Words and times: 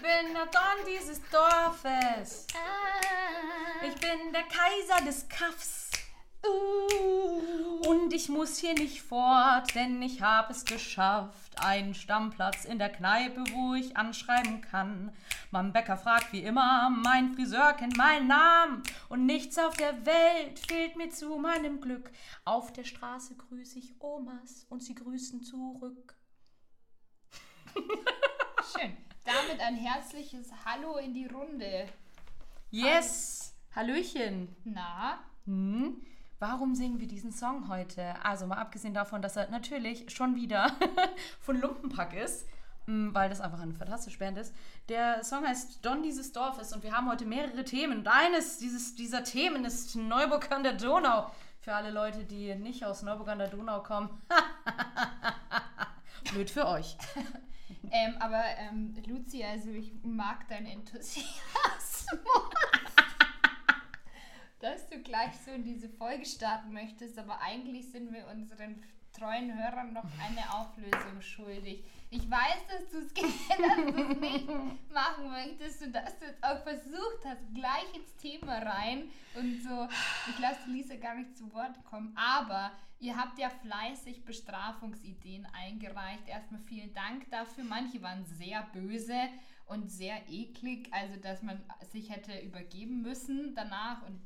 bin 0.00 0.34
der 0.34 0.46
Don 0.46 0.86
dieses 0.86 1.20
Dorfes. 1.30 2.46
Ich 3.86 3.94
bin 4.00 4.32
der 4.32 4.44
Kaiser 4.44 5.04
des 5.04 5.28
Kaffs. 5.28 5.90
Und 7.86 8.12
ich 8.14 8.30
muss 8.30 8.56
hier 8.56 8.72
nicht 8.74 9.02
fort, 9.02 9.74
denn 9.74 10.00
ich 10.00 10.22
habe 10.22 10.52
es 10.52 10.64
geschafft. 10.64 11.62
Einen 11.62 11.94
Stammplatz 11.94 12.64
in 12.64 12.78
der 12.78 12.88
Kneipe, 12.88 13.44
wo 13.52 13.74
ich 13.74 13.96
anschreiben 13.96 14.62
kann. 14.62 15.12
Mein 15.50 15.72
Bäcker 15.72 15.98
fragt 15.98 16.32
wie 16.32 16.42
immer, 16.42 16.88
mein 16.90 17.34
Friseur 17.34 17.74
kennt 17.74 17.96
meinen 17.96 18.28
Namen. 18.28 18.82
Und 19.10 19.26
nichts 19.26 19.58
auf 19.58 19.76
der 19.76 20.06
Welt 20.06 20.58
fehlt 20.66 20.96
mir 20.96 21.10
zu 21.10 21.36
meinem 21.36 21.80
Glück. 21.80 22.10
Auf 22.44 22.72
der 22.72 22.84
Straße 22.84 23.36
grüße 23.36 23.78
ich 23.78 23.94
Omas 24.00 24.64
und 24.70 24.82
sie 24.82 24.94
grüßen 24.94 25.42
zurück. 25.42 26.14
Schön. 28.78 28.96
Damit 29.24 29.60
ein 29.60 29.76
herzliches 29.76 30.48
Hallo 30.64 30.96
in 30.96 31.14
die 31.14 31.26
Runde. 31.26 31.86
Yes! 32.70 33.54
Hallöchen! 33.74 34.54
Na, 34.64 35.18
Hm? 35.46 36.02
Warum 36.38 36.74
singen 36.74 36.98
wir 37.00 37.06
diesen 37.06 37.32
Song 37.32 37.68
heute? 37.68 38.14
Also 38.24 38.46
mal 38.46 38.56
abgesehen 38.56 38.94
davon, 38.94 39.20
dass 39.20 39.36
er 39.36 39.50
natürlich 39.50 40.10
schon 40.10 40.36
wieder 40.36 40.74
von 41.40 41.60
Lumpenpack 41.60 42.14
ist, 42.14 42.46
hm, 42.86 43.14
weil 43.14 43.28
das 43.28 43.42
einfach 43.42 43.60
eine 43.60 43.74
fantastische 43.74 44.18
Band 44.18 44.38
ist. 44.38 44.54
Der 44.88 45.22
Song 45.22 45.46
heißt 45.46 45.84
Don 45.84 46.02
dieses 46.02 46.32
Dorfes 46.32 46.72
und 46.72 46.82
wir 46.82 46.92
haben 46.92 47.10
heute 47.10 47.26
mehrere 47.26 47.62
Themen. 47.64 47.98
Und 47.98 48.08
eines 48.08 48.56
dieses, 48.56 48.94
dieser 48.94 49.22
Themen 49.22 49.66
ist 49.66 49.96
Neuburg 49.96 50.50
an 50.50 50.62
der 50.62 50.72
Donau. 50.74 51.30
Für 51.60 51.74
alle 51.74 51.90
Leute, 51.90 52.24
die 52.24 52.54
nicht 52.54 52.86
aus 52.86 53.02
Neuburg 53.02 53.28
an 53.28 53.38
der 53.38 53.48
Donau 53.48 53.82
kommen. 53.82 54.08
Blöd 56.32 56.48
für 56.48 56.66
euch. 56.66 56.96
ähm, 57.90 58.16
aber 58.18 58.42
ähm, 58.58 58.94
Luzi, 59.06 59.42
also 59.42 59.70
ich 59.70 59.92
mag 60.02 60.48
deinen 60.48 60.66
Enthusiasmus. 60.66 62.06
Dass 64.60 64.88
du 64.88 65.02
gleich 65.02 65.32
so 65.44 65.50
in 65.52 65.64
diese 65.64 65.88
Folge 65.88 66.26
starten 66.26 66.72
möchtest, 66.72 67.18
aber 67.18 67.40
eigentlich 67.40 67.90
sind 67.90 68.12
wir 68.12 68.26
unseren 68.26 68.82
treuen 69.20 69.54
Hörern 69.54 69.92
noch 69.92 70.06
eine 70.18 70.50
Auflösung 70.54 71.20
schuldig. 71.20 71.84
Ich 72.08 72.28
weiß, 72.28 72.66
dass 72.68 72.90
du 72.90 72.98
es 72.98 73.12
nicht 74.20 74.48
machen 74.92 75.30
möchtest 75.30 75.82
und 75.82 75.92
dass 75.92 76.18
du 76.18 76.24
es 76.24 76.42
auch 76.42 76.62
versucht 76.62 77.24
hast, 77.24 77.42
gleich 77.54 77.94
ins 77.94 78.16
Thema 78.16 78.58
rein 78.58 79.10
und 79.34 79.62
so. 79.62 79.86
Ich 80.30 80.38
lasse 80.38 80.68
Lisa 80.70 80.96
gar 80.96 81.14
nicht 81.14 81.36
zu 81.36 81.52
Wort 81.52 81.84
kommen, 81.84 82.16
aber 82.16 82.72
ihr 82.98 83.16
habt 83.16 83.38
ja 83.38 83.50
fleißig 83.50 84.24
Bestrafungsideen 84.24 85.46
eingereicht. 85.52 86.26
Erstmal 86.26 86.62
vielen 86.62 86.94
Dank 86.94 87.30
dafür. 87.30 87.64
Manche 87.64 88.00
waren 88.02 88.24
sehr 88.24 88.62
böse 88.72 89.18
und 89.66 89.90
sehr 89.90 90.28
eklig, 90.28 90.88
also 90.92 91.16
dass 91.20 91.42
man 91.42 91.62
sich 91.92 92.10
hätte 92.10 92.38
übergeben 92.40 93.02
müssen 93.02 93.54
danach 93.54 94.02
und 94.02 94.18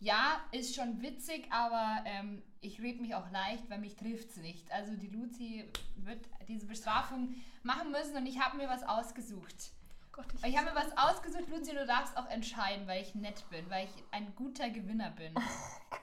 ja, 0.00 0.40
ist 0.52 0.74
schon 0.74 1.00
witzig, 1.02 1.46
aber 1.50 2.04
ähm, 2.04 2.42
ich 2.60 2.80
rede 2.80 3.00
mich 3.00 3.14
auch 3.14 3.30
leicht, 3.30 3.68
weil 3.70 3.78
mich 3.78 3.96
trifft 3.96 4.30
es 4.30 4.36
nicht. 4.36 4.70
Also 4.72 4.96
die 4.96 5.08
Luzi 5.08 5.70
wird 5.96 6.26
diese 6.48 6.66
Bestrafung 6.66 7.34
machen 7.62 7.90
müssen 7.90 8.16
und 8.16 8.26
ich 8.26 8.40
habe 8.40 8.56
mir 8.56 8.68
was 8.68 8.82
ausgesucht. 8.82 9.72
Gott, 10.12 10.26
Ich 10.44 10.56
habe 10.56 10.70
mir 10.70 10.76
was 10.76 10.96
ausgesucht, 10.96 11.48
Luzi, 11.48 11.72
du 11.72 11.86
darfst 11.86 12.16
auch 12.16 12.28
entscheiden, 12.28 12.86
weil 12.86 13.02
ich 13.02 13.14
nett 13.14 13.48
bin, 13.50 13.68
weil 13.68 13.86
ich 13.86 14.04
ein 14.12 14.32
guter 14.36 14.70
Gewinner 14.70 15.10
bin. 15.10 15.34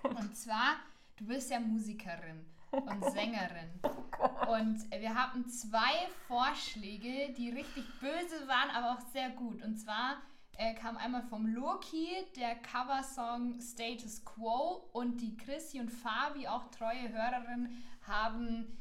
und 0.03 0.35
zwar, 0.35 0.75
du 1.17 1.25
bist 1.27 1.49
ja 1.49 1.59
Musikerin 1.59 2.45
und 2.71 3.03
Sängerin. 3.11 3.71
Und 4.49 4.91
wir 4.91 5.15
hatten 5.15 5.47
zwei 5.47 6.07
Vorschläge, 6.27 7.33
die 7.33 7.51
richtig 7.51 7.85
böse 7.99 8.47
waren, 8.47 8.69
aber 8.71 8.93
auch 8.93 9.01
sehr 9.13 9.29
gut. 9.29 9.61
Und 9.63 9.77
zwar 9.77 10.17
äh, 10.57 10.73
kam 10.75 10.97
einmal 10.97 11.23
vom 11.23 11.47
Loki 11.47 12.09
der 12.35 12.55
Coversong 12.55 13.59
Status 13.61 14.23
Quo 14.25 14.89
und 14.93 15.17
die 15.17 15.35
Chrissy 15.37 15.79
und 15.79 15.89
Fabi, 15.89 16.47
auch 16.47 16.67
treue 16.69 17.09
Hörerin, 17.09 17.83
haben 18.07 18.77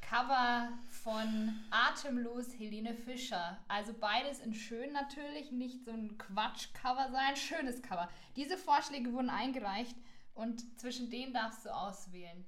Cover 0.00 0.68
von 0.90 1.54
Atemlos 1.70 2.52
Helene 2.58 2.94
Fischer. 2.94 3.58
Also 3.68 3.94
beides 3.94 4.40
in 4.40 4.52
schön 4.52 4.92
natürlich, 4.92 5.52
nicht 5.52 5.84
so 5.84 5.90
ein 5.90 6.18
Quatsch-Cover 6.18 7.10
sein, 7.10 7.36
schönes 7.36 7.80
Cover. 7.80 8.08
Diese 8.36 8.58
Vorschläge 8.58 9.12
wurden 9.12 9.30
eingereicht 9.30 9.96
und 10.34 10.78
zwischen 10.78 11.08
denen 11.08 11.32
darfst 11.32 11.64
du 11.64 11.70
auswählen. 11.70 12.44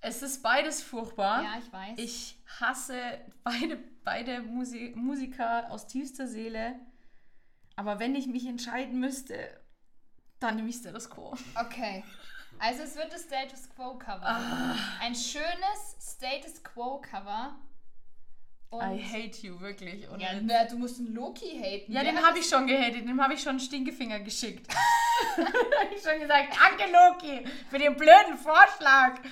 Es 0.00 0.22
ist 0.22 0.42
beides 0.42 0.82
furchtbar. 0.82 1.42
Ja, 1.42 1.58
ich 1.58 1.72
weiß. 1.72 1.98
Ich 1.98 2.36
hasse 2.58 2.96
beide, 3.44 3.78
beide 4.02 4.40
Musi 4.42 4.92
Musiker 4.96 5.70
aus 5.70 5.86
tiefster 5.86 6.26
Seele. 6.26 6.74
Aber 7.80 7.98
wenn 7.98 8.14
ich 8.14 8.26
mich 8.26 8.46
entscheiden 8.46 9.00
müsste, 9.00 9.58
dann 10.38 10.56
nehme 10.56 10.68
ich 10.68 10.76
Status 10.76 11.08
Quo. 11.08 11.34
Okay. 11.58 12.04
Also 12.58 12.82
es 12.82 12.94
wird 12.94 13.10
das 13.10 13.22
Status 13.22 13.70
Quo 13.74 13.96
Cover. 13.96 14.20
Ah. 14.22 14.76
Ein 15.00 15.14
schönes 15.14 15.96
Status 15.98 16.62
Quo 16.62 17.00
Cover. 17.00 17.58
Und 18.68 18.82
I 18.82 19.02
hate 19.02 19.46
you, 19.46 19.58
wirklich. 19.60 20.06
Und 20.10 20.20
ja, 20.20 20.28
na, 20.42 20.66
du 20.66 20.76
musst 20.76 20.98
einen 20.98 21.14
Loki 21.14 21.58
haten. 21.58 21.90
ja 21.90 22.02
Wer 22.02 22.12
den 22.12 22.22
habe 22.22 22.38
ich 22.38 22.46
schon 22.46 22.66
gehatet. 22.66 23.08
Dem 23.08 23.18
habe 23.18 23.32
ich 23.32 23.40
schon 23.40 23.52
einen 23.52 23.60
Stinkefinger 23.60 24.20
geschickt. 24.20 24.70
habe 25.38 25.94
ich 25.94 26.02
schon 26.02 26.20
gesagt, 26.20 26.54
danke 26.60 26.92
Loki 26.92 27.46
für 27.70 27.78
den 27.78 27.96
blöden 27.96 28.36
Vorschlag. 28.36 29.22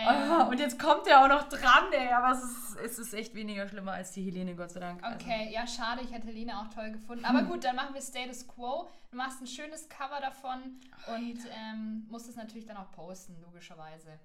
Ähm, 0.00 0.30
Ah, 0.32 0.42
und 0.48 0.58
jetzt 0.58 0.78
kommt 0.78 1.06
er 1.06 1.22
auch 1.24 1.28
noch 1.28 1.48
dran, 1.48 1.92
ey. 1.92 2.08
Aber 2.12 2.30
es 2.32 2.42
ist, 2.42 2.76
es 2.76 2.98
ist 2.98 3.14
echt 3.14 3.34
weniger 3.34 3.68
schlimmer 3.68 3.92
als 3.92 4.12
die 4.12 4.22
Helene, 4.24 4.54
Gott 4.54 4.70
sei 4.70 4.80
Dank. 4.80 5.02
Also, 5.02 5.16
Okay, 5.16 5.50
ja, 5.52 5.66
schade, 5.66 6.02
ich 6.02 6.12
hätte 6.12 6.26
Helene 6.28 6.58
auch 6.58 6.68
toll 6.68 6.92
gefunden. 6.92 7.24
Aber 7.24 7.42
gut, 7.42 7.64
dann 7.64 7.76
machen 7.76 7.94
wir 7.94 8.00
Status 8.02 8.46
Quo. 8.46 8.88
Du 9.10 9.16
machst 9.16 9.40
ein 9.40 9.46
schönes 9.46 9.88
Cover 9.88 10.20
davon 10.20 10.80
und 11.16 11.38
ähm, 11.52 12.06
musst 12.08 12.28
es 12.28 12.36
natürlich 12.36 12.66
dann 12.66 12.76
auch 12.76 12.90
posten, 12.92 13.36
logischerweise. 13.42 14.18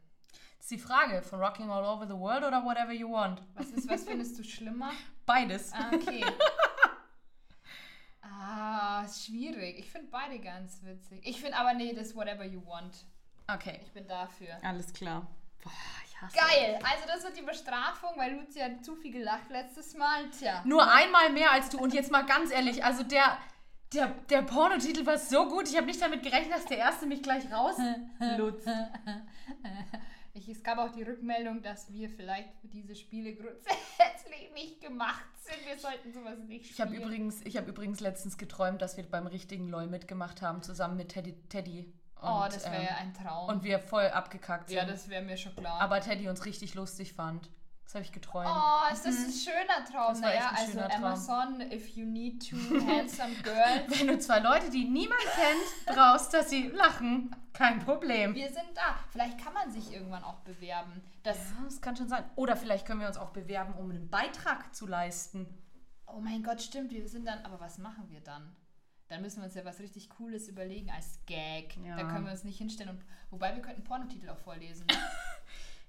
Das 0.57 0.65
ist 0.65 0.71
die 0.71 0.77
Frage, 0.77 1.21
von 1.21 1.39
Rocking 1.39 1.69
All 1.69 1.83
Over 1.83 2.07
the 2.07 2.13
World 2.13 2.43
oder 2.43 2.63
Whatever 2.63 2.91
You 2.91 3.11
Want? 3.11 3.41
Was, 3.55 3.69
ist, 3.71 3.87
was 3.89 4.03
findest 4.03 4.37
du 4.39 4.43
schlimmer? 4.43 4.91
Beides. 5.25 5.71
Ah, 5.73 5.89
okay. 5.93 6.23
ah, 8.21 9.03
ist 9.05 9.25
schwierig. 9.25 9.79
Ich 9.79 9.89
finde 9.89 10.07
beide 10.11 10.39
ganz 10.39 10.81
witzig. 10.83 11.21
Ich 11.25 11.39
finde 11.41 11.57
aber, 11.57 11.73
nee, 11.73 11.93
das 11.93 12.15
Whatever 12.15 12.45
You 12.45 12.65
Want. 12.65 13.05
Okay, 13.47 13.79
Ich 13.83 13.91
bin 13.91 14.07
dafür. 14.07 14.57
alles 14.63 14.91
klar. 14.93 15.27
Boah, 15.65 15.71
ich 16.07 16.21
hasse 16.21 16.37
Geil, 16.37 16.79
also 16.81 17.05
das 17.07 17.23
wird 17.23 17.37
die 17.37 17.41
Bestrafung, 17.41 18.11
weil 18.15 18.33
Luzi 18.35 18.59
hat 18.59 18.85
zu 18.85 18.95
viel 18.95 19.11
gelacht 19.11 19.49
letztes 19.49 19.93
Mal. 19.95 20.29
Tja. 20.29 20.61
Nur 20.65 20.89
einmal 20.89 21.31
mehr 21.31 21.51
als 21.51 21.69
du. 21.69 21.77
Und 21.79 21.93
jetzt 21.93 22.11
mal 22.11 22.25
ganz 22.25 22.51
ehrlich, 22.51 22.83
also 22.85 23.03
der, 23.03 23.37
der, 23.93 24.07
der 24.29 24.41
Pornotitel 24.43 25.05
war 25.05 25.17
so 25.17 25.47
gut. 25.49 25.67
Ich 25.67 25.75
habe 25.75 25.87
nicht 25.87 26.01
damit 26.01 26.23
gerechnet, 26.23 26.53
dass 26.55 26.65
der 26.65 26.77
erste 26.77 27.05
mich 27.05 27.21
gleich 27.21 27.43
rauslutzt. 27.51 28.67
Ich, 30.37 30.49
es 30.49 30.61
gab 30.63 30.77
auch 30.79 30.91
die 30.91 31.03
Rückmeldung, 31.03 31.61
dass 31.61 31.93
wir 31.93 32.09
vielleicht 32.09 32.49
für 32.59 32.67
diese 32.67 32.93
Spiele 32.93 33.35
grundsätzlich 33.35 34.51
nicht 34.53 34.81
gemacht 34.81 35.23
sind. 35.39 35.65
Wir 35.65 35.79
sollten 35.79 36.11
sowas 36.11 36.37
nicht 36.39 36.71
Ich 36.71 36.81
habe 36.81 36.91
spielen. 36.91 37.03
übrigens, 37.07 37.41
ich 37.45 37.55
hab 37.55 37.69
übrigens 37.69 38.01
letztens 38.01 38.37
geträumt, 38.37 38.81
dass 38.81 38.97
wir 38.97 39.09
beim 39.09 39.27
richtigen 39.27 39.69
LOL 39.69 39.87
mitgemacht 39.87 40.41
haben, 40.41 40.61
zusammen 40.61 40.97
mit 40.97 41.07
Teddy. 41.09 41.35
Teddy. 41.47 41.93
Oh, 42.27 42.45
das 42.45 42.65
wäre 42.65 42.75
ähm, 42.83 42.95
ein 42.99 43.13
Traum. 43.13 43.49
Und 43.49 43.63
wir 43.63 43.79
voll 43.79 44.07
abgekackt 44.07 44.69
sind. 44.69 44.77
ja, 44.77 44.85
das 44.85 45.09
wäre 45.09 45.23
mir 45.23 45.37
schon 45.37 45.55
klar. 45.55 45.79
Aber 45.81 45.99
Teddy 46.01 46.27
uns 46.27 46.45
richtig 46.45 46.73
lustig 46.75 47.13
fand. 47.13 47.49
Das 47.85 47.93
habe 47.93 48.03
ich 48.03 48.11
geträumt. 48.11 48.49
Oh, 48.49 48.91
ist 48.91 49.05
das 49.05 49.15
ein 49.15 49.31
schöner 49.31 49.85
Traum? 49.85 50.13
Das 50.13 50.21
war 50.23 50.33
echt 50.33 50.39
naja, 50.39 50.49
ein 50.49 50.55
also 50.57 50.71
schöner 50.71 50.89
Traum. 50.89 51.03
Amazon, 51.03 51.61
if 51.71 51.89
you 51.95 52.05
need 52.05 52.49
two 52.49 52.57
handsome 52.87 53.35
girls. 53.43 53.87
Wenn 53.99 54.07
du 54.07 54.19
zwei 54.19 54.39
Leute, 54.39 54.71
die 54.71 54.85
niemand 54.85 55.21
kennt, 55.35 55.95
brauchst, 55.95 56.33
dass 56.33 56.49
sie 56.49 56.69
lachen, 56.69 57.35
kein 57.53 57.79
Problem. 57.79 58.33
Wir 58.33 58.47
sind 58.47 58.69
da. 58.73 58.95
Vielleicht 59.11 59.37
kann 59.37 59.53
man 59.53 59.71
sich 59.71 59.93
irgendwann 59.93 60.23
auch 60.23 60.39
bewerben. 60.39 61.03
Das, 61.21 61.37
Ja, 61.37 61.63
das 61.63 61.79
kann 61.79 61.95
schon 61.95 62.09
sein. 62.09 62.23
Oder 62.35 62.55
vielleicht 62.55 62.87
können 62.87 63.01
wir 63.01 63.07
uns 63.07 63.17
auch 63.17 63.29
bewerben, 63.29 63.75
um 63.75 63.91
einen 63.91 64.09
Beitrag 64.09 64.73
zu 64.73 64.87
leisten. 64.87 65.47
Oh 66.07 66.19
mein 66.19 66.43
Gott, 66.43 66.61
stimmt, 66.61 66.91
wir 66.91 67.07
sind 67.07 67.27
dann, 67.27 67.45
aber 67.45 67.59
was 67.59 67.77
machen 67.77 68.09
wir 68.09 68.21
dann? 68.21 68.55
Dann 69.07 69.21
müssen 69.21 69.37
wir 69.37 69.45
uns 69.45 69.53
ja 69.55 69.63
was 69.65 69.79
richtig 69.79 70.09
Cooles 70.09 70.47
überlegen 70.47 70.89
als 70.91 71.19
Gag. 71.25 71.77
Ja. 71.85 71.95
Da 71.95 72.03
können 72.03 72.25
wir 72.25 72.31
uns 72.31 72.43
nicht 72.43 72.57
hinstellen. 72.57 72.89
Und, 72.91 73.05
wobei 73.29 73.53
wir 73.55 73.61
könnten 73.61 73.83
Pornotitel 73.83 74.29
auch 74.29 74.37
vorlesen. 74.39 74.85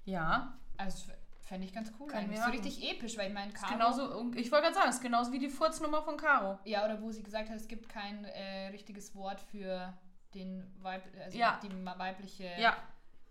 Ja, 0.05 0.57
Also 0.77 1.11
fände 1.41 1.67
ich 1.67 1.73
ganz 1.73 1.91
cool. 1.99 2.07
Können 2.07 2.25
eigentlich. 2.29 2.37
wir 2.39 2.45
So 2.45 2.51
richtig 2.51 2.89
episch, 2.89 3.17
weil 3.17 3.27
ich 3.27 3.33
meine, 3.33 3.51
ist 3.51 3.59
Caro... 3.61 3.73
genauso, 3.73 4.31
ich 4.35 4.49
wollte 4.51 4.63
gerade 4.67 4.75
sagen, 4.75 4.89
ist 4.89 5.01
genauso 5.01 5.31
wie 5.33 5.39
die 5.39 5.49
Furznummer 5.49 6.01
von 6.01 6.15
Caro. 6.17 6.57
Ja, 6.63 6.85
oder 6.85 7.01
wo 7.01 7.11
sie 7.11 7.23
gesagt 7.23 7.49
hat, 7.49 7.57
es 7.57 7.67
gibt 7.67 7.89
kein 7.89 8.23
äh, 8.23 8.67
richtiges 8.67 9.13
Wort 9.15 9.41
für 9.41 9.93
den 10.33 10.63
Weib 10.81 11.03
also 11.23 11.37
Ja. 11.37 11.59
die 11.61 11.69
weibliche 11.85 12.49
Ja, 12.57 12.77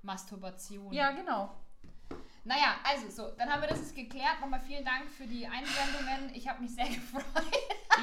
Masturbation. 0.03 0.93
ja, 0.93 1.13
genau. 1.13 1.55
Naja, 2.45 2.77
also 2.85 3.11
so, 3.11 3.31
dann 3.37 3.51
haben 3.51 3.61
wir 3.63 3.69
das 3.69 3.79
jetzt 3.81 3.95
geklärt. 3.95 4.41
Nochmal 4.41 4.61
vielen 4.61 4.85
Dank 4.85 5.09
für 5.11 5.27
die 5.27 5.47
Einsendungen. 5.47 6.35
Ich 6.35 6.47
habe 6.49 6.61
mich 6.63 6.75
sehr 6.75 6.87
gefreut. 6.89 7.25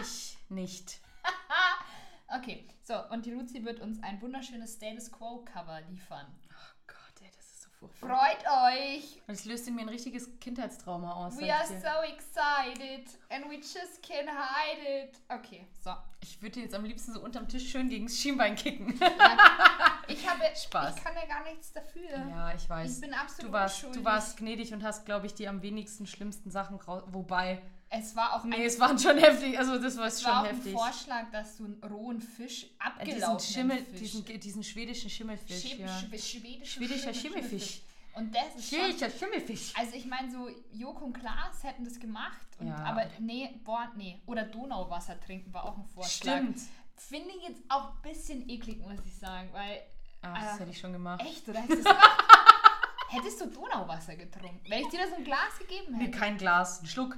Ich 0.02 0.38
nicht. 0.50 1.00
Okay, 2.36 2.68
so, 2.82 2.96
und 3.12 3.26
die 3.28 3.32
Luzi 3.32 3.64
wird 3.64 3.80
uns 3.80 4.02
ein 4.02 4.20
wunderschönes 4.22 4.74
Status 4.74 5.12
Quo 5.12 5.46
Cover 5.46 5.80
liefern. 5.90 6.26
Oh 6.50 6.76
Gott, 6.88 7.22
ey, 7.22 7.30
das 7.36 7.46
ist 7.46 7.62
so 7.64 7.70
furchtbar. 7.88 8.18
Freut 8.18 8.74
euch! 8.74 9.22
Das 9.28 9.46
löst 9.46 9.68
in 9.68 9.76
mir 9.76 9.82
ein 9.82 9.90
richtiges 9.90 10.40
Kindheitstrauma 10.40 11.14
aus. 11.14 11.38
We 11.38 11.54
are 11.54 11.64
so 11.68 12.02
excited 12.12 13.08
and 13.30 13.46
we 13.52 13.58
just 13.58 14.02
can't 14.04 14.28
hide 14.28 14.82
it. 15.04 15.16
Okay, 15.30 15.68
so. 15.84 15.92
Ich 16.22 16.42
würde 16.42 16.62
jetzt 16.62 16.74
am 16.74 16.86
liebsten 16.86 17.14
so 17.14 17.22
unterm 17.22 17.48
Tisch 17.48 17.70
schön 17.70 17.88
gegen 17.90 18.08
das 18.08 18.18
Schienbein 18.18 18.56
kicken. 18.56 19.00
Ich 20.10 20.30
habe 20.30 20.44
Spaß. 20.54 20.98
Ich 20.98 21.04
kann 21.04 21.14
ja 21.16 21.26
gar 21.26 21.44
nichts 21.46 21.72
dafür. 21.72 22.10
ja, 22.10 22.54
ich 22.54 22.70
weiß. 22.70 22.96
Ich 22.96 23.02
bin 23.02 23.14
absolut 23.14 23.50
Du 23.50 23.54
warst, 23.54 23.76
unschuldig. 23.78 24.00
du 24.02 24.06
warst 24.06 24.38
gnädig 24.38 24.74
und 24.74 24.84
hast, 24.84 25.06
glaube 25.06 25.28
ich, 25.28 25.34
die 25.34 25.48
am 25.48 25.62
wenigsten 25.62 26.06
schlimmsten 26.08 26.52
Sachen 26.52 26.76
raus. 26.76 27.04
Wobei, 27.08 27.62
Es 27.96 28.16
war 28.16 28.34
auch 28.34 28.44
nee, 28.44 28.56
ein, 28.56 28.62
es 28.64 28.80
waren 28.80 28.98
schon 28.98 29.18
heftig. 29.20 29.58
Also, 29.60 29.78
das 29.78 29.96
war 29.98 30.08
es 30.08 30.20
schon 30.22 30.32
war 30.32 30.42
auch 30.42 30.46
ein 30.48 30.56
heftig. 30.56 30.74
Vorschlag, 30.74 31.30
dass 31.32 31.58
du 31.58 31.66
einen 31.66 31.84
rohen 31.84 32.20
Fisch, 32.22 32.64
Äh, 32.64 33.06
diesen, 33.06 33.24
abgelaufenen 33.24 33.40
Schimmel, 33.40 33.86
Fisch, 33.86 34.00
diesen, 34.00 34.26
diesen 34.40 34.64
schwedischen 34.64 35.10
Schimmelfisch. 35.12 35.62
Schim- 35.62 35.80
ja. 35.82 35.88
schw- 35.88 36.18
schwedischen 36.20 36.66
Schwedischer 36.66 37.14
Schimmel- 37.14 37.44
Schimmelfisch. 37.44 37.82
Und 38.16 38.36
das 38.36 38.56
ist 38.58 38.70
schon, 38.70 38.80
Schwedischer 38.80 39.10
Schimmelfisch. 39.12 39.74
also 39.78 39.96
ich 39.96 40.06
meine 40.06 40.32
so 40.32 40.48
Joko 40.72 41.06
und 41.06 41.14
Klaas 41.14 41.64
hätten 41.64 41.84
das 41.86 42.00
gemacht, 42.00 42.48
und, 42.60 42.68
Ja. 42.68 42.76
aber 42.84 43.06
nee, 43.20 43.60
boah, 43.64 43.92
nee. 43.96 44.20
Oder 44.26 44.44
Donauwasser 44.44 45.20
trinken 45.20 45.54
war 45.54 45.66
auch 45.66 45.78
ein 45.78 45.86
Vorschlag. 45.86 46.34
Stimmt. 46.38 46.60
Finde 46.96 47.30
ich 47.30 47.48
jetzt 47.50 47.62
auch 47.70 47.90
ein 47.96 48.02
bisschen 48.04 48.48
eklig, 48.50 48.80
muss 48.80 49.00
ich 49.06 49.16
sagen, 49.18 49.50
weil 49.52 49.82
Ach, 50.22 50.34
das 50.44 50.56
äh, 50.58 50.60
hätte 50.62 50.72
ich 50.72 50.80
schon 50.80 50.94
gemacht. 50.94 51.22
echt, 51.22 51.48
oder 51.50 51.60
hättest 51.60 51.86
das? 51.86 51.96
Hättest 53.10 53.42
du 53.42 53.46
Donauwasser 53.48 54.16
getrunken? 54.16 54.60
Wenn 54.68 54.82
ich 54.82 54.88
dir 54.90 55.00
da 55.02 55.08
so 55.10 55.16
ein 55.16 55.24
Glas 55.24 55.60
gegeben 55.60 55.96
Nee, 55.98 56.06
hätte? 56.06 56.18
kein 56.18 56.38
Glas, 56.38 56.82
ein 56.82 56.88
Schluck. 56.88 57.18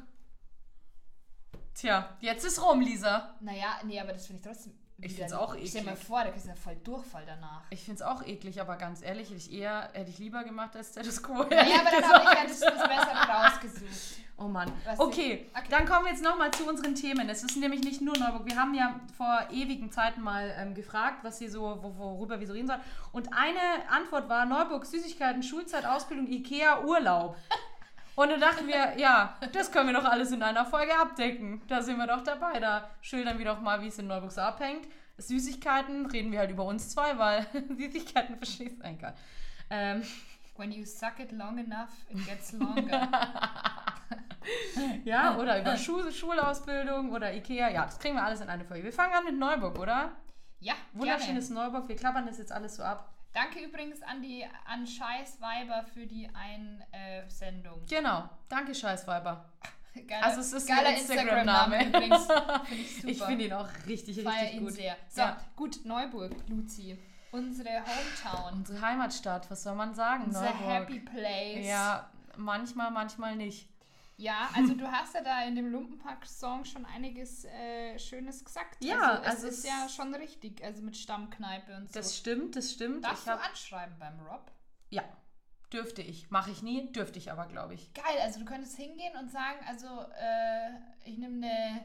Tja, 1.75 2.09
jetzt 2.21 2.45
ist 2.45 2.61
rum, 2.63 2.79
Lisa. 2.81 3.35
Naja, 3.41 3.79
nee, 3.83 3.99
aber 3.99 4.13
das 4.13 4.25
finde 4.27 4.41
ich 4.41 4.47
trotzdem. 4.47 4.73
Ich 4.97 5.11
wieder- 5.11 5.27
find's 5.27 5.33
auch 5.33 5.53
Stell 5.55 5.65
dir 5.81 5.83
mal 5.87 5.91
eklig. 5.91 6.07
vor, 6.07 6.23
da 6.23 6.29
kriegst 6.31 6.45
du 6.45 6.49
ja 6.49 6.55
voll 6.55 6.75
Durchfall 6.77 7.25
danach. 7.25 7.63
Ich 7.69 7.83
finde 7.83 7.95
es 7.95 8.01
auch 8.01 8.23
eklig, 8.25 8.61
aber 8.61 8.77
ganz 8.77 9.01
ehrlich, 9.01 9.27
hätte 9.27 9.37
ich 9.39 9.51
eher, 9.51 9.89
hätte 9.91 10.09
ich 10.09 10.19
lieber 10.19 10.45
gemacht 10.45 10.73
als 10.73 10.91
Status 10.93 11.21
Quo. 11.21 11.43
Ja, 11.43 11.49
ehrlich 11.49 11.75
aber 11.79 11.91
dann 12.01 12.11
habe 12.25 12.45
ich 12.45 12.51
das, 12.51 12.59
Bessere 12.61 13.27
rausgesucht. 13.29 14.21
Oh 14.37 14.47
Mann. 14.47 14.71
Okay, 14.97 15.49
Okay. 15.53 15.67
dann 15.69 15.85
kommen 15.85 16.05
wir 16.05 16.11
jetzt 16.13 16.23
nochmal 16.23 16.51
zu 16.51 16.65
unseren 16.67 16.95
Themen. 16.95 17.27
Es 17.27 17.43
ist 17.43 17.57
nämlich 17.57 17.81
nicht 17.83 17.99
nur 18.01 18.17
Neuburg. 18.17 18.45
Wir 18.45 18.55
haben 18.57 18.73
ja 18.73 18.99
vor 19.17 19.47
ewigen 19.51 19.91
Zeiten 19.91 20.21
mal 20.21 20.53
ähm, 20.57 20.73
gefragt, 20.75 21.23
was 21.25 21.39
sie 21.39 21.49
so, 21.49 21.61
wo, 21.81 21.97
worüber 21.97 22.39
wir 22.39 22.47
so 22.47 22.53
reden 22.53 22.67
sollen. 22.67 22.81
Und 23.11 23.29
eine 23.33 23.89
Antwort 23.89 24.29
war 24.29 24.45
Neuburg, 24.45 24.85
Süßigkeiten, 24.85 25.43
Schulzeit, 25.43 25.85
Ausbildung, 25.85 26.27
Ikea, 26.27 26.83
Urlaub. 26.85 27.35
Und 28.15 28.29
dann 28.29 28.39
dachten 28.39 28.67
wir, 28.67 28.97
ja, 28.97 29.37
das 29.51 29.71
können 29.71 29.87
wir 29.89 29.99
doch 29.99 30.09
alles 30.09 30.31
in 30.31 30.41
einer 30.41 30.65
Folge 30.65 30.97
abdecken. 30.97 31.61
Da 31.67 31.81
sind 31.81 31.97
wir 31.97 32.07
doch 32.07 32.21
dabei. 32.23 32.59
Da 32.59 32.89
schildern 33.01 33.37
wir 33.37 33.45
doch 33.45 33.59
mal, 33.59 33.81
wie 33.81 33.87
es 33.87 33.99
in 33.99 34.07
Neuburg 34.07 34.31
so 34.31 34.41
abhängt. 34.41 34.87
Süßigkeiten 35.17 36.05
reden 36.07 36.31
wir 36.31 36.39
halt 36.39 36.51
über 36.51 36.65
uns 36.65 36.89
zwei, 36.89 37.17
weil 37.17 37.45
Süßigkeiten 37.77 38.37
verstehst 38.37 38.79
du 38.79 38.85
egal. 38.85 39.15
Ähm, 39.69 40.03
When 40.57 40.71
you 40.71 40.85
suck 40.85 41.19
it 41.19 41.33
long 41.33 41.57
enough, 41.57 41.89
it 42.09 42.25
gets 42.25 42.53
longer. 42.53 43.09
Ja, 45.03 45.37
oder 45.37 45.59
über 45.59 45.75
Schu 45.75 46.11
Schulausbildung 46.11 47.11
oder 47.11 47.33
Ikea. 47.33 47.69
Ja, 47.69 47.85
das 47.85 47.97
kriegen 47.97 48.15
wir 48.15 48.23
alles 48.23 48.41
in 48.41 48.49
eine 48.49 48.63
Folge. 48.63 48.83
Wir 48.83 48.93
fangen 48.93 49.13
an 49.15 49.23
mit 49.23 49.35
Neuburg, 49.37 49.79
oder? 49.79 50.11
ja, 50.59 50.73
Wunderschönes 50.93 51.47
gerne. 51.47 51.63
Neuburg. 51.63 51.89
Wir 51.89 51.95
klappern 51.95 52.27
das 52.27 52.37
jetzt 52.37 52.51
alles 52.51 52.75
so 52.75 52.83
ab. 52.83 53.14
Danke 53.35 53.59
übrigens 53.59 54.01
an 54.01 54.21
die 54.21 54.45
an 54.65 54.87
Scheiß 54.87 55.39
Weiber 55.41 55.83
für 55.93 56.07
die 56.07 56.27
Einsendung. 56.33 57.81
Genau. 57.87 58.29
Danke, 58.49 58.73
Scheißweiber. 58.73 59.45
Geiler, 60.07 60.25
Also 60.25 60.41
es 60.41 60.51
ist 60.53 60.69
ein 60.69 60.75
geiler 60.77 60.97
Instagram-Name. 60.97 61.85
übrigens. 61.87 62.27
Finde 62.65 62.81
ich 62.81 62.95
super. 62.95 63.07
Ich 63.11 63.21
finde 63.23 63.45
ihn 63.45 63.53
auch 63.53 63.67
richtig, 63.87 64.23
Feier 64.23 64.41
richtig 64.43 64.53
ihn 64.59 64.65
gut. 64.65 64.73
sehr. 64.73 64.95
So, 65.09 65.21
Ja. 65.21 65.37
gut, 65.55 65.79
Neuburg, 65.85 66.31
Luzi. 66.47 66.97
Unsere 67.31 67.69
Hometown. 67.81 68.53
Unsere 68.59 68.81
Heimatstadt, 68.81 69.49
was 69.51 69.63
soll 69.63 69.75
man 69.75 69.93
sagen? 69.93 70.23
Unser 70.25 70.41
Neuburg. 70.41 70.61
Happy 70.67 70.99
Place. 70.99 71.65
Ja, 71.67 72.09
manchmal, 72.37 72.91
manchmal 72.91 73.35
nicht. 73.35 73.69
Ja, 74.17 74.49
also 74.55 74.73
du 74.75 74.89
hast 74.89 75.13
ja 75.13 75.21
da 75.21 75.43
in 75.43 75.55
dem 75.55 75.69
Lumpenpack-Song 75.71 76.63
schon 76.65 76.85
einiges 76.85 77.43
äh, 77.45 77.99
Schönes 77.99 78.45
gesagt. 78.45 78.77
Ja, 78.83 79.19
also 79.19 79.21
es 79.21 79.27
also 79.35 79.47
ist 79.47 79.57
es- 79.59 79.65
ja 79.65 79.89
schon 79.89 80.15
richtig, 80.15 80.63
also 80.63 80.81
mit 80.81 80.95
Stammkneipe 80.95 81.75
und 81.75 81.87
so. 81.91 81.99
Das 81.99 82.15
stimmt, 82.17 82.55
das 82.55 82.71
stimmt. 82.71 83.03
Darfst 83.03 83.27
ich 83.27 83.33
du 83.33 83.39
anschreiben 83.39 83.95
beim 83.99 84.19
Rob? 84.21 84.51
ja, 84.89 85.03
dürfte 85.73 86.01
ich. 86.01 86.29
Mache 86.31 86.51
ich 86.51 86.61
nie, 86.63 86.91
dürfte 86.93 87.19
ich 87.19 87.29
aber, 87.31 87.47
glaube 87.47 87.73
ich. 87.73 87.93
Geil, 87.93 88.17
also 88.21 88.39
du 88.39 88.45
könntest 88.45 88.77
hingehen 88.77 89.17
und 89.19 89.29
sagen, 89.31 89.59
also 89.67 89.87
äh, 89.87 90.69
ich 91.03 91.17
nehme 91.17 91.45
eine 91.45 91.83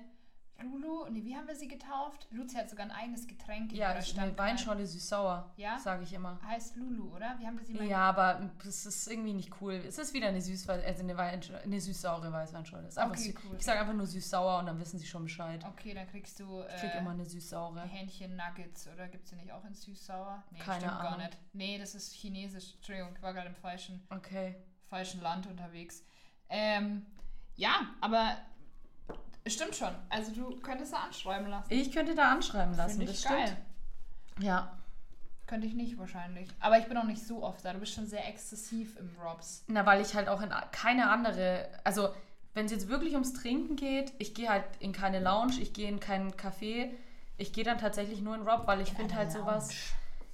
Lulu, 0.62 1.08
nee, 1.10 1.24
wie 1.24 1.34
haben 1.36 1.46
wir 1.48 1.54
sie 1.56 1.68
getauft? 1.68 2.26
Luzi 2.30 2.56
hat 2.56 2.68
sogar 2.70 2.86
ein 2.86 2.92
eigenes 2.92 3.26
Getränk 3.26 3.72
Ja, 3.72 3.90
eine 3.90 4.02
Stammkneipe. 4.02 4.38
Weinschorle 4.38 4.86
süß-sauer, 4.86 5.50
Ja? 5.56 5.78
sage 5.78 6.02
ich 6.04 6.12
immer. 6.12 6.38
Heißt 6.46 6.76
Lulu, 6.76 7.14
oder? 7.16 7.36
Wie 7.38 7.46
haben 7.46 7.58
wir 7.58 7.64
sie 7.64 7.74
mal 7.74 7.84
Ja, 7.86 7.98
aber 8.08 8.50
es 8.66 8.86
ist 8.86 9.06
irgendwie 9.08 9.32
nicht 9.32 9.50
cool. 9.60 9.74
Es 9.86 9.98
ist 9.98 10.12
wieder 10.14 10.28
eine 10.28 10.40
süß 10.40 10.68
also 10.68 11.02
eine, 11.02 11.16
Wein, 11.16 11.40
eine 11.64 11.80
süß-saure 11.80 12.32
Weißweinschorle. 12.32 12.88
Ist 12.88 12.98
einfach 12.98 13.16
Okay, 13.16 13.34
cool. 13.44 13.56
Ich 13.58 13.64
sage 13.64 13.80
einfach 13.80 13.94
nur 13.94 14.06
süß-sauer 14.06 14.58
und 14.60 14.66
dann 14.66 14.78
wissen 14.78 14.98
sie 14.98 15.06
schon 15.06 15.24
Bescheid. 15.24 15.64
Okay, 15.64 15.94
dann 15.94 16.06
kriegst 16.08 16.38
du 16.40 16.62
Ich 16.68 16.76
krieg 16.80 16.94
äh, 16.94 16.98
immer 16.98 17.10
eine 17.10 17.24
süß-saure. 17.24 17.82
Hähnchen-Nuggets, 17.82 18.88
oder 18.88 19.08
gibt 19.08 19.24
es 19.24 19.30
die 19.30 19.36
nicht 19.36 19.52
auch 19.52 19.64
in 19.64 19.74
süß-sauer? 19.74 20.42
Nee, 20.50 20.58
Keine 20.58 20.80
stimmt 20.80 20.92
gar 21.00 21.06
Ahnung. 21.12 21.18
nicht. 21.26 21.38
Nee, 21.52 21.78
das 21.78 21.94
ist 21.94 22.12
chinesisch. 22.14 22.74
Entschuldigung, 22.76 23.12
ich 23.16 23.22
war 23.22 23.32
gerade 23.32 23.48
im 23.48 23.56
falschen, 23.56 24.02
Okay. 24.10 24.56
falschen 24.88 25.20
Land 25.22 25.46
unterwegs. 25.46 26.04
Ähm, 26.48 27.06
ja, 27.56 27.94
aber 28.00 28.36
stimmt 29.46 29.74
schon. 29.74 29.94
Also 30.08 30.32
du 30.32 30.60
könntest 30.60 30.92
da 30.92 30.98
anschreiben 30.98 31.48
lassen. 31.48 31.72
Ich 31.72 31.92
könnte 31.92 32.14
da 32.14 32.32
anschreiben 32.32 32.76
lassen, 32.76 32.98
Finde 32.98 33.06
das 33.12 33.16
ich 33.16 33.26
stimmt. 33.26 33.38
geil. 33.38 33.56
Ja. 34.40 34.78
Könnte 35.46 35.66
ich 35.66 35.74
nicht 35.74 35.98
wahrscheinlich. 35.98 36.48
Aber 36.60 36.78
ich 36.78 36.86
bin 36.86 36.96
auch 36.96 37.04
nicht 37.04 37.26
so 37.26 37.42
oft 37.42 37.64
da. 37.64 37.72
Du 37.72 37.80
bist 37.80 37.92
schon 37.92 38.06
sehr 38.06 38.26
exzessiv 38.28 38.96
im 38.98 39.10
Robs. 39.20 39.64
Na, 39.66 39.84
weil 39.84 40.00
ich 40.00 40.14
halt 40.14 40.28
auch 40.28 40.40
in 40.42 40.50
keine 40.70 41.10
andere, 41.10 41.68
also 41.84 42.10
wenn 42.54 42.66
es 42.66 42.72
jetzt 42.72 42.88
wirklich 42.88 43.14
ums 43.14 43.32
Trinken 43.32 43.76
geht, 43.76 44.12
ich 44.18 44.34
gehe 44.34 44.48
halt 44.48 44.64
in 44.78 44.92
keine 44.92 45.20
Lounge, 45.20 45.54
ich 45.60 45.72
gehe 45.72 45.88
in 45.88 46.00
keinen 46.00 46.32
Café, 46.32 46.90
ich 47.36 47.52
gehe 47.52 47.64
dann 47.64 47.78
tatsächlich 47.78 48.20
nur 48.20 48.34
in 48.34 48.42
Rob, 48.42 48.66
weil 48.66 48.80
ich 48.80 48.92
finde 48.92 49.14
halt 49.14 49.32
sowas, 49.32 49.70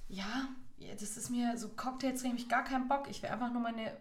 ja, 0.07 0.49
ja, 0.77 0.93
das 0.93 1.17
ist 1.17 1.29
mir, 1.29 1.57
so 1.57 1.69
Cocktails 1.69 2.21
trinke 2.21 2.37
ich 2.37 2.49
gar 2.49 2.63
keinen 2.63 2.87
Bock, 2.87 3.07
ich 3.09 3.21
will 3.21 3.29
einfach 3.29 3.51
nur 3.51 3.61
meine 3.61 3.91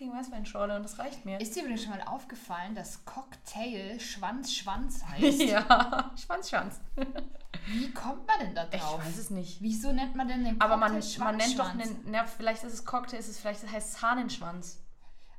fucking 0.00 0.12
Weißweinschorle 0.16 0.76
und 0.76 0.82
das 0.82 0.98
reicht 0.98 1.24
mir. 1.26 1.40
Ist 1.40 1.54
dir 1.54 1.60
übrigens 1.62 1.82
schon 1.84 1.90
mal 1.92 2.02
aufgefallen, 2.02 2.74
dass 2.74 3.04
Cocktail 3.04 4.00
Schwanz 4.00 4.52
Schwanz 4.52 5.04
heißt? 5.08 5.42
ja, 5.42 6.10
Schwanz, 6.16 6.48
Schwanz. 6.48 6.80
Wie 7.66 7.90
kommt 7.92 8.26
man 8.26 8.38
denn 8.40 8.54
da 8.54 8.66
Ich 8.72 8.80
drauf? 8.80 9.04
weiß 9.04 9.18
es 9.18 9.30
nicht. 9.30 9.60
Wieso 9.60 9.92
nennt 9.92 10.16
man 10.16 10.26
denn 10.28 10.44
den 10.44 10.60
Aber 10.60 10.78
Cocktail 10.78 11.18
man, 11.18 11.24
man 11.26 11.36
nennt 11.36 11.58
doch 11.58 11.70
einen, 11.70 12.00
na, 12.06 12.24
vielleicht 12.24 12.64
ist 12.64 12.72
es 12.72 12.84
Cocktail, 12.84 13.18
ist 13.18 13.28
es 13.28 13.38
vielleicht 13.38 13.62
das 13.62 13.70
heißt 13.72 14.02
Hahnenschwanz. 14.02 14.82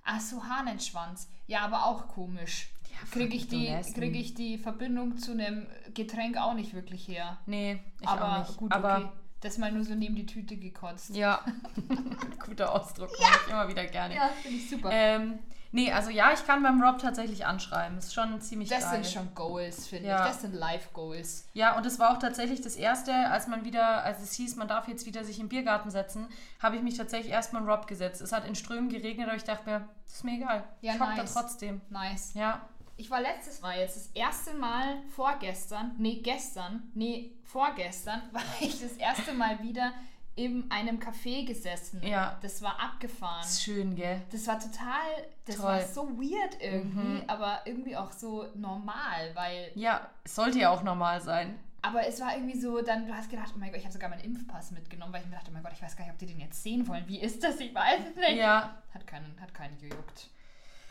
Ach 0.04 0.20
so, 0.20 0.44
Hahnenschwanz. 0.44 1.28
Ja, 1.48 1.62
aber 1.62 1.86
auch 1.86 2.08
komisch. 2.08 2.70
Ja, 2.92 2.98
Kriege 3.12 3.36
ich, 3.36 3.48
die, 3.48 3.68
krieg 3.96 4.16
ich 4.16 4.34
die 4.36 4.58
Verbindung 4.58 5.18
zu 5.18 5.32
einem 5.32 5.66
Getränk 5.94 6.38
auch 6.38 6.54
nicht 6.54 6.74
wirklich 6.74 7.08
her. 7.08 7.40
Nee, 7.46 7.82
ich 8.00 8.08
aber 8.08 8.38
auch 8.42 8.48
nicht. 8.48 8.58
gut, 8.58 8.72
Aber 8.72 8.98
okay. 8.98 9.10
Das 9.42 9.58
mal 9.58 9.72
nur 9.72 9.84
so 9.84 9.96
neben 9.96 10.16
die 10.16 10.26
Tüte 10.26 10.56
gekotzt. 10.56 11.10
ja, 11.16 11.42
guter 12.46 12.74
Ausdruck, 12.74 13.10
mache 13.20 13.40
ich 13.46 13.52
immer 13.52 13.68
wieder 13.68 13.86
gerne. 13.86 14.16
Ja, 14.16 14.30
finde 14.42 14.58
ich 14.58 14.70
super. 14.70 14.90
Ähm, 14.92 15.40
nee, 15.72 15.92
also 15.92 16.10
ja, 16.12 16.32
ich 16.32 16.46
kann 16.46 16.62
beim 16.62 16.82
Rob 16.82 17.00
tatsächlich 17.00 17.46
anschreiben. 17.46 17.98
Ist 17.98 18.14
schon 18.14 18.40
ziemlich 18.40 18.70
das 18.70 18.84
geil. 18.90 19.04
sind 19.04 19.14
schon 19.14 19.34
Goals, 19.36 19.88
finde 19.88 20.10
Ja. 20.10 20.22
ich. 20.24 20.28
Das 20.32 20.42
sind 20.42 20.54
Live-Goals. 20.54 21.48
Ja, 21.54 21.76
und 21.76 21.86
es 21.86 21.98
war 21.98 22.12
auch 22.16 22.20
tatsächlich 22.20 22.62
das 22.62 22.76
erste, 22.76 23.14
als 23.14 23.48
man 23.48 23.66
wieder, 23.66 24.04
als 24.04 24.22
es 24.22 24.34
hieß, 24.34 24.56
man 24.58 24.68
darf 24.68 24.88
jetzt 24.88 25.06
wieder 25.08 25.24
sich 25.24 25.40
im 25.40 25.50
Biergarten 25.50 25.90
setzen, 25.90 26.28
habe 26.62 26.76
ich 26.76 26.84
mich 26.84 26.96
tatsächlich 26.98 27.32
erstmal 27.32 27.64
in 27.64 27.68
Rob 27.70 27.88
gesetzt. 27.88 28.22
Es 28.22 28.32
hat 28.32 28.48
in 28.48 28.54
Strömen 28.56 28.90
geregnet, 28.90 29.28
aber 29.28 29.38
ich 29.38 29.44
dachte 29.44 29.68
mir, 29.70 29.88
das 30.06 30.14
ist 30.18 30.24
mir 30.24 30.36
egal. 30.36 30.64
Ja, 30.82 30.94
ich 30.94 31.00
nice. 31.00 31.34
da 31.34 31.42
trotzdem. 31.42 31.82
Nice. 31.90 32.34
Ja. 32.36 32.62
Ich 33.02 33.10
war 33.10 33.20
letztes 33.20 33.62
Mal 33.62 33.80
jetzt 33.80 33.96
das 33.96 34.08
erste 34.14 34.54
Mal 34.54 34.98
vorgestern, 35.16 35.96
nee, 35.98 36.18
gestern, 36.22 36.84
nee, 36.94 37.32
vorgestern, 37.44 38.22
war 38.32 38.44
ich 38.60 38.80
das 38.80 38.92
erste 38.94 39.34
Mal 39.34 39.60
wieder 39.64 39.92
in 40.36 40.70
einem 40.70 41.00
Café 41.00 41.44
gesessen. 41.44 42.00
Ja. 42.04 42.38
Das 42.44 42.62
war 42.62 42.80
abgefahren. 42.80 43.42
Das 43.42 43.54
ist 43.54 43.64
schön, 43.64 43.96
gell? 43.96 44.22
Das 44.32 44.46
war 44.46 44.60
total, 44.60 45.02
das 45.46 45.56
Toll. 45.56 45.66
war 45.66 45.82
so 45.82 46.10
weird 46.12 46.62
irgendwie, 46.62 47.00
Mhm. 47.00 47.24
aber 47.26 47.62
irgendwie 47.66 47.98
auch 47.98 48.12
so 48.12 48.46
normal, 48.54 49.32
weil, 49.34 49.72
Ja, 49.74 50.08
es 50.24 50.36
sollte 50.36 50.60
ja 50.60 50.70
auch 50.70 50.84
normal 50.84 51.20
sein. 51.22 51.60
aber 51.82 52.06
es 52.06 52.22
war 52.22 52.36
irgendwie 52.36 52.60
so, 52.60 52.84
dann, 52.84 53.08
du 53.08 53.14
hast 53.16 53.32
gedacht, 53.32 53.52
oh 53.56 53.60
mein 53.60 53.70
Gott, 53.72 53.80
ich 53.80 53.86
habe 53.86 53.94
sogar 53.94 54.10
meinen 54.10 54.24
Impfpass 54.24 54.70
mitgenommen, 54.70 55.12
weil 55.12 55.22
ich 55.22 55.28
mir 55.28 55.36
dachte, 55.38 55.50
oh 55.50 55.54
mein 55.54 55.64
Gott, 55.64 55.74
ich 55.74 55.82
weiß 55.82 55.98
gar 55.98 56.04
nicht, 56.06 56.14
ob 56.14 56.20
die 56.20 56.28
den 56.28 56.40
jetzt 56.40 56.62
sehen 56.62 56.88
wollen. 56.88 57.08
Wie 57.08 57.20
ist 57.20 57.44
das? 57.44 57.60
Ich 57.60 57.74
weiß 57.74 58.02
es 58.12 58.16
nicht. 58.16 58.36
Ja, 58.38 58.78
Hat 58.94 59.08
keinen, 59.08 59.36
hat 59.42 59.54
keinen 59.56 59.76
gejuckt. 59.80 60.30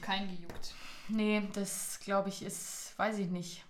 Kein 0.00 0.28
gejuckt. 0.28 0.74
nee, 1.08 1.42
das 1.52 2.00
glaube 2.00 2.28
ich 2.28 2.42
ist, 2.42 2.94
weiß 2.96 3.18
ich 3.18 3.28
nicht. 3.28 3.64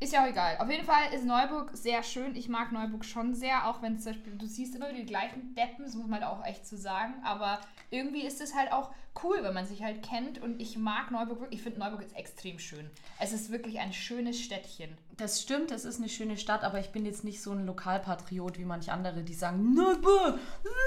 Ist 0.00 0.12
ja 0.12 0.24
auch 0.24 0.28
egal. 0.28 0.58
Auf 0.58 0.68
jeden 0.68 0.84
Fall 0.84 1.14
ist 1.14 1.24
Neuburg 1.24 1.70
sehr 1.72 2.02
schön. 2.02 2.34
Ich 2.34 2.48
mag 2.48 2.72
Neuburg 2.72 3.04
schon 3.04 3.34
sehr, 3.34 3.68
auch 3.68 3.80
wenn 3.80 3.94
es 3.94 4.02
zum 4.02 4.12
Beispiel, 4.12 4.34
du 4.34 4.46
siehst 4.46 4.74
immer 4.74 4.92
die 4.92 5.06
gleichen 5.06 5.54
Deppen, 5.54 5.84
das 5.84 5.94
muss 5.94 6.06
man 6.06 6.20
halt 6.20 6.30
auch 6.30 6.44
echt 6.44 6.66
so 6.66 6.76
sagen. 6.76 7.14
Aber 7.24 7.60
irgendwie 7.90 8.22
ist 8.26 8.40
es 8.40 8.54
halt 8.54 8.72
auch 8.72 8.90
cool, 9.22 9.38
wenn 9.42 9.54
man 9.54 9.64
sich 9.64 9.82
halt 9.82 10.02
kennt. 10.02 10.42
Und 10.42 10.60
ich 10.60 10.76
mag 10.76 11.10
Neuburg 11.10 11.40
wirklich. 11.40 11.60
Ich 11.60 11.62
finde 11.62 11.78
Neuburg 11.78 12.02
ist 12.02 12.16
extrem 12.16 12.58
schön. 12.58 12.90
Es 13.18 13.32
ist 13.32 13.50
wirklich 13.50 13.78
ein 13.78 13.92
schönes 13.94 14.38
Städtchen. 14.40 14.98
Das 15.16 15.40
stimmt, 15.40 15.70
es 15.70 15.84
ist 15.84 16.00
eine 16.00 16.08
schöne 16.10 16.36
Stadt, 16.36 16.64
aber 16.64 16.80
ich 16.80 16.90
bin 16.90 17.06
jetzt 17.06 17.24
nicht 17.24 17.40
so 17.40 17.52
ein 17.52 17.64
Lokalpatriot 17.64 18.58
wie 18.58 18.64
manche 18.64 18.92
andere, 18.92 19.22
die 19.22 19.32
sagen, 19.32 19.72
Neuburg. 19.74 20.38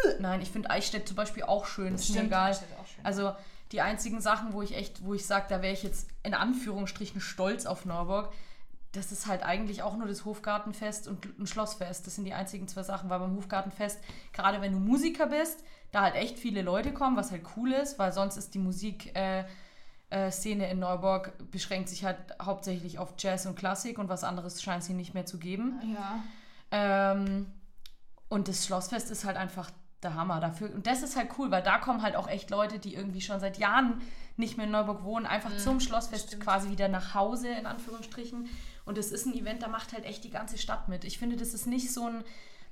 äh." 0.05 0.19
Nein, 0.19 0.41
ich 0.41 0.51
finde 0.51 0.69
Eichstätt 0.69 1.07
zum 1.07 1.15
Beispiel 1.15 1.43
auch 1.43 1.65
schön. 1.65 1.95
ist 1.95 2.09
mir 2.09 2.15
stimmt, 2.15 2.27
egal. 2.27 2.51
Ist 2.51 2.63
auch 2.79 2.85
schön. 2.85 3.05
Also 3.05 3.33
die 3.71 3.81
einzigen 3.81 4.21
Sachen, 4.21 4.53
wo 4.53 4.61
ich 4.61 4.75
echt, 4.75 5.03
wo 5.03 5.13
ich 5.13 5.25
sage, 5.25 5.47
da 5.49 5.61
wäre 5.61 5.73
ich 5.73 5.83
jetzt 5.83 6.09
in 6.23 6.33
Anführungsstrichen 6.33 7.21
stolz 7.21 7.65
auf 7.65 7.85
Neuburg. 7.85 8.31
Das 8.93 9.11
ist 9.11 9.27
halt 9.27 9.43
eigentlich 9.43 9.83
auch 9.83 9.97
nur 9.97 10.07
das 10.07 10.25
Hofgartenfest 10.25 11.07
und 11.07 11.39
ein 11.39 11.47
Schlossfest. 11.47 12.07
Das 12.07 12.15
sind 12.15 12.25
die 12.25 12.33
einzigen 12.33 12.67
zwei 12.67 12.83
Sachen, 12.83 13.09
weil 13.09 13.19
beim 13.19 13.35
Hofgartenfest, 13.35 13.99
gerade 14.33 14.61
wenn 14.61 14.71
du 14.71 14.79
Musiker 14.79 15.27
bist, 15.27 15.63
da 15.91 16.01
halt 16.01 16.15
echt 16.15 16.39
viele 16.39 16.61
Leute 16.61 16.93
kommen, 16.93 17.17
was 17.17 17.31
halt 17.31 17.43
cool 17.55 17.73
ist, 17.73 17.99
weil 17.99 18.13
sonst 18.13 18.37
ist 18.37 18.53
die 18.53 18.59
Musik. 18.59 19.15
Äh, 19.15 19.45
äh, 20.09 20.31
Szene 20.31 20.69
in 20.69 20.79
Neuburg 20.79 21.33
beschränkt 21.51 21.89
sich 21.89 22.05
halt 22.05 22.17
hauptsächlich 22.41 22.97
auf 22.97 23.15
Jazz 23.17 23.45
und 23.45 23.57
Klassik 23.57 23.99
und 23.99 24.07
was 24.09 24.23
anderes 24.23 24.61
scheint 24.61 24.81
es 24.81 24.87
hier 24.87 24.95
nicht 24.95 25.13
mehr 25.13 25.25
zu 25.25 25.37
geben. 25.37 25.81
Ja. 25.93 26.23
Ähm, 26.71 27.47
und 28.29 28.47
das 28.47 28.65
Schlossfest 28.65 29.11
ist 29.11 29.25
halt 29.25 29.37
einfach 29.37 29.69
der 30.03 30.13
Hammer 30.13 30.39
dafür. 30.39 30.73
Und 30.73 30.85
das 30.87 31.01
ist 31.01 31.15
halt 31.15 31.29
cool, 31.37 31.49
weil 31.51 31.63
da 31.63 31.77
kommen 31.77 32.01
halt 32.01 32.15
auch 32.15 32.27
echt 32.27 32.49
Leute, 32.49 32.79
die 32.79 32.93
irgendwie 32.93 33.21
schon 33.21 33.39
seit 33.39 33.57
Jahren 33.57 34.01
nicht 34.35 34.57
mehr 34.57 34.67
in 34.67 34.71
Neuburg 34.71 35.03
wohnen, 35.03 35.25
einfach 35.25 35.55
zum 35.57 35.79
Schlossfest 35.79 36.27
stimmt. 36.27 36.43
quasi 36.43 36.69
wieder 36.69 36.87
nach 36.87 37.15
Hause, 37.15 37.49
in 37.49 37.65
Anführungsstrichen. 37.65 38.47
Und 38.85 38.97
das 38.97 39.11
ist 39.11 39.25
ein 39.25 39.33
Event, 39.33 39.63
da 39.63 39.67
macht 39.67 39.93
halt 39.93 40.05
echt 40.05 40.23
die 40.23 40.29
ganze 40.29 40.57
Stadt 40.57 40.87
mit. 40.87 41.03
Ich 41.03 41.17
finde, 41.17 41.35
das 41.35 41.53
ist 41.53 41.65
nicht 41.65 41.91
so 41.91 42.07
ein 42.07 42.23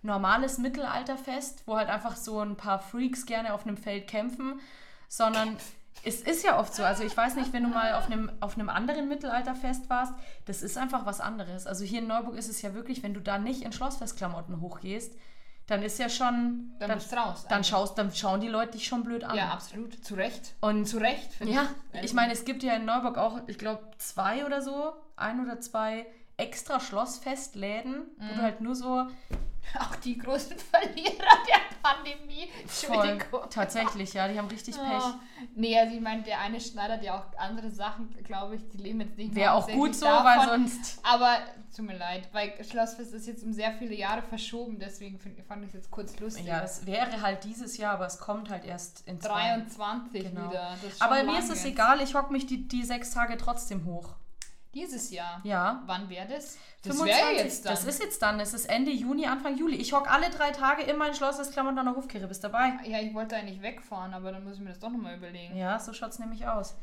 normales 0.04 0.60
Mittelalterfest, 0.60 1.64
wo 1.66 1.76
halt 1.76 1.90
einfach 1.90 2.16
so 2.16 2.40
ein 2.40 2.56
paar 2.56 2.80
Freaks 2.80 3.26
gerne 3.26 3.54
auf 3.54 3.66
einem 3.66 3.78
Feld 3.78 4.08
kämpfen, 4.08 4.60
sondern 5.08 5.58
es 6.04 6.22
ist 6.22 6.44
ja 6.44 6.60
oft 6.60 6.76
so. 6.76 6.84
Also 6.84 7.04
ich 7.04 7.18
weiß 7.18 7.36
nicht, 7.36 7.52
wenn 7.54 7.64
du 7.64 7.70
mal 7.70 7.96
auf 7.96 8.06
einem, 8.06 8.32
auf 8.40 8.56
einem 8.56 8.70
anderen 8.70 9.10
Mittelalterfest 9.10 9.90
warst, 9.90 10.14
das 10.46 10.62
ist 10.62 10.78
einfach 10.78 11.08
was 11.08 11.20
anderes. 11.20 11.66
Also 11.66 11.84
hier 11.84 12.00
in 12.00 12.08
Neuburg 12.08 12.36
ist 12.38 12.50
es 12.50 12.62
ja 12.62 12.76
wirklich, 12.76 13.02
wenn 13.02 13.16
du 13.16 13.20
da 13.22 13.40
nicht 13.40 13.64
in 13.64 13.72
Schlossfestklamotten 13.72 14.62
hochgehst, 14.62 15.16
dann 15.68 15.82
ist 15.84 15.98
ja 16.00 16.10
schon. 16.10 16.72
Dann 16.80 16.92
bist 16.96 17.12
du 17.12 17.16
raus, 17.16 17.44
Dann, 17.50 17.58
eigentlich. 17.58 17.68
schaust, 17.70 17.98
dann 17.98 18.14
schauen 18.14 18.40
die 18.42 18.48
Leute 18.48 18.74
dich 18.74 18.86
schon 18.88 19.04
blöd 19.04 19.24
an. 19.24 19.36
Ja, 19.36 19.50
absolut. 19.50 20.04
Zu 20.06 20.16
Recht. 20.16 20.54
Und 20.62 20.86
Zu 20.86 20.98
Recht, 20.98 21.34
finde 21.34 21.54
ja, 21.54 21.68
ich. 21.94 22.04
ich 22.04 22.14
meine, 22.14 22.34
es 22.34 22.46
gibt 22.46 22.62
ja 22.64 22.74
in 22.76 22.86
Neuburg 22.86 23.18
auch, 23.18 23.40
ich 23.48 23.58
glaube, 23.58 23.82
zwei 23.98 24.46
oder 24.46 24.62
so, 24.62 24.94
ein 25.16 25.44
oder 25.44 25.60
zwei 25.62 26.06
extra 26.38 26.80
Schlossfestläden, 26.80 28.04
wo 28.18 28.24
Mhm. 28.26 28.36
du 28.38 28.42
halt 28.42 28.62
nur 28.62 28.76
so 28.76 29.08
Auch 29.80 29.96
die 29.98 30.18
großen 30.18 30.58
Verlierer 30.72 31.38
der 31.48 31.62
Pandemie. 31.82 32.50
voll, 32.66 33.20
tatsächlich, 33.50 34.14
ja, 34.14 34.28
die 34.28 34.38
haben 34.38 34.48
richtig 34.48 34.76
Pech. 34.76 34.86
Oh. 34.86 35.14
Nee, 35.56 35.78
also 35.78 35.96
ich 35.96 36.02
meine, 36.02 36.24
der 36.24 36.40
eine 36.40 36.60
schneidert 36.60 37.04
ja 37.04 37.18
auch 37.20 37.38
andere 37.40 37.70
Sachen, 37.70 38.10
glaube 38.24 38.56
ich, 38.56 38.68
die 38.70 38.78
leben 38.78 39.02
jetzt 39.02 39.18
nicht 39.18 39.34
mehr 39.34 39.44
Wäre 39.46 39.54
auch 39.54 39.68
gut 39.68 39.96
so, 39.96 40.06
weil 40.06 40.24
davon. 40.38 40.68
sonst. 40.68 41.00
Aber 41.04 41.38
tut 41.76 41.86
mir 41.86 41.98
leid, 41.98 42.30
weil 42.32 42.54
Schlossfest 42.64 43.14
ist 43.14 43.28
jetzt 43.28 43.44
um 43.44 43.54
sehr 43.54 43.74
viele 43.74 43.96
Jahre 43.96 44.22
verschoben, 44.22 44.80
deswegen 44.80 45.20
find, 45.20 45.40
fand 45.46 45.64
ich 45.64 45.70
es 45.70 45.74
jetzt 45.74 45.92
kurz 45.92 46.18
lustig. 46.20 46.46
Ja, 46.46 46.64
es 46.64 46.86
wäre 46.86 47.22
halt 47.22 47.44
dieses 47.44 47.78
Jahr, 47.78 47.94
aber 47.94 48.06
es 48.06 48.20
kommt 48.20 48.50
halt 48.50 48.66
erst 48.66 49.08
in 49.08 49.20
zwei. 49.20 49.56
23 49.58 50.24
Genau. 50.24 50.50
wieder. 50.50 50.78
Aber 51.00 51.24
mir 51.24 51.40
ist 51.40 51.52
es 51.52 51.66
egal, 51.66 52.02
ich 52.02 52.16
hock 52.16 52.32
mich 52.32 52.46
die, 52.46 52.68
die 52.68 52.84
sechs 52.84 53.12
Tage 53.12 53.38
trotzdem 53.38 53.86
hoch. 53.86 54.16
Dieses 54.76 55.10
Jahr. 55.10 55.40
Ja. 55.46 55.82
Wann 55.86 56.10
wäre 56.10 56.28
das? 56.28 56.58
Das 56.84 56.98
25. 56.98 57.08
wäre 57.08 57.44
jetzt 57.44 57.66
dann. 57.66 57.74
Das 57.74 57.86
ist 57.86 58.04
jetzt 58.04 58.22
dann. 58.22 58.40
Es 58.42 58.54
ist 58.54 58.66
Ende 58.66 58.92
Juni, 58.92 59.26
Anfang 59.26 59.58
Juli. 59.58 59.78
Ich 59.78 59.94
hock 59.94 60.12
alle 60.12 60.30
drei 60.30 60.52
Tage 60.52 60.84
in 60.84 60.98
mein 60.98 61.16
Schloss 61.16 61.38
des 61.38 61.50
der 61.52 61.96
Hofkirche. 61.96 62.28
Bist 62.28 62.44
dabei? 62.44 62.74
ja, 62.86 63.00
ich 63.00 63.14
wollte 63.14 63.38
eigentlich 63.38 63.62
wegfahren, 63.62 64.14
aber 64.14 64.34
dann 64.34 64.44
muss 64.44 64.56
ich 64.56 64.60
mir 64.60 64.70
das 64.70 64.80
doch 64.80 64.90
nochmal 64.90 65.16
überlegen. 65.16 65.56
Ja, 65.56 65.80
so 65.80 65.94
schaut 65.94 66.12
es 66.12 66.20
nämlich 66.20 66.46
aus. 66.46 66.76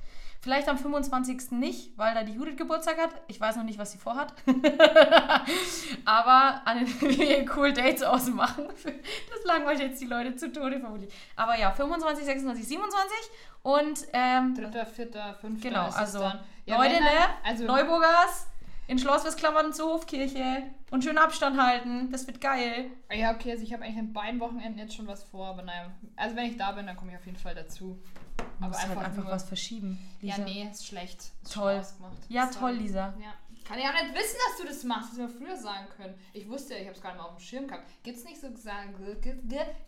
Vielleicht 0.43 0.69
am 0.69 0.77
25. 0.77 1.53
nicht, 1.53 1.97
weil 1.97 2.15
da 2.15 2.25
die 2.25 2.33
Judith 2.33 2.57
Geburtstag 2.57 2.99
hat. 2.99 3.11
Ich 3.29 3.41
weiß 3.41 3.55
noch 3.55 3.63
nicht, 3.63 3.79
was 3.79 3.93
sie 3.93 3.99
vorhat. 3.99 4.35
Aber 6.05 6.63
an 6.65 6.85
den 7.01 7.49
cool 7.57 7.73
Dates 7.73 8.03
ausmachen. 8.03 8.67
Das 8.75 9.45
langweilt 9.45 9.81
jetzt 9.81 10.01
die 10.01 10.07
Leute 10.07 10.35
zu 10.37 10.53
Tode 10.53 10.81
vermutlich. 10.81 11.13
Aber 11.37 11.59
ja, 11.59 11.71
25, 11.71 12.25
26, 12.25 12.67
27 12.67 13.17
und 13.63 13.99
ähm, 14.13 14.55
Dritter, 14.55 14.87
vierter, 14.87 15.35
fünfter. 15.41 15.69
genau, 15.69 15.89
also 15.91 16.21
dann. 16.21 16.41
Leute, 16.67 16.95
wenn 16.95 17.03
ne? 17.03 17.29
Also, 17.45 17.65
Neuburgers 17.65 18.47
in 18.87 18.99
Schlossfestklammern 18.99 19.73
zur 19.73 19.93
Hofkirche 19.95 20.63
und 20.91 21.05
schön 21.05 21.19
Abstand 21.19 21.61
halten. 21.61 22.11
Das 22.11 22.27
wird 22.27 22.41
geil. 22.41 22.91
Ja, 23.13 23.33
okay, 23.35 23.53
also 23.53 23.63
ich 23.63 23.73
habe 23.73 23.85
eigentlich 23.85 23.99
an 23.99 24.13
beiden 24.13 24.41
Wochenenden 24.41 24.79
jetzt 24.79 24.95
schon 24.95 25.07
was 25.07 25.23
vor, 25.25 25.47
aber 25.47 25.63
naja. 25.63 25.93
Also 26.17 26.37
wenn 26.37 26.47
ich 26.51 26.57
da 26.57 26.73
bin, 26.73 26.87
dann 26.87 26.97
komme 26.97 27.13
ich 27.13 27.17
auf 27.19 27.27
jeden 27.27 27.39
Fall 27.39 27.55
dazu. 27.55 27.99
Du 28.37 28.45
Aber 28.67 28.77
einfach, 28.77 28.97
halt 28.97 29.07
einfach 29.07 29.23
nur, 29.25 29.33
was 29.33 29.45
verschieben. 29.45 29.99
Ja, 30.21 30.37
Lisa. 30.37 30.45
nee, 30.45 30.69
ist 30.71 30.87
schlecht. 30.87 31.21
Ist 31.43 31.53
Toll. 31.53 31.83
Ja, 32.29 32.47
Sorry. 32.47 32.59
toll, 32.59 32.73
Lisa. 32.83 33.15
Ja. 33.21 33.35
Kann 33.65 33.79
ich 33.79 33.85
auch 33.85 33.93
nicht 33.93 34.15
wissen, 34.15 34.37
dass 34.49 34.61
du 34.61 34.67
das 34.67 34.85
machst. 34.85 35.13
Das 35.13 35.19
hätten 35.19 35.41
wir 35.41 35.47
früher 35.47 35.57
sagen 35.57 35.87
können. 35.97 36.15
Ich 36.33 36.49
wusste 36.49 36.75
ja, 36.75 36.81
ich 36.81 36.87
habe 36.87 36.97
es 36.97 37.03
gar 37.03 37.13
nicht 37.13 37.23
mal 37.23 37.29
auf 37.29 37.37
dem 37.37 37.41
Schirm 37.41 37.69
gehabt. 37.69 37.85
Gibt 38.03 38.19
es 38.19 38.25
nicht 38.25 38.41
so 38.41 38.49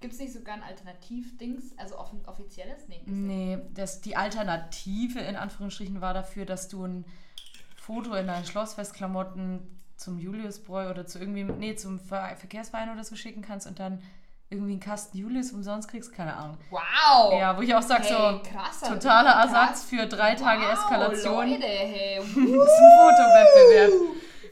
gibt's 0.00 0.18
nicht 0.18 0.32
sogar 0.32 0.54
ein 0.54 0.62
Alternativ-Dings, 0.62 1.76
also 1.76 1.98
offen, 1.98 2.24
offizielles? 2.26 2.86
Nee. 2.88 3.02
Nee, 3.04 3.58
das, 3.74 4.00
die 4.00 4.16
Alternative 4.16 5.18
in 5.20 5.36
Anführungsstrichen 5.36 6.00
war 6.00 6.14
dafür, 6.14 6.46
dass 6.46 6.68
du 6.68 6.84
ein 6.84 7.04
Foto 7.84 8.14
in 8.14 8.26
deinen 8.26 8.46
Schlossfestklamotten 8.46 9.60
zum 9.96 10.18
Juliusbräu 10.18 10.90
oder 10.90 11.06
zu 11.06 11.18
irgendwie, 11.18 11.44
nee, 11.44 11.76
zum 11.76 12.00
Ver 12.00 12.34
Verkehrsverein 12.36 12.90
oder 12.90 13.04
so 13.04 13.14
schicken 13.14 13.42
kannst 13.42 13.66
und 13.66 13.78
dann 13.78 14.02
irgendwie 14.48 14.72
einen 14.72 14.80
Kasten 14.80 15.18
Julius 15.18 15.52
umsonst 15.52 15.90
kriegst, 15.90 16.12
keine 16.12 16.34
Ahnung. 16.34 16.56
Wow! 16.70 17.38
Ja, 17.38 17.56
wo 17.56 17.62
ich 17.62 17.74
auch 17.74 17.82
sage, 17.82 18.04
hey, 18.04 18.12
so 18.12 18.50
krasser, 18.50 18.94
totaler 18.94 19.32
krass. 19.32 19.52
Ersatz 19.52 19.84
für 19.84 20.06
drei 20.06 20.34
Tage 20.34 20.62
wow, 20.62 20.72
Eskalation. 20.72 21.50
Leute, 21.50 21.66
hey. 21.66 22.18
Das 22.20 22.28
ist 22.28 22.36
ein 22.36 22.98
Fotowettbewerb. 23.00 23.92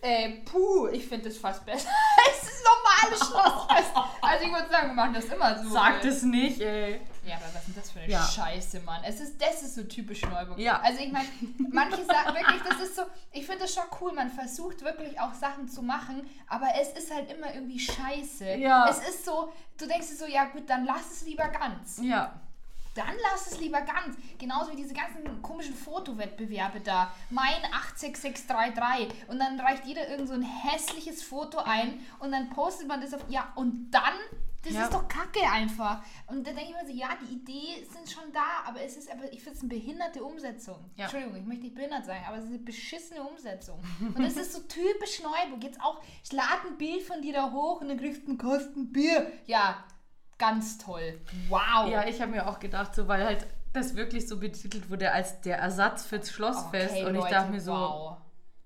Ey, 0.02 0.42
puh, 0.44 0.88
ich 0.88 1.06
finde 1.06 1.28
das 1.28 1.38
fast 1.38 1.64
besser 1.64 1.88
als 2.26 2.40
das 2.40 2.62
normale 2.64 3.16
Schlossfest. 3.16 3.92
Also 4.20 4.44
ich 4.44 4.52
würde 4.52 4.68
sagen, 4.70 4.88
wir 4.88 4.94
machen 4.94 5.14
das 5.14 5.24
immer 5.26 5.62
so. 5.62 5.70
Sag 5.70 6.02
das 6.02 6.22
nicht, 6.22 6.60
ey. 6.60 7.00
Ja, 7.24 7.36
aber 7.36 7.46
was 7.54 7.62
ist 7.62 7.66
denn 7.68 7.74
das 7.76 7.90
für 7.90 8.00
eine 8.00 8.12
Ja. 8.12 8.22
Scheiße, 8.24 8.80
Mann? 8.80 9.02
Es 9.04 9.20
ist, 9.20 9.40
das 9.40 9.62
ist 9.62 9.74
so 9.76 9.84
typisch 9.84 10.22
Neuburg. 10.22 10.58
Ja. 10.58 10.80
Also 10.80 11.00
ich 11.00 11.12
meine, 11.12 11.28
manche 11.70 12.04
sagen 12.04 12.34
wirklich, 12.34 12.62
das 12.62 12.80
ist 12.80 12.96
so, 12.96 13.02
ich 13.30 13.46
finde 13.46 13.60
das 13.60 13.74
schon 13.74 13.84
cool, 14.00 14.12
man 14.12 14.30
versucht 14.30 14.82
wirklich 14.82 15.20
auch 15.20 15.32
Sachen 15.32 15.68
zu 15.68 15.82
machen, 15.82 16.28
aber 16.48 16.66
es 16.80 16.88
ist 16.92 17.12
halt 17.14 17.30
immer 17.30 17.54
irgendwie 17.54 17.78
scheiße. 17.78 18.54
Ja. 18.54 18.88
Es 18.88 18.98
ist 19.08 19.24
so, 19.24 19.52
du 19.78 19.86
denkst 19.86 20.08
dir 20.08 20.16
so, 20.16 20.26
ja 20.26 20.46
gut, 20.46 20.68
dann 20.68 20.84
lass 20.84 21.12
es 21.12 21.22
lieber 21.22 21.48
ganz. 21.48 22.00
Ja. 22.02 22.40
Dann 22.94 23.14
lass 23.30 23.50
es 23.50 23.58
lieber 23.58 23.80
ganz. 23.80 24.16
Genauso 24.38 24.72
wie 24.72 24.76
diese 24.76 24.92
ganzen 24.92 25.40
komischen 25.40 25.74
Fotowettbewerbe 25.74 26.80
da. 26.80 27.14
Mein 27.30 27.64
86633. 27.72 29.28
Und 29.28 29.38
dann 29.38 29.58
reicht 29.58 29.86
jeder 29.86 30.08
irgend 30.08 30.28
so 30.28 30.34
ein 30.34 30.42
hässliches 30.42 31.22
Foto 31.22 31.58
ein 31.58 32.00
und 32.18 32.32
dann 32.32 32.50
postet 32.50 32.88
man 32.88 33.00
das 33.00 33.14
auf. 33.14 33.24
Ja, 33.28 33.50
und 33.54 33.90
dann. 33.92 34.12
Das 34.64 34.72
Ja. 34.74 34.84
ist 34.84 34.94
doch 34.94 35.08
kacke 35.08 35.40
einfach. 35.50 36.02
Und 36.28 36.46
dann 36.46 36.54
denke 36.54 36.70
ich 36.70 36.76
mir 36.82 36.86
so, 36.86 36.96
ja, 36.96 37.08
die 37.20 37.34
Idee 37.34 37.84
sind 37.92 38.08
schon 38.08 38.32
da, 38.32 38.68
aber 38.68 38.80
es 38.82 38.96
ist 38.96 39.10
aber, 39.10 39.32
ich 39.32 39.42
finde 39.42 39.56
es 39.56 39.60
eine 39.62 39.68
behinderte 39.70 40.22
Umsetzung. 40.22 40.90
Ja. 40.94 41.04
Entschuldigung, 41.04 41.36
ich 41.36 41.44
möchte 41.44 41.64
nicht 41.64 41.74
behindert 41.74 42.04
sein, 42.04 42.22
aber 42.26 42.36
es 42.36 42.44
ist 42.44 42.50
eine 42.50 42.58
beschissene 42.60 43.22
Umsetzung. 43.22 43.82
Und 44.14 44.24
es 44.24 44.36
ist 44.36 44.52
so 44.52 44.60
typisch 44.68 45.20
Neuburg. 45.22 45.64
Jetzt 45.64 45.80
auch, 45.80 46.00
ich 46.22 46.32
lade 46.32 46.68
ein 46.68 46.78
Bild 46.78 47.02
von 47.02 47.20
dir 47.22 47.32
da 47.32 47.50
hoch 47.50 47.80
und 47.80 47.88
dann 47.88 47.98
kriegst 47.98 48.22
du 48.22 48.28
einen 48.28 48.38
Kasten 48.38 48.92
Bier. 48.92 49.32
Ja, 49.46 49.82
ganz 50.38 50.78
toll. 50.78 51.20
Wow. 51.48 51.88
Ja, 51.90 52.06
ich 52.06 52.20
habe 52.20 52.30
mir 52.30 52.48
auch 52.48 52.60
gedacht, 52.60 52.94
so, 52.94 53.08
weil 53.08 53.24
halt 53.24 53.46
das 53.72 53.96
wirklich 53.96 54.28
so 54.28 54.38
betitelt 54.38 54.90
wurde 54.90 55.10
als 55.12 55.40
der 55.40 55.58
Ersatz 55.58 56.04
fürs 56.04 56.30
Schlossfest. 56.30 56.92
Okay, 56.94 57.04
und 57.04 57.14
ich 57.14 57.20
Leute, 57.22 57.34
dachte 57.34 57.50
mir 57.50 57.60
so, 57.60 57.72
wow. 57.72 58.18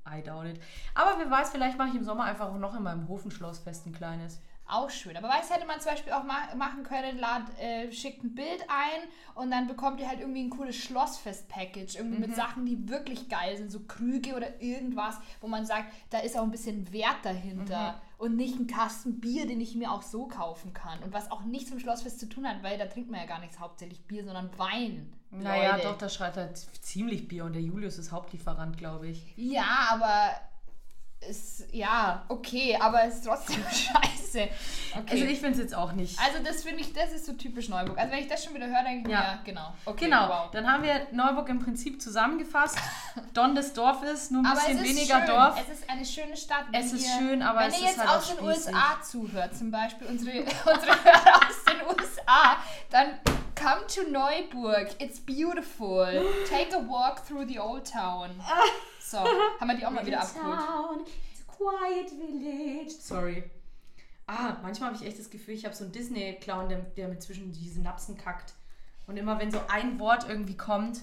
I 0.08 0.22
doubt 0.22 0.46
it. 0.46 0.60
Aber 0.94 1.18
wer 1.18 1.30
weiß, 1.30 1.50
vielleicht 1.50 1.78
mache 1.78 1.88
ich 1.88 1.94
im 1.96 2.04
Sommer 2.04 2.24
einfach 2.24 2.48
auch 2.48 2.58
noch 2.58 2.74
in 2.76 2.82
meinem 2.82 3.08
Hofenschlossfest 3.08 3.86
ein 3.86 3.92
kleines. 3.92 4.40
Auch 4.68 4.90
schön. 4.90 5.16
Aber 5.16 5.28
weißt 5.28 5.54
hätte 5.54 5.66
man 5.66 5.80
zum 5.80 5.92
Beispiel 5.92 6.12
auch 6.12 6.25
ma 6.25 6.52
machen 6.56 6.82
können, 6.82 7.18
lad, 7.18 7.42
äh, 7.61 7.92
schickt 7.92 8.25
ein 8.25 8.35
Bild 8.35 8.62
ein 8.68 9.08
und 9.37 9.50
dann 9.52 9.68
bekommt 9.68 10.00
ihr 10.00 10.08
halt 10.08 10.18
irgendwie 10.20 10.42
ein 10.42 10.50
cooles 10.50 10.75
Schlossfest-Package. 10.76 11.96
Irgendwie 11.96 12.16
Mhm. 12.16 12.23
mit 12.23 12.35
Sachen, 12.37 12.66
die 12.66 12.88
wirklich 12.88 13.28
geil 13.28 13.56
sind. 13.56 13.70
So 13.70 13.80
Krüge 13.87 14.35
oder 14.35 14.61
irgendwas, 14.61 15.18
wo 15.40 15.46
man 15.46 15.64
sagt, 15.66 15.92
da 16.11 16.18
ist 16.18 16.37
auch 16.37 16.42
ein 16.42 16.50
bisschen 16.50 16.92
Wert 16.92 17.18
dahinter. 17.23 17.92
Mhm. 17.92 17.99
Und 18.18 18.37
nicht 18.37 18.58
ein 18.58 18.66
Kasten 18.66 19.20
Bier, 19.20 19.46
den 19.46 19.61
ich 19.61 19.75
mir 19.76 19.92
auch 19.92 20.02
so 20.02 20.26
kaufen 20.26 20.73
kann. 20.73 21.02
Und 21.02 21.12
was 21.12 21.30
auch 21.30 21.42
nichts 21.42 21.70
mit 21.70 21.82
Schlossfest 21.82 22.18
zu 22.18 22.28
tun 22.28 22.49
hat, 22.49 22.62
weil 22.62 22.78
da 22.78 22.87
trinkt 22.87 23.11
man 23.11 23.20
ja 23.20 23.26
gar 23.26 23.40
nichts 23.40 23.61
hauptsächlich 23.61 24.06
Bier, 24.06 24.25
sondern 24.25 24.50
Wein. 24.58 25.12
Naja, 25.30 25.73
Leute. 25.76 25.88
doch, 25.88 25.99
da 25.99 26.08
schreit 26.08 26.37
halt 26.37 26.56
ziemlich 26.56 27.28
Bier 27.28 27.44
und 27.44 27.52
der 27.52 27.61
Julius 27.62 27.99
ist 27.99 28.11
Hauptlieferant, 28.12 28.78
glaube 28.78 29.08
ich. 29.08 29.23
Ja, 29.37 29.88
aber 29.90 30.30
ist, 31.20 31.64
ja, 31.73 32.25
okay, 32.28 32.76
aber 32.80 33.04
es 33.04 33.16
ist 33.16 33.25
trotzdem 33.26 33.62
scheiße. 33.70 34.49
Okay. 34.99 35.11
Also 35.11 35.25
ich 35.25 35.38
finde 35.40 35.52
es 35.52 35.58
jetzt 35.58 35.75
auch 35.75 35.92
nicht. 35.92 36.18
Also 36.20 36.42
das 36.44 36.62
finde 36.62 36.80
ich, 36.80 36.92
das 36.92 37.12
ist 37.12 37.26
so 37.26 37.32
typisch 37.32 37.68
Neuburg. 37.68 37.99
Also 37.99 38.12
wenn 38.12 38.20
ich 38.20 38.28
das 38.28 38.44
schon 38.44 38.54
wieder 38.54 38.66
höre, 38.66 38.82
denke 38.85 39.00
ich 39.00 39.06
mir, 39.06 39.12
Ja. 39.12 39.23
ja, 39.23 39.40
genau. 39.44 39.75
Okay, 39.85 40.04
genau, 40.04 40.28
wow. 40.28 40.50
dann 40.52 40.70
haben 40.70 40.82
wir 40.82 41.06
Neuburg 41.12 41.49
im 41.49 41.58
Prinzip 41.58 42.00
zusammengefasst. 42.00 42.78
Don 43.35 43.54
des 43.54 43.73
Dorfes, 43.73 44.30
nur 44.30 44.42
ein 44.42 44.46
Aber 44.46 44.56
bisschen 44.61 44.78
ist 44.78 44.85
weniger 44.85 45.18
schön. 45.18 45.26
Dorf. 45.26 45.61
Es 45.66 45.78
ist 45.80 45.90
eine 45.90 46.04
schöne 46.04 46.37
Stadt. 46.37 46.64
Es 46.73 46.90
Wenn 46.92 46.99
ist 46.99 47.06
ihr, 47.06 47.18
schön, 47.18 47.42
aber 47.42 47.61
wenn 47.61 47.68
es 47.68 47.80
ihr 47.80 47.85
ist 47.87 47.96
jetzt 47.96 47.99
halt 48.00 48.11
auch 48.11 48.16
aus 48.16 48.37
den. 48.37 48.44
USA 48.44 49.02
zuhört, 49.02 49.56
zum 49.56 49.70
Beispiel 49.70 50.06
unsere, 50.06 50.38
unsere 50.40 51.04
Hörer 51.04 51.37
aus 51.49 51.64
den 51.66 51.87
USA, 51.88 52.56
dann 52.90 53.18
come 53.61 53.87
to 53.88 54.02
Neuburg. 54.11 54.88
It's 55.00 55.18
beautiful. 55.18 56.06
Take 56.49 56.75
a 56.76 56.80
walk 56.88 57.26
through 57.26 57.46
the 57.49 57.58
old 57.58 57.90
town. 57.90 58.30
So, 59.08 59.18
haben 59.18 59.68
wir 59.68 59.76
die 59.76 59.86
auch 59.86 59.92
mal 59.92 60.04
wieder 60.04 60.20
abgeholt. 60.20 61.06
It's 61.06 61.44
a 61.46 61.52
quiet 61.52 62.10
village. 62.10 62.90
Sorry. 62.90 63.44
Ah, 64.26 64.56
manchmal 64.62 64.90
habe 64.90 65.00
ich 65.00 65.06
echt 65.06 65.20
das 65.20 65.30
Gefühl, 65.30 65.54
ich 65.54 65.64
habe 65.64 65.76
so 65.76 65.84
einen 65.84 65.92
Disney-Clown, 65.92 66.68
der, 66.68 66.78
der 66.78 67.06
mir 67.06 67.20
zwischen 67.20 67.52
die 67.52 67.68
Synapsen 67.68 68.16
kackt. 68.16 68.54
Und 69.06 69.16
immer 69.16 69.38
wenn 69.38 69.52
so 69.52 69.60
ein 69.68 70.00
Wort 70.00 70.28
irgendwie 70.28 70.56
kommt, 70.56 71.02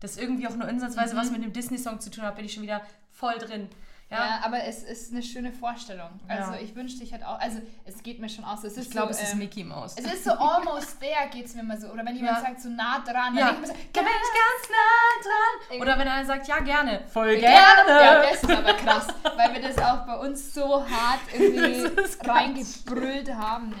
das 0.00 0.16
irgendwie 0.16 0.48
auch 0.48 0.56
nur 0.56 0.66
ansatzweise 0.66 1.16
was 1.16 1.30
mit 1.30 1.44
dem 1.44 1.52
Disney-Song 1.52 2.00
zu 2.00 2.10
tun 2.10 2.24
hat, 2.24 2.34
bin 2.34 2.44
ich 2.44 2.54
schon 2.54 2.64
wieder 2.64 2.82
voll 3.12 3.38
drin. 3.38 3.68
Ja, 4.14 4.24
Ja, 4.36 4.40
aber 4.44 4.64
es 4.64 4.82
ist 4.82 5.12
eine 5.12 5.22
schöne 5.22 5.52
Vorstellung. 5.52 6.08
Also 6.28 6.52
Ja. 6.52 6.58
ich 6.60 6.74
wünschte, 6.74 7.02
ich 7.04 7.12
hätte 7.12 7.28
auch, 7.28 7.38
also 7.40 7.60
es 7.84 8.02
geht 8.02 8.18
mir 8.20 8.28
schon 8.28 8.44
aus. 8.44 8.64
Es 8.64 8.76
ist 8.76 8.86
ich 8.86 8.90
glaube, 8.90 9.12
so, 9.12 9.20
es 9.20 9.26
ist 9.26 9.32
ähm, 9.32 9.38
Mickey 9.40 9.64
Mouse. 9.64 9.94
Es 9.96 10.04
ist 10.04 10.24
so 10.24 10.30
almost 10.32 11.00
there, 11.00 11.28
geht 11.30 11.46
es 11.46 11.54
mir 11.54 11.62
mal 11.62 11.78
so. 11.80 11.88
Oder 11.88 12.04
wenn 12.06 12.14
jemand 12.16 12.38
Ja. 12.38 12.42
sagt, 12.42 12.60
so 12.60 12.68
nah 12.68 12.98
dran, 13.00 13.34
dann 13.34 13.36
ja, 13.36 13.46
denke 13.52 13.62
ich 13.62 13.68
mir 13.68 13.74
so, 13.74 13.74
ganz 13.74 14.68
nah 14.70 15.22
dran. 15.70 15.80
Oder 15.82 15.98
wenn 15.98 16.08
einer 16.08 16.24
sagt, 16.26 16.46
ja, 16.48 16.58
gerne. 16.60 17.02
Voll 17.12 17.32
Ja, 17.34 17.50
ja, 17.50 18.22
das 18.30 18.42
ist 18.42 18.50
aber 18.50 18.72
krass, 18.74 19.06
weil 19.36 19.54
wir 19.54 19.62
das 19.62 19.78
auch 19.78 20.06
bei 20.06 20.16
uns 20.16 20.54
so 20.54 20.88
hart 20.88 21.20
irgendwie 21.32 22.00
ist 22.02 22.26
reingebrüllt 22.26 23.32
haben. 23.34 23.74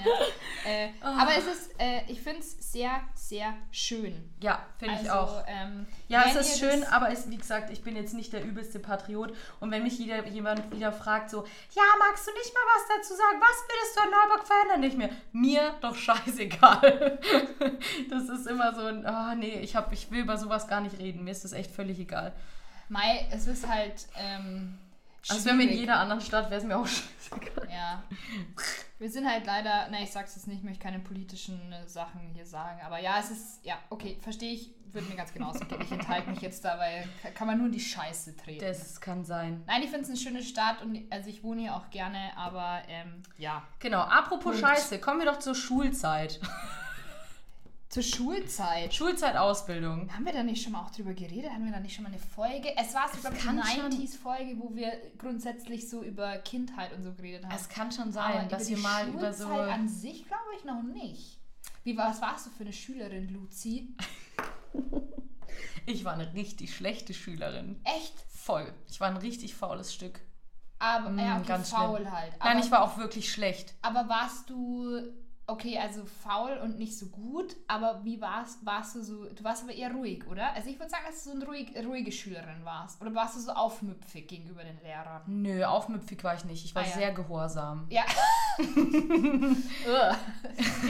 Äh, 0.64 0.88
Aber 1.02 1.32
es 1.36 1.46
ist, 1.46 1.70
äh, 1.80 2.02
ich 2.08 2.20
finde 2.20 2.40
es 2.40 2.72
sehr, 2.72 2.90
sehr 3.28 3.54
schön. 3.70 4.30
Ja, 4.40 4.62
finde 4.78 4.94
ich 5.02 5.10
Also, 5.10 5.12
auch. 5.12 5.44
Ähm, 5.46 5.86
Ja, 6.08 6.24
es 6.28 6.36
ist 6.36 6.58
schön, 6.58 6.84
aber 6.84 7.10
es, 7.10 7.30
wie 7.30 7.36
gesagt, 7.38 7.70
ich 7.70 7.82
bin 7.82 7.96
jetzt 7.96 8.12
nicht 8.12 8.32
der 8.32 8.44
übelste 8.44 8.78
Patriot. 8.78 9.34
Und 9.60 9.70
wenn 9.70 9.82
mich 9.82 9.98
jeder, 9.98 10.26
jemand 10.26 10.70
wieder 10.74 10.92
fragt, 10.92 11.30
so, 11.30 11.44
ja, 11.74 11.82
magst 11.98 12.26
du 12.26 12.32
nicht 12.32 12.52
mal 12.52 12.60
was 12.76 12.96
dazu 12.96 13.14
sagen? 13.14 13.40
Was 13.40 13.64
würdest 13.68 13.96
du 13.96 14.00
an 14.02 14.10
Neuburg 14.10 14.46
verändern? 14.46 14.80
Nicht 14.80 14.98
mehr. 14.98 15.10
Mir 15.32 15.74
doch 15.80 15.96
scheißegal. 15.96 17.18
Das 18.10 18.28
ist 18.28 18.46
immer 18.46 18.74
so 18.74 18.82
ein, 18.86 19.06
ah 19.06 19.34
nee, 19.34 19.58
ich, 19.60 19.74
hab, 19.76 19.92
ich 19.92 20.10
will 20.10 20.20
über 20.20 20.36
sowas 20.36 20.68
gar 20.68 20.80
nicht 20.80 20.98
reden. 20.98 21.24
Mir 21.24 21.30
ist 21.30 21.44
das 21.44 21.52
echt 21.52 21.70
völlig 21.70 21.98
egal. 21.98 22.32
Mai, 22.88 23.26
es 23.30 23.46
ist 23.46 23.66
halt. 23.66 24.06
Ähm, 24.16 24.78
Also 25.28 25.46
wenn 25.46 25.56
mir 25.56 25.64
in 25.64 25.76
jeder 25.78 25.98
anderen 25.98 26.20
Stadt 26.20 26.50
wäre 26.50 26.60
es 26.60 26.66
mir 26.66 26.76
auch 26.76 26.86
scheißegal. 26.86 27.68
Ja. 27.70 28.02
Wir 28.98 29.10
sind 29.10 29.28
halt 29.28 29.44
leider, 29.46 29.88
ne, 29.90 30.02
ich 30.02 30.10
sag's 30.12 30.34
jetzt 30.36 30.46
nicht, 30.46 30.58
ich 30.58 30.64
möchte 30.64 30.82
keine 30.82 30.98
politischen 31.00 31.72
äh, 31.72 31.86
Sachen 31.88 32.20
hier 32.34 32.46
sagen, 32.46 32.80
aber 32.84 33.00
ja, 33.00 33.18
es 33.18 33.30
ist, 33.30 33.64
ja, 33.64 33.76
okay, 33.90 34.18
verstehe 34.20 34.52
ich, 34.52 34.70
würde 34.92 35.08
mir 35.08 35.16
ganz 35.16 35.32
genauso 35.32 35.58
gehen. 35.64 35.80
Ich 35.80 35.90
enthalte 35.90 36.30
mich 36.30 36.40
jetzt 36.40 36.64
da, 36.64 36.78
weil 36.78 37.08
ka- 37.20 37.30
kann 37.30 37.48
man 37.48 37.58
nur 37.58 37.66
in 37.66 37.72
die 37.72 37.80
Scheiße 37.80 38.36
treten. 38.36 38.64
Das 38.64 39.00
kann 39.00 39.24
sein. 39.24 39.64
Nein, 39.66 39.82
ich 39.82 39.90
finde 39.90 40.02
es 40.04 40.08
eine 40.08 40.18
schöne 40.18 40.42
Stadt 40.42 40.80
und 40.82 41.02
also 41.10 41.28
ich 41.28 41.42
wohne 41.42 41.62
hier 41.62 41.74
auch 41.74 41.90
gerne, 41.90 42.30
aber 42.36 42.82
ähm, 42.88 43.22
ja. 43.36 43.64
Genau, 43.80 44.00
apropos. 44.00 44.60
Scheiße, 44.60 45.00
kommen 45.00 45.18
wir 45.18 45.26
doch 45.26 45.40
zur 45.40 45.56
Schulzeit. 45.56 46.38
Zur 47.94 48.02
Schulzeit. 48.02 48.92
Schulzeit, 48.92 49.36
Ausbildung. 49.36 50.12
Haben 50.12 50.26
wir 50.26 50.32
da 50.32 50.42
nicht 50.42 50.60
schon 50.64 50.72
mal 50.72 50.82
auch 50.82 50.90
drüber 50.90 51.14
geredet? 51.14 51.52
Haben 51.52 51.64
wir 51.64 51.70
da 51.70 51.78
nicht 51.78 51.94
schon 51.94 52.02
mal 52.02 52.08
eine 52.10 52.18
Folge? 52.18 52.76
Es 52.76 52.92
war 52.92 53.08
so, 53.08 53.18
schon- 53.38 53.60
90s-Folge, 53.60 54.56
wo 54.58 54.74
wir 54.74 54.90
grundsätzlich 55.16 55.88
so 55.88 56.02
über 56.02 56.38
Kindheit 56.38 56.92
und 56.92 57.04
so 57.04 57.12
geredet 57.14 57.44
haben. 57.44 57.54
Es 57.54 57.68
kann 57.68 57.92
schon 57.92 58.04
Aber 58.04 58.12
sein, 58.12 58.48
dass 58.48 58.62
über 58.62 58.70
ihr 58.70 58.76
die 58.78 58.82
mal 58.82 59.08
über 59.10 59.32
so... 59.32 59.44
Schulzeit 59.46 59.68
an 59.70 59.88
sich 59.88 60.26
glaube 60.26 60.42
ich 60.58 60.64
noch 60.64 60.82
nicht. 60.82 61.38
Wie 61.84 61.96
war, 61.96 62.10
was 62.10 62.20
warst 62.20 62.46
du 62.46 62.50
für 62.50 62.64
eine 62.64 62.72
Schülerin, 62.72 63.32
Luzi? 63.32 63.94
Ich 65.86 66.04
war 66.04 66.14
eine 66.14 66.32
richtig 66.32 66.74
schlechte 66.74 67.12
Schülerin. 67.12 67.78
Echt? 67.84 68.14
Voll. 68.34 68.72
Ich 68.88 69.00
war 69.00 69.08
ein 69.08 69.18
richtig 69.18 69.54
faules 69.54 69.92
Stück. 69.92 70.18
Aber 70.78 71.10
Mm, 71.10 71.18
ja, 71.18 71.36
okay, 71.36 71.46
ganz 71.46 71.68
faul 71.70 71.98
schlimm. 71.98 72.10
halt. 72.12 72.32
Aber, 72.40 72.54
Nein, 72.54 72.62
ich 72.64 72.70
war 72.70 72.82
auch 72.82 72.96
wirklich 72.96 73.30
schlecht. 73.30 73.74
aber 73.82 74.08
warst 74.08 74.48
du, 74.48 74.98
okay, 75.46 75.78
also 75.78 76.04
faul 76.06 76.56
und 76.62 76.78
nicht 76.78 76.98
so 76.98 77.06
gut, 77.08 77.54
aber 77.68 78.02
wie 78.04 78.20
warst, 78.20 78.64
warst 78.64 78.94
du 78.96 79.02
so, 79.02 79.26
du 79.26 79.44
warst 79.44 79.62
aber 79.64 79.72
eher 79.74 79.92
ruhig, 79.92 80.26
oder? 80.26 80.52
Also 80.54 80.70
ich 80.70 80.78
würde 80.78 80.88
sagen, 80.90 81.04
dass 81.06 81.22
du 81.24 81.30
so 81.30 81.36
eine 81.36 81.44
ruhig, 81.44 81.68
ruhige 81.84 82.10
Schülerin 82.12 82.64
warst. 82.64 83.00
Oder 83.02 83.14
warst 83.14 83.36
du 83.36 83.40
so 83.40 83.52
aufmüpfig 83.52 84.26
gegenüber 84.26 84.64
den 84.64 84.80
Lehrern? 84.82 85.22
Nö, 85.26 85.62
aufmüpfig 85.64 86.24
war 86.24 86.34
ich 86.34 86.44
nicht. 86.46 86.64
Ich 86.64 86.74
war 86.74 86.82
Ah, 86.82 86.86
ja. 86.86 86.92
sehr 86.92 87.12
gehorsam. 87.12 87.86
Ja. 87.90 88.04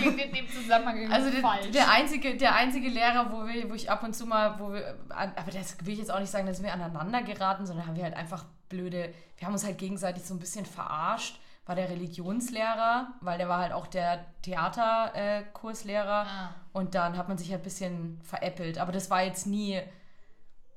In, 0.04 0.32
dem 0.34 0.48
Zusammenhang 0.48 1.10
Also 1.12 1.30
der, 1.30 1.40
falsch. 1.40 1.70
der, 1.70 1.90
einzige, 1.90 2.36
der 2.36 2.54
einzige 2.54 2.88
Lehrer, 2.88 3.32
wo, 3.32 3.46
wir, 3.46 3.68
wo 3.70 3.74
ich 3.74 3.90
ab 3.90 4.02
und 4.02 4.14
zu 4.14 4.26
mal, 4.26 4.58
wo 4.60 4.72
wir, 4.72 4.98
aber 5.08 5.50
das 5.50 5.76
will 5.84 5.94
ich 5.94 5.98
jetzt 5.98 6.10
auch 6.12 6.20
nicht 6.20 6.30
sagen, 6.30 6.46
dass 6.46 6.62
wir 6.62 6.72
aneinander 6.72 7.22
geraten, 7.22 7.66
sondern 7.66 7.86
haben 7.86 7.96
wir 7.96 8.04
halt 8.04 8.14
einfach 8.16 8.44
blöde, 8.68 9.12
wir 9.36 9.46
haben 9.46 9.52
uns 9.54 9.64
halt 9.64 9.78
gegenseitig 9.78 10.24
so 10.24 10.34
ein 10.34 10.40
bisschen 10.40 10.66
verarscht, 10.66 11.40
war 11.66 11.74
der 11.74 11.88
Religionslehrer, 11.88 13.14
weil 13.20 13.38
der 13.38 13.48
war 13.48 13.60
halt 13.60 13.72
auch 13.72 13.86
der 13.86 14.26
Theaterkurslehrer 14.42 16.22
äh. 16.22 16.28
Ah. 16.28 16.54
und 16.72 16.94
dann 16.94 17.16
hat 17.16 17.28
man 17.28 17.38
sich 17.38 17.50
halt 17.50 17.62
ein 17.62 17.64
bisschen 17.64 18.20
veräppelt. 18.22 18.78
Aber 18.78 18.92
das 18.92 19.10
war 19.10 19.22
jetzt 19.22 19.46
nie, 19.46 19.80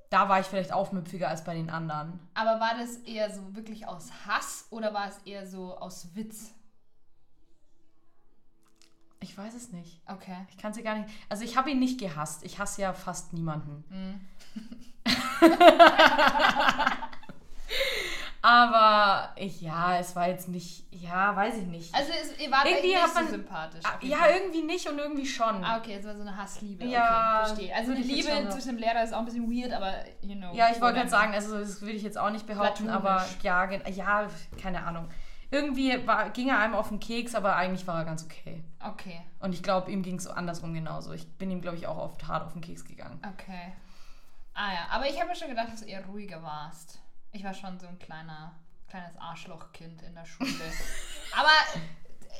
da 0.09 0.29
war 0.29 0.39
ich 0.39 0.45
vielleicht 0.45 0.71
aufmüpfiger 0.71 1.27
als 1.27 1.43
bei 1.43 1.53
den 1.53 1.69
anderen. 1.69 2.19
Aber 2.33 2.61
war 2.61 2.77
das 2.79 2.95
eher 2.97 3.33
so 3.33 3.55
wirklich 3.55 3.87
aus 3.87 4.09
Hass 4.25 4.67
oder 4.69 4.93
war 4.93 5.07
es 5.07 5.17
eher 5.25 5.45
so 5.45 5.77
aus 5.77 6.15
Witz? 6.15 6.53
Ich 9.19 9.37
weiß 9.37 9.55
es 9.55 9.73
nicht. 9.73 10.01
Okay. 10.07 10.37
Ich 10.51 10.57
kann 10.57 10.73
sie 10.73 10.83
gar 10.83 10.95
nicht. 10.95 11.09
Also 11.27 11.43
ich 11.43 11.57
habe 11.57 11.71
ihn 11.71 11.79
nicht 11.79 11.99
gehasst. 11.99 12.43
Ich 12.43 12.59
hasse 12.59 12.83
ja 12.83 12.93
fast 12.93 13.33
niemanden. 13.33 13.83
Mhm. 13.89 14.21
Aber 18.41 19.33
ich, 19.35 19.61
ja, 19.61 19.97
es 19.97 20.15
war 20.15 20.27
jetzt 20.29 20.47
nicht, 20.47 20.85
ja, 20.91 21.35
weiß 21.35 21.57
ich 21.57 21.65
nicht. 21.65 21.93
Also 21.93 22.11
es, 22.11 22.39
ihr 22.39 22.51
wart 22.51 22.65
Irgendwie 22.65 22.87
nicht 22.89 23.01
hat 23.01 23.09
so 23.09 23.19
man- 23.19 23.27
sympathisch. 23.29 23.83
Ah, 23.83 23.97
ja, 24.01 24.17
Fall. 24.17 24.31
irgendwie 24.35 24.61
nicht 24.63 24.87
und 24.89 24.97
irgendwie 24.99 25.25
schon. 25.25 25.63
Ah, 25.63 25.77
okay, 25.77 25.95
es 25.99 26.05
war 26.05 26.15
so 26.15 26.21
eine 26.21 26.35
Hassliebe. 26.35 26.85
Ja, 26.85 27.41
okay, 27.41 27.47
verstehe. 27.47 27.75
Also 27.75 27.91
jetzt 27.93 28.07
Liebe 28.07 28.49
zwischen 28.49 28.69
dem 28.69 28.77
Lehrer 28.77 29.03
ist 29.03 29.13
auch 29.13 29.19
ein 29.19 29.25
bisschen 29.25 29.49
weird, 29.51 29.73
aber 29.73 29.93
you 30.21 30.35
know. 30.35 30.53
ja, 30.53 30.69
ich 30.71 30.79
wollte 30.81 30.97
gerade 30.99 31.09
sagen, 31.09 31.33
also 31.33 31.57
das 31.57 31.81
würde 31.81 31.93
ich 31.93 32.03
jetzt 32.03 32.17
auch 32.17 32.29
nicht 32.29 32.45
behaupten, 32.47 32.89
aber 32.89 33.25
ja, 33.41 33.69
ja, 33.71 34.27
keine 34.61 34.83
Ahnung. 34.83 35.09
Irgendwie 35.49 36.05
war, 36.05 36.29
ging 36.31 36.49
er 36.49 36.59
einem 36.59 36.75
auf 36.75 36.89
den 36.89 36.99
Keks, 36.99 37.33
aber 37.33 37.55
eigentlich 37.55 37.87
war 37.87 37.99
er 37.99 38.05
ganz 38.05 38.25
okay. 38.25 38.63
Okay, 38.85 39.21
Und 39.39 39.53
ich 39.53 39.63
glaube, 39.63 39.89
ihm 39.91 40.03
ging 40.03 40.15
es 40.17 40.27
andersrum 40.27 40.73
genauso. 40.73 41.13
Ich 41.13 41.25
bin 41.37 41.49
ihm, 41.49 41.61
glaube 41.61 41.77
ich, 41.77 41.87
auch 41.87 41.97
oft 41.97 42.27
hart 42.27 42.45
auf 42.45 42.51
den 42.51 42.61
Keks 42.61 42.83
gegangen. 42.83 43.21
okay. 43.25 43.73
Ah 44.53 44.73
ja, 44.73 44.79
aber 44.89 45.07
ich 45.07 45.17
habe 45.19 45.29
mir 45.29 45.35
schon 45.35 45.49
gedacht, 45.49 45.71
dass 45.71 45.81
du 45.81 45.85
eher 45.85 46.03
ruhiger 46.07 46.41
warst. 46.41 46.99
Ich 47.31 47.43
war 47.43 47.53
schon 47.53 47.79
so 47.79 47.87
ein 47.87 47.99
kleiner, 47.99 48.55
kleines 48.87 49.15
Arschlochkind 49.17 50.01
in 50.01 50.15
der 50.15 50.25
Schule. 50.25 50.49
aber 51.37 51.51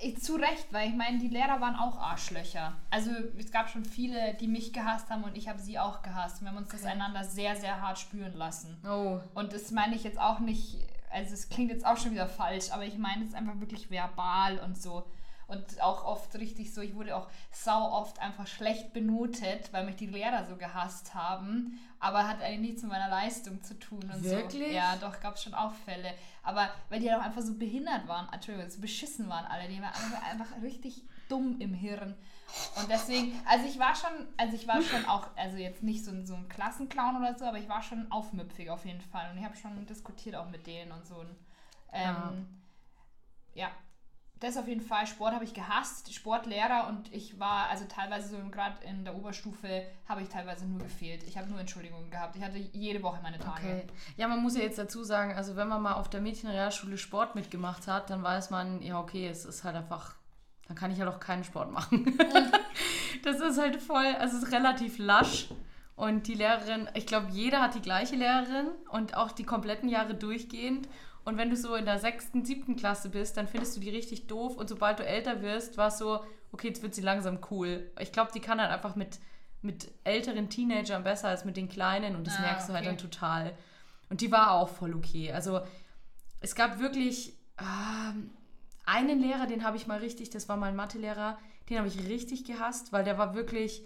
äh, 0.02 0.14
zu 0.16 0.36
Recht, 0.36 0.68
weil 0.72 0.90
ich 0.90 0.96
meine, 0.96 1.18
die 1.20 1.28
Lehrer 1.28 1.60
waren 1.62 1.76
auch 1.76 1.98
Arschlöcher. 1.98 2.74
Also 2.90 3.12
es 3.38 3.52
gab 3.52 3.70
schon 3.70 3.86
viele, 3.86 4.34
die 4.36 4.48
mich 4.48 4.74
gehasst 4.74 5.10
haben 5.10 5.24
und 5.24 5.36
ich 5.36 5.48
habe 5.48 5.60
sie 5.60 5.80
auch 5.80 6.02
gehasst. 6.02 6.42
Wir 6.42 6.50
haben 6.50 6.58
uns 6.58 6.70
das 6.70 6.86
einander 6.86 7.24
sehr, 7.24 7.56
sehr 7.56 7.82
hart 7.82 8.00
spüren 8.00 8.34
lassen. 8.34 8.78
Oh, 8.88 9.20
Und 9.34 9.54
das 9.54 9.72
meine 9.72 9.96
ich 9.96 10.04
jetzt 10.04 10.20
auch 10.20 10.40
nicht, 10.40 10.78
also 11.12 11.34
es 11.34 11.50
klingt 11.50 11.72
jetzt 11.72 11.86
auch 11.86 11.98
schon 11.98 12.12
wieder 12.12 12.28
falsch, 12.28 12.72
aber 12.72 12.86
ich 12.86 12.98
meine 12.98 13.26
es 13.26 13.34
einfach 13.34 13.60
wirklich 13.60 13.90
verbal 13.90 14.60
und 14.60 14.82
so. 14.82 15.06
Und 15.48 15.82
auch 15.82 16.04
oft 16.04 16.36
richtig 16.36 16.74
so, 16.74 16.82
ich 16.82 16.94
wurde 16.94 17.16
auch 17.16 17.30
sau 17.52 17.92
oft 17.92 18.20
einfach 18.20 18.46
schlecht 18.48 18.92
benotet, 18.92 19.72
weil 19.72 19.86
mich 19.86 19.96
die 19.96 20.08
Lehrer 20.08 20.46
so 20.46 20.58
gehasst 20.58 21.16
haben, 21.16 21.80
aber 22.00 22.28
hat 22.28 22.42
eigentlich 22.42 22.72
nichts 22.72 22.82
mit 22.82 22.92
meiner 22.92 23.10
Leistung 23.10 23.64
zu 23.64 23.80
tun 23.80 24.12
und 24.14 24.24
so. 24.24 24.30
Wirklich? 24.30 24.74
Ja, 24.74 24.98
doch, 24.98 25.22
gab 25.22 25.36
es 25.36 25.44
schon 25.44 25.54
auch 25.54 25.72
Fälle. 25.72 26.14
Aber 26.44 26.70
weil 26.90 27.00
die 27.00 27.10
halt 27.10 27.22
auch 27.22 27.26
einfach 27.26 27.42
so 27.42 27.58
behindert 27.58 28.10
waren, 28.10 28.28
Entschuldigung, 28.34 28.70
so 28.70 28.82
beschissen 28.82 29.30
waren 29.30 29.46
alle, 29.46 29.70
die 29.70 29.82
waren 29.82 29.94
einfach, 29.94 30.24
einfach 30.30 30.62
richtig 30.62 31.04
dumm 31.30 31.62
im 31.62 31.74
Hirn. 31.74 32.16
Und 32.80 32.90
deswegen, 32.90 33.40
also 33.46 33.66
ich 33.66 33.80
war 33.80 33.96
schon, 33.96 34.28
also 34.36 34.54
ich 34.54 34.68
war 34.68 34.82
schon 34.82 35.06
auch, 35.06 35.28
also 35.38 35.58
jetzt 35.58 35.82
nicht 35.82 36.04
so 36.04 36.12
ein, 36.12 36.26
so 36.26 36.36
ein 36.36 36.50
Klassenclown 36.50 37.18
oder 37.18 37.38
so, 37.38 37.46
aber 37.46 37.58
ich 37.58 37.70
war 37.70 37.82
schon 37.82 38.12
aufmüpfig 38.12 38.70
auf 38.70 38.86
jeden 38.86 39.02
Fall. 39.02 39.32
Und 39.32 39.38
ich 39.38 39.46
habe 39.46 39.56
schon 39.56 39.86
diskutiert 39.86 40.36
auch 40.36 40.50
mit 40.50 40.68
denen 40.68 40.92
und 40.92 41.06
so. 41.06 41.26
Ähm, 41.94 42.48
ja. 43.54 43.72
Das 44.40 44.56
auf 44.56 44.68
jeden 44.68 44.82
Fall. 44.82 45.08
Sport 45.08 45.34
habe 45.34 45.44
ich 45.44 45.54
gehasst, 45.54 46.14
Sportlehrer 46.14 46.88
und 46.90 47.12
ich 47.14 47.40
war, 47.40 47.70
also 47.70 47.86
teilweise 47.86 48.30
so 48.30 48.38
gerade 48.52 48.76
in 48.86 49.04
der 49.04 49.16
Oberstufe 49.16 49.84
habe 50.08 50.22
ich 50.22 50.30
teilweise 50.30 50.68
nur 50.68 50.80
gefehlt. 50.80 51.24
Ich 51.24 51.38
habe 51.38 51.50
nur 51.50 51.60
Entschuldigungen 51.60 52.12
gehabt. 52.12 52.36
Ich 52.36 52.44
hatte 52.44 52.58
jede 52.58 53.02
Woche 53.02 53.20
meine 53.24 53.40
Tage. 53.40 53.62
okay. 53.62 53.88
Ja, 54.16 54.28
man 54.28 54.42
muss 54.42 54.56
ja 54.56 54.62
jetzt 54.62 54.78
dazu 54.78 55.04
sagen, 55.04 55.34
also 55.34 55.56
wenn 55.56 55.68
man 55.68 55.82
mal 55.82 55.94
auf 55.94 56.10
der 56.10 56.22
Mädchenrealschule 56.22 56.98
Sport 56.98 57.34
mitgemacht 57.36 57.88
hat, 57.88 58.10
dann 58.10 58.22
weiß 58.22 58.52
man, 58.52 58.82
ja, 58.82 59.00
okay, 59.00 59.28
es 59.28 59.46
ist 59.46 59.64
halt 59.64 59.76
einfach, 59.76 60.16
dann 60.68 60.78
kann 60.78 60.92
ich 60.92 61.00
halt 61.00 61.10
auch 61.10 61.20
keinen 61.20 61.44
Sport 61.44 61.72
machen. 61.72 62.18
das 63.24 63.40
ist 63.40 63.58
halt 63.60 63.82
voll, 63.82 64.06
also 64.20 64.38
es 64.38 64.44
ist 64.44 64.52
relativ 64.52 65.00
lasch. 65.00 65.50
Und 65.96 66.28
die 66.28 66.36
Lehrerin, 66.36 66.88
ich 66.94 67.08
glaube, 67.08 67.30
jeder 67.32 67.60
hat 67.60 67.74
die 67.74 67.82
gleiche 67.82 68.16
Lehrerin 68.16 68.68
und 68.92 69.18
auch 69.18 69.32
die 69.32 69.46
kompletten 69.46 69.90
Jahre 69.90 70.14
durchgehend. 70.14 70.88
Und 71.28 71.38
wenn 71.38 71.50
du 71.50 71.58
so 71.58 71.76
in 71.76 71.84
der 71.86 72.00
sechsten, 72.00 72.46
siebten 72.46 72.78
Klasse 72.78 73.10
bist, 73.10 73.36
dann 73.36 73.48
findest 73.50 73.76
du 73.76 73.82
die 73.82 73.90
richtig 73.90 74.28
doof. 74.28 74.56
Und 74.56 74.70
sobald 74.70 75.00
du 75.00 75.06
älter 75.06 75.42
wirst, 75.42 75.78
war 75.78 75.90
es 75.90 75.98
so, 75.98 76.24
okay, 76.54 76.70
jetzt 76.70 76.82
wird 76.82 76.96
sie 76.96 77.02
langsam 77.02 77.40
cool. 77.52 77.92
Ich 78.00 78.14
glaube, 78.14 78.32
die 78.34 78.40
kann 78.40 78.62
halt 78.62 78.72
einfach 78.72 78.96
mit, 78.96 79.20
mit 79.62 79.92
älteren 80.06 80.50
Teenagern 80.50 81.04
besser 81.04 81.28
als 81.28 81.44
mit 81.44 81.58
den 81.58 81.68
Kleinen. 81.68 82.16
Und 82.16 82.26
das 82.28 82.38
Ah, 82.38 82.42
merkst 82.42 82.70
du 82.70 82.74
halt 82.74 82.86
dann 82.86 82.98
total. 82.98 83.52
Und 84.10 84.22
die 84.22 84.32
war 84.32 84.52
auch 84.52 84.70
voll 84.70 84.94
okay. 84.96 85.34
Also 85.34 85.60
es 86.40 86.56
gab 86.56 86.80
wirklich 86.80 87.34
ähm, 87.60 88.30
einen 88.86 89.20
Lehrer, 89.20 89.48
den 89.48 89.66
habe 89.66 89.76
ich 89.76 89.86
mal 89.86 90.00
richtig, 90.00 90.30
das 90.30 90.48
war 90.48 90.56
mein 90.56 90.78
Mathelehrer, 90.78 91.38
den 91.70 91.78
habe 91.78 91.90
ich 91.90 92.00
richtig 92.08 92.46
gehasst, 92.46 92.94
weil 92.94 93.04
der 93.04 93.18
war 93.18 93.36
wirklich, 93.36 93.84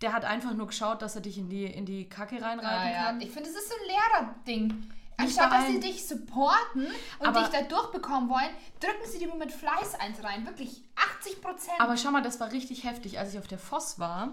der 0.00 0.14
hat 0.14 0.24
einfach 0.24 0.54
nur 0.54 0.68
geschaut, 0.68 1.02
dass 1.02 1.16
er 1.16 1.20
dich 1.20 1.36
in 1.36 1.50
die, 1.50 1.64
in 1.66 1.84
die 1.84 2.08
Kacke 2.08 2.36
reinreiten 2.40 2.66
Ah, 2.66 2.90
ja. 2.90 3.04
kann. 3.08 3.20
Ich 3.20 3.30
finde, 3.30 3.50
das 3.50 3.58
ist 3.58 3.68
so 3.68 3.74
ein 3.74 4.30
Lehrerding. 4.54 4.90
Anstatt 5.18 5.52
dass 5.52 5.66
sie 5.68 5.80
dich 5.80 6.06
supporten 6.06 6.86
und 7.18 7.26
Aber- 7.26 7.40
dich 7.40 7.48
da 7.48 7.62
durchbekommen 7.62 8.28
wollen, 8.28 8.50
drücken 8.80 9.10
sie 9.10 9.18
dir 9.18 9.34
mit 9.34 9.50
Fleiß 9.52 9.94
eins 9.98 10.22
rein. 10.22 10.46
Wirklich 10.46 10.82
80 11.20 11.40
Prozent. 11.40 11.80
Aber 11.80 11.96
schau 11.96 12.10
mal, 12.10 12.22
das 12.22 12.38
war 12.40 12.52
richtig 12.52 12.84
heftig. 12.84 13.18
Als 13.18 13.32
ich 13.32 13.38
auf 13.38 13.46
der 13.46 13.58
Voss 13.58 13.98
war, 13.98 14.32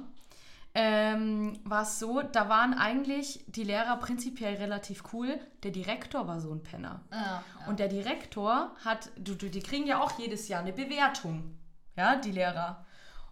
ähm, 0.76 1.60
war 1.64 1.84
es 1.84 2.00
so, 2.00 2.22
da 2.22 2.50
waren 2.50 2.74
eigentlich 2.74 3.44
die 3.48 3.64
Lehrer 3.64 3.96
prinzipiell 3.98 4.56
relativ 4.56 5.04
cool. 5.14 5.40
Der 5.62 5.72
Direktor 5.72 6.28
war 6.28 6.40
so 6.42 6.52
ein 6.52 6.64
Penner. 6.64 7.02
Ja, 7.12 7.44
Und 7.68 7.80
der 7.80 7.88
Direktor 7.90 8.72
hat, 8.84 9.12
du, 9.18 9.36
du, 9.36 9.50
die 9.50 9.62
kriegen 9.62 9.86
ja 9.86 10.02
auch 10.02 10.18
jedes 10.18 10.48
Jahr 10.48 10.62
eine 10.62 10.74
Bewertung, 10.74 11.58
ja, 11.96 12.16
die 12.16 12.32
Lehrer. 12.32 12.83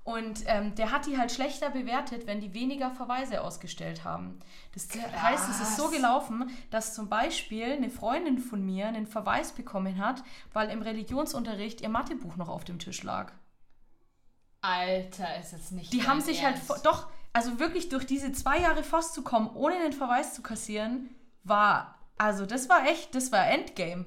Und 0.04 0.44
ähm, 0.48 0.74
der 0.74 0.92
hat 0.92 1.06
die 1.06 1.18
halt 1.20 1.32
schlechter 1.32 1.70
bewertet, 1.70 2.26
wenn 2.26 2.42
die 2.42 2.56
weniger 2.56 2.90
Verweise 2.90 3.42
ausgestellt 3.44 4.04
haben. 4.04 4.40
Das 4.74 4.88
heißt, 4.90 5.48
es 5.50 5.62
ist 5.62 5.78
so 5.78 5.84
Krass. 5.84 5.92
gelaufen, 5.96 6.50
dass 6.72 6.96
zum 6.96 7.08
Beispiel 7.08 7.66
eine 7.74 7.92
Freundin 7.92 8.40
von 8.40 8.66
mir 8.66 8.88
einen 8.88 9.06
Verweis 9.06 9.52
bekommen 9.52 10.04
hat, 10.04 10.24
weil 10.54 10.70
im 10.72 10.82
Religionsunterricht 10.82 11.82
ihr 11.82 11.90
Mathebuch 11.90 12.36
noch 12.36 12.50
auf 12.50 12.64
dem 12.64 12.80
Tisch 12.80 13.04
lag. 13.04 13.32
Alter, 14.62 15.40
ist 15.40 15.52
jetzt 15.54 15.72
nicht. 15.72 15.92
Die 15.94 16.08
haben 16.08 16.22
sich 16.22 16.44
halt 16.44 16.56
Ernst. 16.56 16.70
vo- 16.72 16.84
doch, 16.84 17.08
also 17.34 17.60
wirklich 17.60 17.90
durch 17.90 18.06
diese 18.06 18.32
zwei 18.32 18.60
Jahre 18.60 18.84
Voss 18.84 19.14
zu 19.14 19.24
kommen, 19.24 19.50
ohne 19.56 19.80
den 19.80 19.94
Verweis 19.94 20.34
zu 20.36 20.42
kassieren, 20.42 21.10
war, 21.44 21.98
also 22.18 22.46
das 22.46 22.70
war 22.70 22.86
echt, 22.88 23.16
das 23.16 23.32
war 23.32 23.48
Endgame. 23.48 24.06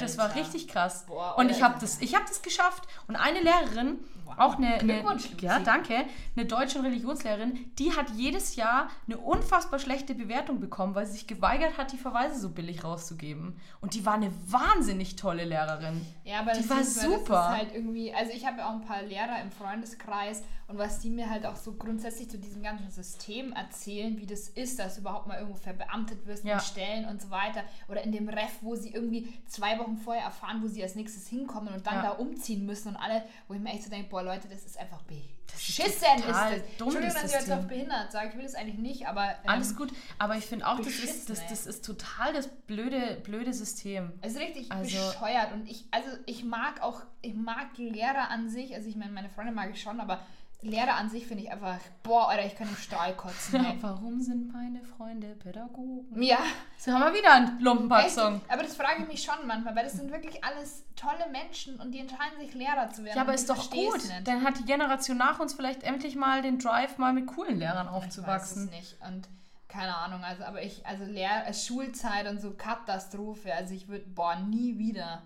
Das 0.00 0.18
war 0.18 0.24
Alter. 0.26 0.40
richtig 0.40 0.66
krass. 0.66 1.04
Boah, 1.06 1.36
und 1.38 1.50
ich 1.52 1.62
habe 1.62 1.78
das, 1.80 2.00
ich 2.00 2.16
habe 2.16 2.24
das 2.26 2.42
geschafft. 2.42 2.82
Und 3.06 3.14
eine 3.14 3.40
Lehrerin, 3.40 4.00
Wow. 4.24 4.34
auch 4.38 4.56
eine, 4.56 4.74
eine 4.74 5.02
ja 5.40 5.58
danke, 5.60 6.04
eine 6.36 6.46
deutsche 6.46 6.82
Religionslehrerin, 6.82 7.58
die 7.78 7.92
hat 7.94 8.10
jedes 8.16 8.56
Jahr 8.56 8.88
eine 9.06 9.18
unfassbar 9.18 9.78
schlechte 9.78 10.14
Bewertung 10.14 10.60
bekommen, 10.60 10.94
weil 10.94 11.06
sie 11.06 11.12
sich 11.12 11.26
geweigert 11.26 11.76
hat, 11.78 11.92
die 11.92 11.96
Verweise 11.98 12.38
so 12.40 12.50
billig 12.50 12.84
rauszugeben. 12.84 13.56
Und 13.80 13.94
die 13.94 14.04
war 14.06 14.14
eine 14.14 14.30
wahnsinnig 14.46 15.16
tolle 15.16 15.44
Lehrerin. 15.44 16.04
Ja, 16.24 16.40
aber 16.40 16.52
Die 16.52 16.60
das 16.60 16.70
war 16.70 16.80
ist, 16.80 17.00
super. 17.00 17.18
Das 17.34 17.52
ist 17.52 17.58
halt 17.58 17.74
irgendwie, 17.74 18.14
also 18.14 18.32
ich 18.32 18.46
habe 18.46 18.58
ja 18.58 18.68
auch 18.68 18.72
ein 18.74 18.84
paar 18.84 19.02
Lehrer 19.02 19.40
im 19.42 19.50
Freundeskreis 19.50 20.42
und 20.66 20.78
was 20.78 21.00
die 21.00 21.10
mir 21.10 21.28
halt 21.28 21.44
auch 21.44 21.56
so 21.56 21.72
grundsätzlich 21.74 22.30
zu 22.30 22.38
diesem 22.38 22.62
ganzen 22.62 22.90
System 22.90 23.52
erzählen, 23.52 24.18
wie 24.18 24.24
das 24.26 24.48
ist, 24.48 24.78
dass 24.78 24.94
du 24.94 25.02
überhaupt 25.02 25.26
mal 25.26 25.38
irgendwo 25.38 25.56
verbeamtet 25.58 26.26
wirst 26.26 26.44
Ja. 26.44 26.54
in 26.54 26.60
Stellen 26.60 27.04
und 27.08 27.20
so 27.20 27.30
weiter 27.30 27.62
oder 27.88 28.02
in 28.02 28.12
dem 28.12 28.28
Ref, 28.28 28.58
wo 28.62 28.74
sie 28.74 28.90
irgendwie 28.90 29.28
zwei 29.46 29.78
Wochen 29.78 29.98
vorher 29.98 30.24
erfahren, 30.24 30.62
wo 30.62 30.68
sie 30.68 30.82
als 30.82 30.94
nächstes 30.94 31.28
hinkommen 31.28 31.74
und 31.74 31.86
dann 31.86 31.96
Ja. 31.96 32.02
da 32.02 32.10
umziehen 32.12 32.64
müssen 32.64 32.88
und 32.88 32.96
alle, 32.96 33.22
wo 33.46 33.54
ich 33.54 33.60
mir 33.60 33.70
echt 33.72 33.84
so 33.84 33.90
denke, 33.90 34.08
boah 34.14 34.22
Leute, 34.22 34.46
das 34.46 34.64
ist 34.64 34.78
einfach 34.78 35.02
ist 35.02 35.52
beschissen 35.52 35.88
ist, 35.90 36.04
das. 36.04 36.50
dumm, 36.78 36.88
Entschuldigung, 36.88 37.02
das 37.02 37.14
dass 37.14 37.24
ich 37.24 37.32
jetzt 37.32 37.50
auf 37.50 37.66
behindert 37.66 38.12
sage, 38.12 38.28
ich 38.28 38.36
will 38.36 38.44
das 38.44 38.54
eigentlich 38.54 38.78
nicht, 38.78 39.08
aber 39.08 39.30
ähm, 39.30 39.34
Alles 39.48 39.74
gut, 39.74 39.90
aber 40.18 40.36
ich 40.36 40.46
finde 40.46 40.68
auch, 40.68 40.78
das 40.78 41.00
ist, 41.00 41.28
das, 41.30 41.44
das 41.48 41.66
ist 41.66 41.84
total 41.84 42.32
das 42.32 42.46
blöde, 42.46 43.20
blöde 43.24 43.52
System. 43.52 44.12
Es 44.20 44.34
ist 44.34 44.38
richtig 44.38 44.70
Also- 44.70 44.96
bescheuert 44.96 45.52
und 45.52 45.68
ich, 45.68 45.86
also 45.90 46.08
ich 46.26 46.44
mag 46.44 46.80
auch, 46.80 47.02
ich 47.22 47.34
mag 47.34 47.76
Lehrer 47.76 48.30
an 48.30 48.48
sich, 48.48 48.72
also 48.72 48.88
ich 48.88 48.94
meine, 48.94 49.10
meine 49.10 49.30
Freunde 49.30 49.50
mag 49.50 49.70
ich 49.72 49.82
schon, 49.82 49.98
aber 50.00 50.20
Lehrer 50.62 50.94
an 50.94 51.10
sich 51.10 51.26
finde 51.26 51.42
ich 51.44 51.50
einfach, 51.52 51.76
boah, 52.02 52.30
Alter, 52.30 52.46
ich 52.46 52.54
kann 52.56 52.68
im 52.68 52.76
Strahl 52.76 53.14
kotzen. 53.14 53.62
Ey. 53.64 53.76
Warum 53.82 54.20
sind 54.22 54.50
meine 54.52 54.82
Freunde 54.82 55.34
Pädagogen? 55.34 56.22
ja, 56.22 56.38
So 56.78 56.92
haben 56.92 57.12
wir 57.12 57.18
wieder 57.18 57.34
einen 57.34 57.60
Lumpenpack-Song. 57.60 58.40
aber 58.48 58.62
das 58.62 58.74
frage 58.76 59.02
ich 59.02 59.08
mich 59.08 59.22
schon 59.22 59.46
manchmal, 59.46 59.76
weil 59.76 59.84
das 59.84 59.92
sind 59.94 60.10
wirklich 60.10 60.42
alles 60.42 60.84
tolle 60.96 61.28
Menschen 61.30 61.78
und 61.80 61.92
die 61.92 61.98
entscheiden 61.98 62.38
sich 62.40 62.54
Lehrer 62.54 62.90
zu 62.90 63.04
werden. 63.04 63.16
Ja, 63.16 63.22
aber 63.22 63.34
ist 63.34 63.50
doch 63.50 63.70
gut. 63.70 63.94
Nicht. 63.96 64.26
Dann 64.26 64.42
hat 64.42 64.58
die 64.58 64.64
Generation 64.64 65.18
nach 65.18 65.38
uns 65.38 65.52
vielleicht 65.52 65.82
endlich 65.82 66.16
mal 66.16 66.40
den 66.40 66.58
Drive, 66.58 66.96
mal 66.96 67.12
mit 67.12 67.26
coolen 67.26 67.58
Lehrern 67.58 67.86
Ich 67.88 67.92
weiß 67.92 68.04
aufzuwachsen. 68.04 68.64
es 68.64 68.70
nicht 68.70 68.96
und 69.06 69.28
keine 69.68 69.96
Ahnung, 69.96 70.22
also 70.22 70.44
aber 70.44 70.62
ich, 70.62 70.86
also 70.86 71.04
Lehr 71.04 71.52
Schulzeit 71.52 72.28
und 72.28 72.40
so 72.40 72.52
Katastrophe, 72.52 73.52
also 73.52 73.74
ich 73.74 73.88
würde, 73.88 74.06
boah, 74.06 74.36
nie 74.36 74.78
wieder. 74.78 75.22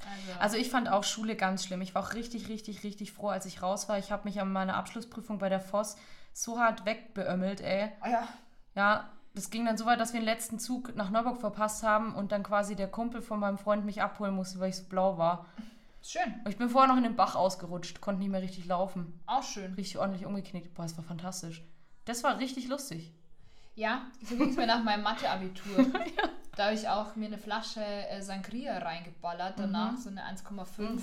Also, 0.00 0.40
Also 0.40 0.56
ich 0.56 0.70
fand 0.70 0.88
auch 0.88 1.04
Schule 1.04 1.36
ganz 1.36 1.64
schlimm. 1.64 1.80
Ich 1.82 1.94
war 1.94 2.02
auch 2.02 2.14
richtig, 2.14 2.48
richtig, 2.48 2.82
richtig 2.84 3.12
froh, 3.12 3.28
als 3.28 3.46
ich 3.46 3.62
raus 3.62 3.88
war. 3.88 3.98
Ich 3.98 4.10
habe 4.12 4.24
mich 4.24 4.40
an 4.40 4.52
meiner 4.52 4.76
Abschlussprüfung 4.76 5.38
bei 5.38 5.48
der 5.48 5.60
Voss 5.60 5.96
so 6.32 6.58
hart 6.58 6.86
wegbeömmelt, 6.86 7.60
ey. 7.60 7.90
oh 8.04 8.08
ja, 8.08 8.28
Ja, 8.76 9.10
das 9.34 9.50
ging 9.50 9.64
dann 9.66 9.76
so 9.76 9.86
weit, 9.86 10.00
dass 10.00 10.12
wir 10.12 10.20
den 10.20 10.24
letzten 10.24 10.58
Zug 10.58 10.94
nach 10.96 11.10
Neuburg 11.10 11.38
verpasst 11.40 11.82
haben 11.82 12.14
und 12.14 12.32
dann 12.32 12.42
quasi 12.42 12.76
der 12.76 12.88
Kumpel 12.88 13.22
von 13.22 13.40
meinem 13.40 13.58
Freund 13.58 13.84
mich 13.84 14.02
abholen 14.02 14.34
musste, 14.34 14.58
weil 14.60 14.70
ich 14.70 14.76
so 14.76 14.84
blau 14.84 15.18
war. 15.18 15.46
schön, 16.02 16.34
Und 16.44 16.50
ich 16.50 16.56
bin 16.58 16.68
vorher 16.68 16.88
noch 16.88 16.96
in 16.96 17.02
den 17.04 17.16
Bach 17.16 17.34
ausgerutscht, 17.34 18.00
konnte 18.00 18.20
nicht 18.20 18.30
mehr 18.30 18.42
richtig 18.42 18.66
laufen. 18.66 19.20
auch 19.26 19.42
schön. 19.42 19.74
Richtig 19.74 19.98
ordentlich 19.98 20.26
umgeknickt. 20.26 20.74
Boah, 20.74 20.82
das 20.84 20.96
war 20.96 21.04
fantastisch. 21.04 21.62
Das 22.04 22.22
war 22.24 22.38
richtig 22.38 22.68
lustig. 22.68 23.12
Ja, 23.78 24.02
so 24.24 24.36
ging 24.36 24.50
es 24.50 24.56
mir 24.56 24.66
nach 24.66 24.82
meinem 24.82 25.02
Mathe-Abitur. 25.04 25.86
Da 26.56 26.64
habe 26.64 26.74
ich 26.74 26.88
auch 26.88 27.14
mir 27.14 27.26
eine 27.26 27.38
Flasche 27.38 27.80
äh, 27.84 28.20
Sangria 28.20 28.78
reingeballert, 28.78 29.60
danach 29.60 29.96
so 29.96 30.10
eine 30.10 30.22
1,5 30.24 31.00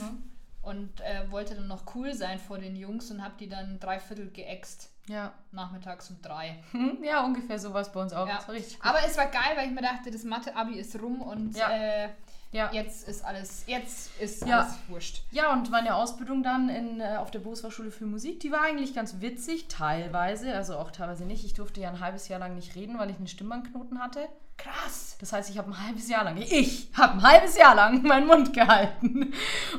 und 0.64 1.00
äh, 1.00 1.32
wollte 1.32 1.56
dann 1.56 1.68
noch 1.68 1.96
cool 1.96 2.14
sein 2.14 2.40
vor 2.40 2.58
den 2.58 2.76
Jungs 2.76 3.10
und 3.10 3.24
habe 3.24 3.36
die 3.40 3.48
dann 3.48 3.80
drei 3.80 3.98
Viertel 4.02 4.30
geäxt, 4.32 4.92
Ja. 5.08 5.32
nachmittags 5.54 6.10
um 6.10 6.22
drei. 6.22 6.62
Hm, 6.72 6.98
Ja, 7.02 7.24
ungefähr 7.24 7.58
sowas 7.58 7.90
bei 7.94 8.02
uns 8.02 8.12
auch. 8.12 8.28
Ja. 8.28 8.40
Aber 8.82 9.00
es 9.06 9.16
war 9.18 9.28
geil, 9.28 9.54
weil 9.56 9.68
ich 9.70 9.74
mir 9.74 9.82
dachte, 9.82 10.12
das 10.12 10.26
Mathe-Abi 10.26 10.74
ist 10.78 11.02
rum 11.02 11.22
und 11.22 11.56
Ja. 11.56 11.70
äh, 11.70 12.10
Ja. 12.56 12.72
jetzt 12.72 13.08
ist 13.08 13.26
alles, 13.26 13.64
jetzt 13.68 14.12
ist 14.20 14.46
Ja. 14.48 14.62
alles 14.62 14.74
wurscht. 14.88 15.22
Ja, 15.32 15.52
und 15.54 15.70
meine 15.70 15.94
Ausbildung 15.96 16.42
dann 16.42 16.70
in, 16.70 17.02
äh, 17.02 17.18
auf 17.18 17.30
der 17.30 17.40
Berufsfachschule 17.40 17.92
für 17.92 18.06
Musik, 18.06 18.40
die 18.40 18.52
war 18.52 18.62
eigentlich 18.62 18.96
ganz 18.96 19.20
witzig, 19.20 19.68
teilweise, 19.68 20.54
also 20.56 20.78
auch 20.78 20.92
teilweise 20.92 21.26
nicht. 21.26 21.44
Ich 21.46 21.54
durfte 21.54 21.82
ja 21.82 21.90
ein 21.90 22.00
halbes 22.00 22.28
Jahr 22.30 22.40
lang 22.40 22.56
nicht 22.56 22.76
reden, 22.76 22.98
weil 22.98 23.10
ich 23.10 23.18
einen 23.18 23.28
Stimmbandknoten 23.28 24.00
hatte. 24.02 24.28
Krass. 24.58 25.18
Das 25.20 25.32
heißt, 25.34 25.50
ich 25.50 25.58
habe 25.58 25.70
ein 25.72 25.86
halbes 25.86 26.10
Jahr 26.10 26.24
lang, 26.24 26.38
ich 26.38 26.90
habe 26.94 27.14
ein 27.14 27.22
halbes 27.24 27.58
Jahr 27.58 27.76
lang 27.76 28.02
meinen 28.08 28.26
Mund 28.28 28.54
gehalten 28.54 29.34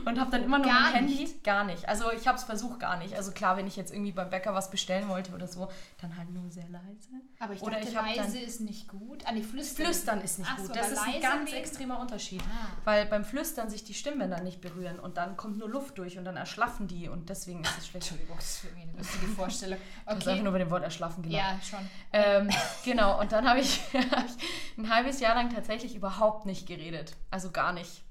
und 0.04 0.20
habe 0.20 0.30
dann 0.30 0.44
immer 0.44 0.58
nur 0.58 0.66
Gar 0.68 0.80
mein 0.80 0.92
Handy. 0.94 1.14
nicht? 1.14 1.44
Gar 1.44 1.64
nicht. 1.64 1.88
Also 1.88 2.12
ich 2.12 2.26
habe 2.28 2.38
es 2.38 2.44
versucht 2.44 2.80
gar 2.80 2.96
nicht. 2.98 3.14
Also 3.14 3.32
klar, 3.32 3.56
wenn 3.56 3.66
ich 3.66 3.76
jetzt 3.76 3.92
irgendwie 3.92 4.12
beim 4.12 4.30
Bäcker 4.30 4.54
was 4.54 4.70
bestellen 4.70 5.08
wollte 5.08 5.32
oder 5.34 5.46
so, 5.46 5.68
dann 6.00 6.16
halt 6.16 6.30
nur 6.30 6.50
sehr 6.50 6.68
leise. 6.68 7.08
Aber 7.38 7.52
ich 7.54 7.62
Oder 7.62 7.76
dachte, 7.76 7.88
ich 7.88 7.96
hab 7.96 8.06
dann- 8.06 8.16
leise 8.16 8.38
ist 8.38 8.60
nicht 8.60 8.88
gut. 8.88 9.24
Ah, 9.26 9.32
nee, 9.32 9.42
flüstern. 9.42 9.86
Flüstern 9.86 10.20
ist 10.20 10.38
nicht 10.38 10.50
Ach 10.52 10.56
gut. 10.58 10.66
so, 10.68 10.72
das 10.72 10.90
ist 10.92 10.98
ein 10.98 11.06
leise 11.12 11.20
ganz 11.20 11.52
extremer 11.52 11.98
Unterschied. 12.00 12.42
Ah. 12.42 12.68
Weil 12.84 13.06
beim 13.06 13.24
Flüstern 13.24 13.68
sich 13.70 13.84
die 13.84 13.94
Stimmbänder 13.94 14.40
nicht 14.42 14.60
berühren 14.60 14.98
und 15.00 15.16
dann 15.16 15.36
kommt 15.36 15.58
nur 15.58 15.68
Luft 15.68 15.98
durch 15.98 16.16
und 16.18 16.24
dann 16.24 16.36
erschlaffen 16.36 16.86
die 16.86 17.08
und 17.08 17.28
deswegen 17.28 17.62
ist 17.62 17.78
es 17.78 17.88
schlecht. 17.88 18.06
Entschuldigung, 18.10 18.36
das 18.36 18.56
ist 18.56 18.64
irgendwie 18.64 18.82
eine 18.88 18.98
lustige 18.98 19.26
Vorstellung. 19.28 19.78
Ich 19.78 20.00
habe 20.06 20.16
einfach 20.16 20.32
Okay. 20.32 20.42
nur 20.42 20.52
bei 20.52 20.58
dem 20.58 20.70
Wort 20.70 20.82
erschlaffen 20.82 21.22
gelacht. 21.22 21.42
Ja, 21.42 21.58
schon. 21.78 21.90
Ähm, 22.12 22.48
genau, 22.84 23.20
und 23.20 23.32
dann 23.32 23.48
habe 23.48 23.60
ich, 23.60 23.80
hab 23.94 24.24
ich 24.26 24.36
ein 24.76 24.90
halbes 24.94 25.20
Jahr 25.20 25.34
lang 25.34 25.52
tatsächlich 25.54 25.94
überhaupt 25.94 26.46
nicht 26.46 26.66
geredet. 26.66 27.14
Also 27.30 27.50
gar 27.50 27.72
nicht. 27.72 28.02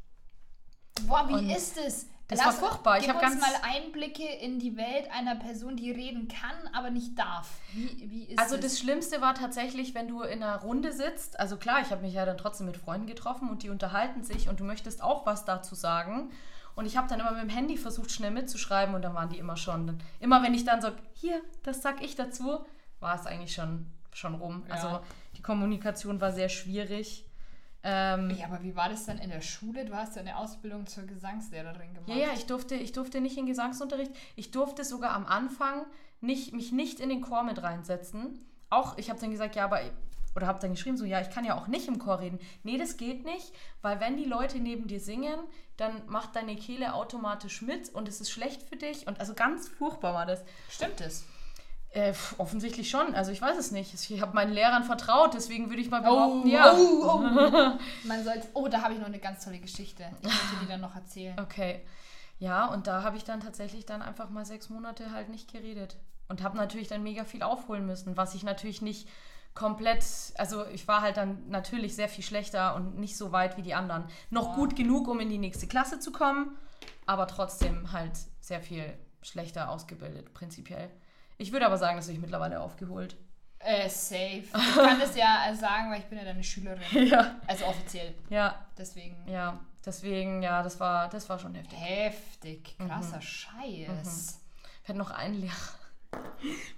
Boah, 1.08 1.28
wie 1.28 1.34
Und 1.34 1.50
ist 1.50 1.78
es? 1.78 2.08
das 2.28 2.44
war 2.44 2.54
furchtbar. 2.54 2.98
Ich 2.98 3.06
Gib 3.06 3.14
hab 3.16 3.22
uns 3.22 3.40
ganz- 3.40 3.42
mal 3.42 3.70
Einblicke 3.70 4.24
in 4.24 4.58
die 4.60 4.76
Welt 4.78 5.12
einer 5.12 5.36
Person, 5.36 5.76
die 5.76 5.92
reden 5.92 6.28
kann, 6.28 6.74
aber 6.74 6.90
nicht 6.90 7.20
darf. 7.20 7.50
Wie, 7.74 8.10
wie 8.10 8.24
ist 8.26 8.40
Also 8.40 8.56
es? 8.56 8.62
das 8.62 8.80
Schlimmste 8.80 9.22
war 9.22 9.36
tatsächlich, 9.36 9.94
wenn 9.94 10.08
du 10.08 10.22
in 10.24 10.42
einer 10.42 10.56
Runde 10.62 10.92
sitzt. 10.92 11.40
Also 11.40 11.58
klar, 11.58 11.82
ich 11.82 11.92
habe 11.92 12.02
mich 12.02 12.14
ja 12.14 12.26
dann 12.26 12.38
trotzdem 12.38 12.66
mit 12.66 12.78
Freunden 12.78 13.06
getroffen 13.08 13.50
und 13.50 13.62
die 13.64 13.70
unterhalten 13.70 14.24
sich 14.24 14.50
und 14.50 14.60
du 14.60 14.64
möchtest 14.64 15.04
auch 15.04 15.26
was 15.26 15.46
dazu 15.46 15.76
sagen. 15.76 16.32
Und 16.76 16.86
ich 16.86 16.98
habe 16.98 17.08
dann 17.08 17.20
immer 17.20 17.32
mit 17.32 17.42
dem 17.44 17.50
Handy 17.50 17.78
versucht, 17.78 18.12
schnell 18.12 18.32
mitzuschreiben 18.32 18.96
und 18.96 19.02
dann 19.02 19.14
waren 19.14 19.30
die 19.30 19.38
immer 19.38 19.56
schon. 19.58 19.98
Immer 20.20 20.42
wenn 20.44 20.54
ich 20.54 20.66
dann 20.66 20.82
sage, 20.82 20.96
hier, 21.14 21.42
das 21.64 21.82
sag 21.82 22.02
ich 22.04 22.16
dazu, 22.16 22.66
war 23.00 23.16
es 23.16 23.26
eigentlich 23.28 23.54
schon, 23.54 23.86
schon 24.14 24.34
rum. 24.36 24.64
Ja. 24.68 24.74
Also 24.74 25.00
Kommunikation 25.46 26.20
war 26.20 26.34
sehr 26.34 26.50
schwierig. 26.50 27.24
Ähm, 27.84 28.32
ja, 28.32 28.48
aber 28.48 28.64
wie 28.64 28.76
war 28.76 28.90
das 28.90 29.06
dann 29.06 29.20
in 29.20 29.30
der 29.30 29.42
Schule? 29.42 29.86
Du 29.86 29.94
hast 29.94 30.16
ja 30.16 30.22
eine 30.24 30.38
Ausbildung 30.38 30.88
zur 30.88 31.04
Gesangslehrerin 31.04 31.94
gemacht. 31.94 32.10
Ja, 32.10 32.16
ja, 32.16 32.28
ich 32.34 32.48
durfte, 32.48 32.74
ich 32.74 32.94
durfte 32.94 33.22
nicht 33.22 33.38
in 33.38 33.46
Gesangsunterricht. 33.46 34.12
Ich 34.36 34.50
durfte 34.50 34.84
sogar 34.84 35.12
am 35.12 35.28
Anfang 35.28 35.86
nicht, 36.20 36.52
mich 36.52 36.72
nicht 36.72 37.00
in 37.00 37.10
den 37.10 37.22
Chor 37.22 37.44
mit 37.44 37.62
reinsetzen. 37.62 38.40
Auch, 38.72 38.98
ich 38.98 39.12
habe 39.12 39.20
dann 39.20 39.30
gesagt, 39.30 39.56
ja, 39.56 39.66
aber, 39.66 39.82
oder 40.36 40.48
habe 40.48 40.60
dann 40.60 40.72
geschrieben, 40.72 40.98
so, 40.98 41.06
ja, 41.06 41.22
ich 41.22 41.30
kann 41.30 41.46
ja 41.46 41.56
auch 41.56 41.68
nicht 41.68 41.88
im 41.88 42.00
Chor 42.00 42.22
reden. 42.22 42.40
Nee, 42.64 42.80
das 42.80 42.98
geht 42.98 43.24
nicht, 43.24 43.54
weil 43.84 44.00
wenn 44.00 44.18
die 44.18 44.26
Leute 44.26 44.58
neben 44.58 44.88
dir 44.88 45.00
singen, 45.00 45.40
dann 45.78 46.08
macht 46.08 46.36
deine 46.36 46.56
Kehle 46.56 46.96
automatisch 46.96 47.62
mit 47.62 47.90
und 47.90 48.08
es 48.08 48.20
ist 48.20 48.32
schlecht 48.32 48.64
für 48.64 48.78
dich. 48.78 49.06
Und 49.06 49.20
also 49.20 49.36
ganz 49.36 49.68
furchtbar 49.68 50.16
war 50.16 50.26
das. 50.26 50.44
Stimmt 50.70 51.02
es? 51.02 51.24
Äh, 51.96 52.14
offensichtlich 52.38 52.90
schon. 52.90 53.16
Also 53.16 53.32
ich 53.32 53.42
weiß 53.42 53.58
es 53.58 53.72
nicht. 53.72 53.94
Ich 54.12 54.22
habe 54.22 54.34
meinen 54.36 54.52
Lehrern 54.54 54.84
vertraut, 54.84 55.34
deswegen 55.34 55.70
würde 55.70 55.82
ich 55.82 55.90
mal 55.90 56.02
Oh, 56.02 56.04
behaupten, 56.44 56.48
ja. 56.50 56.74
oh, 56.76 57.04
oh. 57.06 57.18
Man 58.08 58.24
sollte. 58.24 58.48
Oh, 58.54 58.68
da 58.68 58.82
habe 58.82 58.94
ich 58.94 59.00
noch 59.00 59.08
eine 59.08 59.20
ganz 59.20 59.44
tolle 59.46 59.60
Geschichte. 59.60 60.04
Ich 60.22 60.28
möchte 60.28 60.56
die 60.62 60.68
dann 60.68 60.82
noch 60.82 60.96
erzählen. 60.96 61.40
Okay. 61.40 61.82
Ja, 62.38 62.66
und 62.66 62.88
da 62.88 63.02
habe 63.04 63.16
ich 63.16 63.24
dann 63.24 63.40
tatsächlich 63.40 63.86
dann 63.86 64.02
einfach 64.02 64.30
mal 64.30 64.46
sechs 64.46 64.70
Monate 64.70 65.12
halt 65.12 65.30
nicht 65.30 65.52
geredet. 65.52 65.96
Und 66.28 66.44
habe 66.44 66.58
natürlich 66.58 66.88
dann 66.90 67.02
mega 67.04 67.24
viel 67.24 67.44
aufholen 67.44 67.86
müssen, 67.86 68.18
was 68.18 68.36
ich 68.36 68.44
natürlich 68.44 68.82
nicht 68.82 69.08
komplett, 69.54 70.04
also 70.38 70.66
ich 70.68 70.88
war 70.88 71.02
halt 71.02 71.16
dann 71.18 71.48
natürlich 71.50 71.96
sehr 71.96 72.10
viel 72.10 72.24
schlechter 72.26 72.76
und 72.76 72.98
nicht 73.00 73.16
so 73.16 73.32
weit 73.32 73.56
wie 73.58 73.62
die 73.62 73.74
anderen. 73.74 74.04
Noch 74.32 74.50
Ja. 74.50 74.56
gut 74.56 74.76
genug, 74.76 75.08
um 75.08 75.20
in 75.22 75.30
die 75.30 75.38
nächste 75.38 75.66
Klasse 75.68 76.00
zu 76.00 76.12
kommen, 76.12 76.58
aber 77.06 77.28
trotzdem 77.28 77.92
halt 77.94 78.12
sehr 78.42 78.60
viel 78.60 78.84
schlechter 79.22 79.70
ausgebildet, 79.70 80.34
prinzipiell. 80.34 80.90
Ich 81.38 81.52
würde 81.52 81.66
aber 81.66 81.78
sagen, 81.78 81.98
dass 81.98 82.08
ich 82.08 82.20
mittlerweile 82.20 82.62
aufgeholt. 82.62 83.18
Äh, 83.60 83.90
safe. 83.90 84.44
Ich 84.44 84.76
kann 84.76 85.00
das 85.00 85.16
ja 85.16 85.54
sagen, 85.56 85.92
weil 85.92 86.00
ich 86.00 86.06
bin 86.06 86.18
ja 86.20 86.24
deine 86.24 86.44
Schülerin. 86.44 86.82
ja. 87.08 87.36
Also 87.48 87.66
offiziell. 87.66 88.14
Ja, 88.30 88.66
Deswegen. 88.78 89.16
ja. 89.28 89.60
Deswegen, 89.86 90.42
ja, 90.42 90.64
das 90.64 90.80
war, 90.80 91.10
das 91.10 91.30
war 91.30 91.38
schon 91.38 91.54
heftig. 91.56 91.80
Heftig. 91.80 92.76
Mhm. 92.80 92.88
Krasser 92.88 93.22
Scheiß. 93.22 94.40
Wir 94.84 94.90
hatten 94.90 94.98
noch 94.98 95.12
einen 95.12 95.36
Lehrer. 95.36 95.54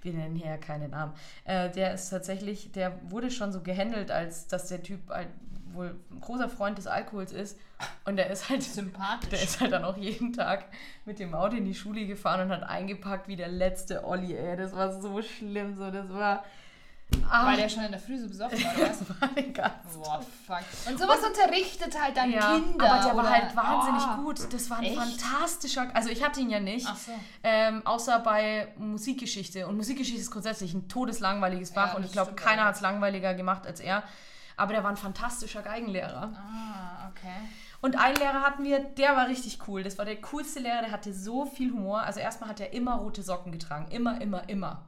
Wir 0.02 0.12
nennen 0.12 0.34
hier 0.34 0.46
ja 0.46 0.56
keine 0.56 0.88
Namen. 0.88 1.14
Äh, 1.44 1.70
der 1.70 1.94
ist 1.94 2.10
tatsächlich, 2.10 2.72
der 2.72 2.98
wurde 3.10 3.30
schon 3.30 3.52
so 3.52 3.62
gehandelt, 3.62 4.10
als 4.10 4.46
dass 4.46 4.68
der 4.68 4.82
Typ 4.82 5.08
halt 5.10 5.28
wohl 5.72 5.94
ein 6.10 6.20
großer 6.20 6.48
Freund 6.48 6.78
des 6.78 6.86
Alkohols 6.86 7.32
ist. 7.32 7.58
Und 8.04 8.16
der 8.16 8.28
ist 8.30 8.48
halt, 8.48 8.62
Sympathisch. 8.62 9.28
der 9.30 9.42
ist 9.42 9.60
halt 9.60 9.72
dann 9.72 9.84
auch 9.84 9.96
jeden 9.96 10.32
Tag 10.32 10.64
mit 11.04 11.18
dem 11.20 11.34
Auto 11.34 11.56
in 11.56 11.64
die 11.64 11.74
Schule 11.74 12.06
gefahren 12.06 12.40
und 12.42 12.50
hat 12.50 12.62
eingepackt 12.64 13.28
wie 13.28 13.36
der 13.36 13.48
letzte 13.48 14.04
Olli, 14.04 14.34
ey. 14.34 14.56
Das 14.56 14.74
war 14.74 15.00
so 15.00 15.22
schlimm, 15.22 15.76
so, 15.76 15.90
das 15.90 16.08
war. 16.08 16.44
Ah, 17.30 17.46
Weil 17.46 17.56
der 17.56 17.68
schon 17.70 17.84
in 17.84 17.90
der 17.92 18.00
Früh 18.00 18.18
so 18.18 18.28
besoffen 18.28 18.58
war, 18.64 18.74
oder 18.76 18.88
was? 18.90 18.98
das 18.98 19.08
war 19.20 19.28
den 19.28 19.54
ganzen 19.54 20.00
Boah, 20.02 20.20
fuck. 20.46 20.58
Und 20.90 20.98
sowas 20.98 21.20
unterrichtet 21.24 21.98
halt 21.98 22.14
dann 22.16 22.30
ja, 22.30 22.58
Kinder. 22.58 22.84
aber 22.92 23.02
der 23.04 23.16
war 23.16 23.24
oder- 23.24 23.30
halt 23.30 23.56
wahnsinnig 23.56 24.02
Ah. 24.02 24.16
gut. 24.16 24.52
Das 24.52 24.68
war 24.68 24.78
ein 24.78 24.84
Echt? 24.84 24.96
fantastischer. 24.96 25.88
Also 25.94 26.10
ich 26.10 26.22
hatte 26.22 26.40
ihn 26.40 26.50
ja 26.50 26.60
nicht. 26.60 26.86
Ach 26.90 26.96
so. 26.96 27.12
Ähm, 27.44 27.86
außer 27.86 28.18
bei 28.18 28.68
Musikgeschichte. 28.76 29.66
Und 29.66 29.76
Musikgeschichte 29.78 30.20
ist 30.20 30.30
grundsätzlich 30.30 30.74
ein 30.74 30.88
todeslangweiliges 30.88 31.70
Fach 31.70 31.92
Ja, 31.92 31.96
und 31.96 32.04
ich 32.04 32.12
glaube, 32.12 32.32
keiner 32.34 32.64
hat 32.64 32.74
es 32.74 32.80
langweiliger 32.82 33.32
gemacht 33.34 33.66
als 33.66 33.80
er. 33.80 34.02
Aber 34.58 34.74
der 34.74 34.82
war 34.82 34.90
ein 34.90 34.96
fantastischer 34.98 35.62
Geigenlehrer. 35.62 36.32
Ah, 36.36 37.08
okay. 37.10 37.28
Und 37.80 37.96
einen 37.96 38.16
Lehrer 38.16 38.42
hatten 38.42 38.64
wir, 38.64 38.80
der 38.80 39.14
war 39.16 39.28
richtig 39.28 39.60
cool. 39.68 39.82
Das 39.82 39.98
war 39.98 40.04
der 40.04 40.20
coolste 40.20 40.60
Lehrer, 40.60 40.80
der 40.80 40.90
hatte 40.90 41.12
so 41.12 41.44
viel 41.46 41.72
Humor. 41.72 42.02
Also 42.02 42.18
erstmal 42.20 42.50
hat 42.50 42.60
er 42.60 42.72
immer 42.72 42.96
rote 42.96 43.22
Socken 43.22 43.52
getragen. 43.52 43.86
Immer, 43.90 44.20
immer, 44.20 44.48
immer. 44.48 44.84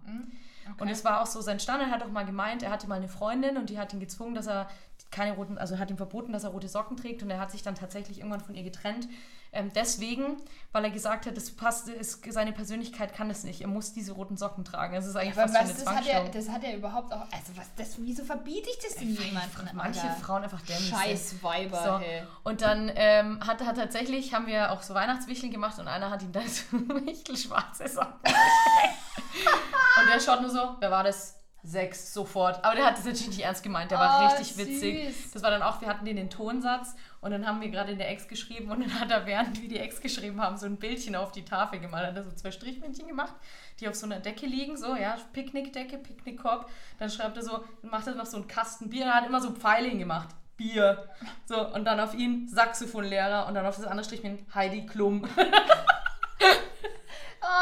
Und 0.79 0.88
es 0.88 1.05
war 1.05 1.20
auch 1.20 1.26
so 1.26 1.40
sein 1.40 1.61
Standard. 1.61 1.88
Er 1.88 1.94
hat 1.94 2.03
auch 2.03 2.11
mal 2.11 2.24
gemeint, 2.26 2.62
er 2.62 2.70
hatte 2.70 2.88
mal 2.88 2.96
eine 2.96 3.09
Freundin 3.09 3.57
und 3.57 3.70
die 3.70 3.79
hat 3.79 3.92
ihn 3.92 4.00
gezwungen, 4.00 4.35
dass 4.35 4.46
er 4.46 4.68
keine 5.11 5.33
roten, 5.33 5.59
also 5.59 5.79
hat 5.79 5.90
ihm 5.90 5.96
verboten, 5.96 6.33
dass 6.33 6.44
er 6.44 6.51
rote 6.51 6.68
Socken 6.68 6.96
trägt 6.96 7.23
und 7.23 7.31
er 7.31 7.40
hat 7.40 7.51
sich 7.51 7.62
dann 7.62 7.75
tatsächlich 7.75 8.18
irgendwann 8.18 8.40
von 8.40 8.55
ihr 8.55 8.62
getrennt. 8.62 9.09
Ähm, 9.53 9.73
deswegen, 9.75 10.37
weil 10.70 10.85
er 10.85 10.90
gesagt 10.90 11.27
hat, 11.27 11.37
das 11.37 11.51
passt, 11.51 11.88
ist, 11.88 12.33
seine 12.33 12.53
Persönlichkeit 12.53 13.12
kann 13.12 13.29
es 13.31 13.42
nicht. 13.42 13.61
Er 13.62 13.66
muss 13.66 13.92
diese 13.92 14.12
roten 14.12 14.37
Socken 14.37 14.64
tragen. 14.64 14.94
Das 14.94 15.07
ist 15.07 15.16
eigentlich 15.16 15.37
Aber 15.37 15.49
fast 15.49 15.55
was, 15.55 15.61
eine 15.62 15.75
das 15.75 15.87
hat, 15.87 16.07
er, 16.07 16.29
das 16.29 16.49
hat 16.49 16.62
er 16.62 16.77
überhaupt 16.77 17.12
auch. 17.12 17.27
Also, 17.33 17.57
was, 17.57 17.66
das, 17.75 17.96
wieso 17.99 18.25
verbiete 18.25 18.70
ich 18.70 18.79
das 18.79 18.94
denn 18.94 19.09
jemandem? 19.09 19.70
manche 19.73 20.03
Alter? 20.03 20.14
Frauen 20.20 20.44
einfach 20.44 20.61
dämlich. 20.61 20.90
Scheiß 20.90 21.42
Weiber, 21.42 21.83
So. 21.85 21.99
hey. 21.99 22.23
Und 22.44 22.62
dann 22.62 22.92
ähm, 22.94 23.40
hat, 23.44 23.61
hat 23.66 23.77
tatsächlich, 23.77 24.33
haben 24.33 24.46
wir 24.46 24.70
auch 24.70 24.83
so 24.83 24.94
Weihnachtswichteln 24.94 25.51
gemacht 25.51 25.81
und 25.81 25.88
einer 25.88 26.11
hat 26.11 26.23
ihm 26.23 26.31
dann 26.31 26.46
so 26.49 26.77
wichtelschwarze 27.05 27.88
Socken 27.88 28.20
Und 30.01 30.09
der 30.12 30.20
schaut 30.20 30.42
nur 30.42 30.51
so, 30.51 30.77
wer 30.79 30.90
war 30.92 31.03
das? 31.03 31.39
Sechs, 31.62 32.14
sofort. 32.14 32.64
Aber 32.64 32.75
der 32.75 32.87
hat 32.87 32.96
das 32.96 33.05
natürlich 33.05 33.29
nicht 33.29 33.40
ernst 33.44 33.62
gemeint, 33.62 33.90
der 33.90 33.99
war 33.99 34.23
Oh, 34.23 34.37
richtig 34.37 34.57
witzig. 34.57 35.14
süß. 35.14 35.33
Das 35.33 35.42
war 35.42 35.51
dann 35.51 35.62
auch, 35.62 35.81
wir 35.83 35.88
hatten 35.88 36.05
den 36.07 36.16
in 36.16 36.31
Tonsatz 36.31 36.94
und 37.20 37.33
dann 37.33 37.46
haben 37.46 37.61
wir 37.61 37.68
gerade 37.68 37.92
in 37.92 37.99
der 37.99 38.09
Ex 38.11 38.29
geschrieben 38.29 38.70
und 38.70 38.81
dann 38.81 38.99
hat 38.99 39.11
er, 39.11 39.27
während 39.27 39.61
wir 39.61 39.68
die 39.68 39.79
Ex 39.79 40.01
geschrieben 40.01 40.40
haben, 40.40 40.57
so 40.57 40.64
ein 40.66 40.77
Bildchen 40.79 41.14
auf 41.16 41.33
die 41.33 41.44
Tafel 41.44 41.79
gemalt. 41.81 42.07
Hat 42.07 42.16
er 42.16 42.25
so 42.25 42.33
zwei 42.33 42.51
Strichmännchen 42.51 43.07
gemacht, 43.07 43.35
die 43.79 43.88
auf 43.88 43.94
so 43.94 44.07
einer 44.07 44.20
Decke 44.20 44.46
liegen, 44.46 44.77
so, 44.79 44.96
ja, 44.96 45.16
Picknickdecke, 45.35 45.99
Picknickkorb. 45.99 46.70
Dann 46.99 47.11
schreibt 47.11 47.37
er 47.37 47.42
so, 47.42 47.62
macht 47.83 48.07
er 48.07 48.14
noch 48.14 48.27
so 48.27 48.38
einen 48.38 48.49
Kasten 48.49 48.88
Bier, 48.88 49.05
er 49.05 49.14
hat 49.14 49.27
immer 49.27 49.42
so 49.42 49.53
Pfeile 49.53 49.88
hingemacht. 49.88 50.29
Bier. 50.57 51.09
So, 51.46 51.68
und 51.75 51.85
dann 51.85 52.01
auf 52.01 52.14
ihn 52.14 52.49
Saxophonlehrer 52.49 53.46
und 53.46 53.55
dann 53.55 53.66
auf 53.66 53.77
das 53.77 53.85
andere 53.87 54.05
Strichmännchen 54.05 54.46
Heidi 54.55 54.87
Klum. 54.87 55.27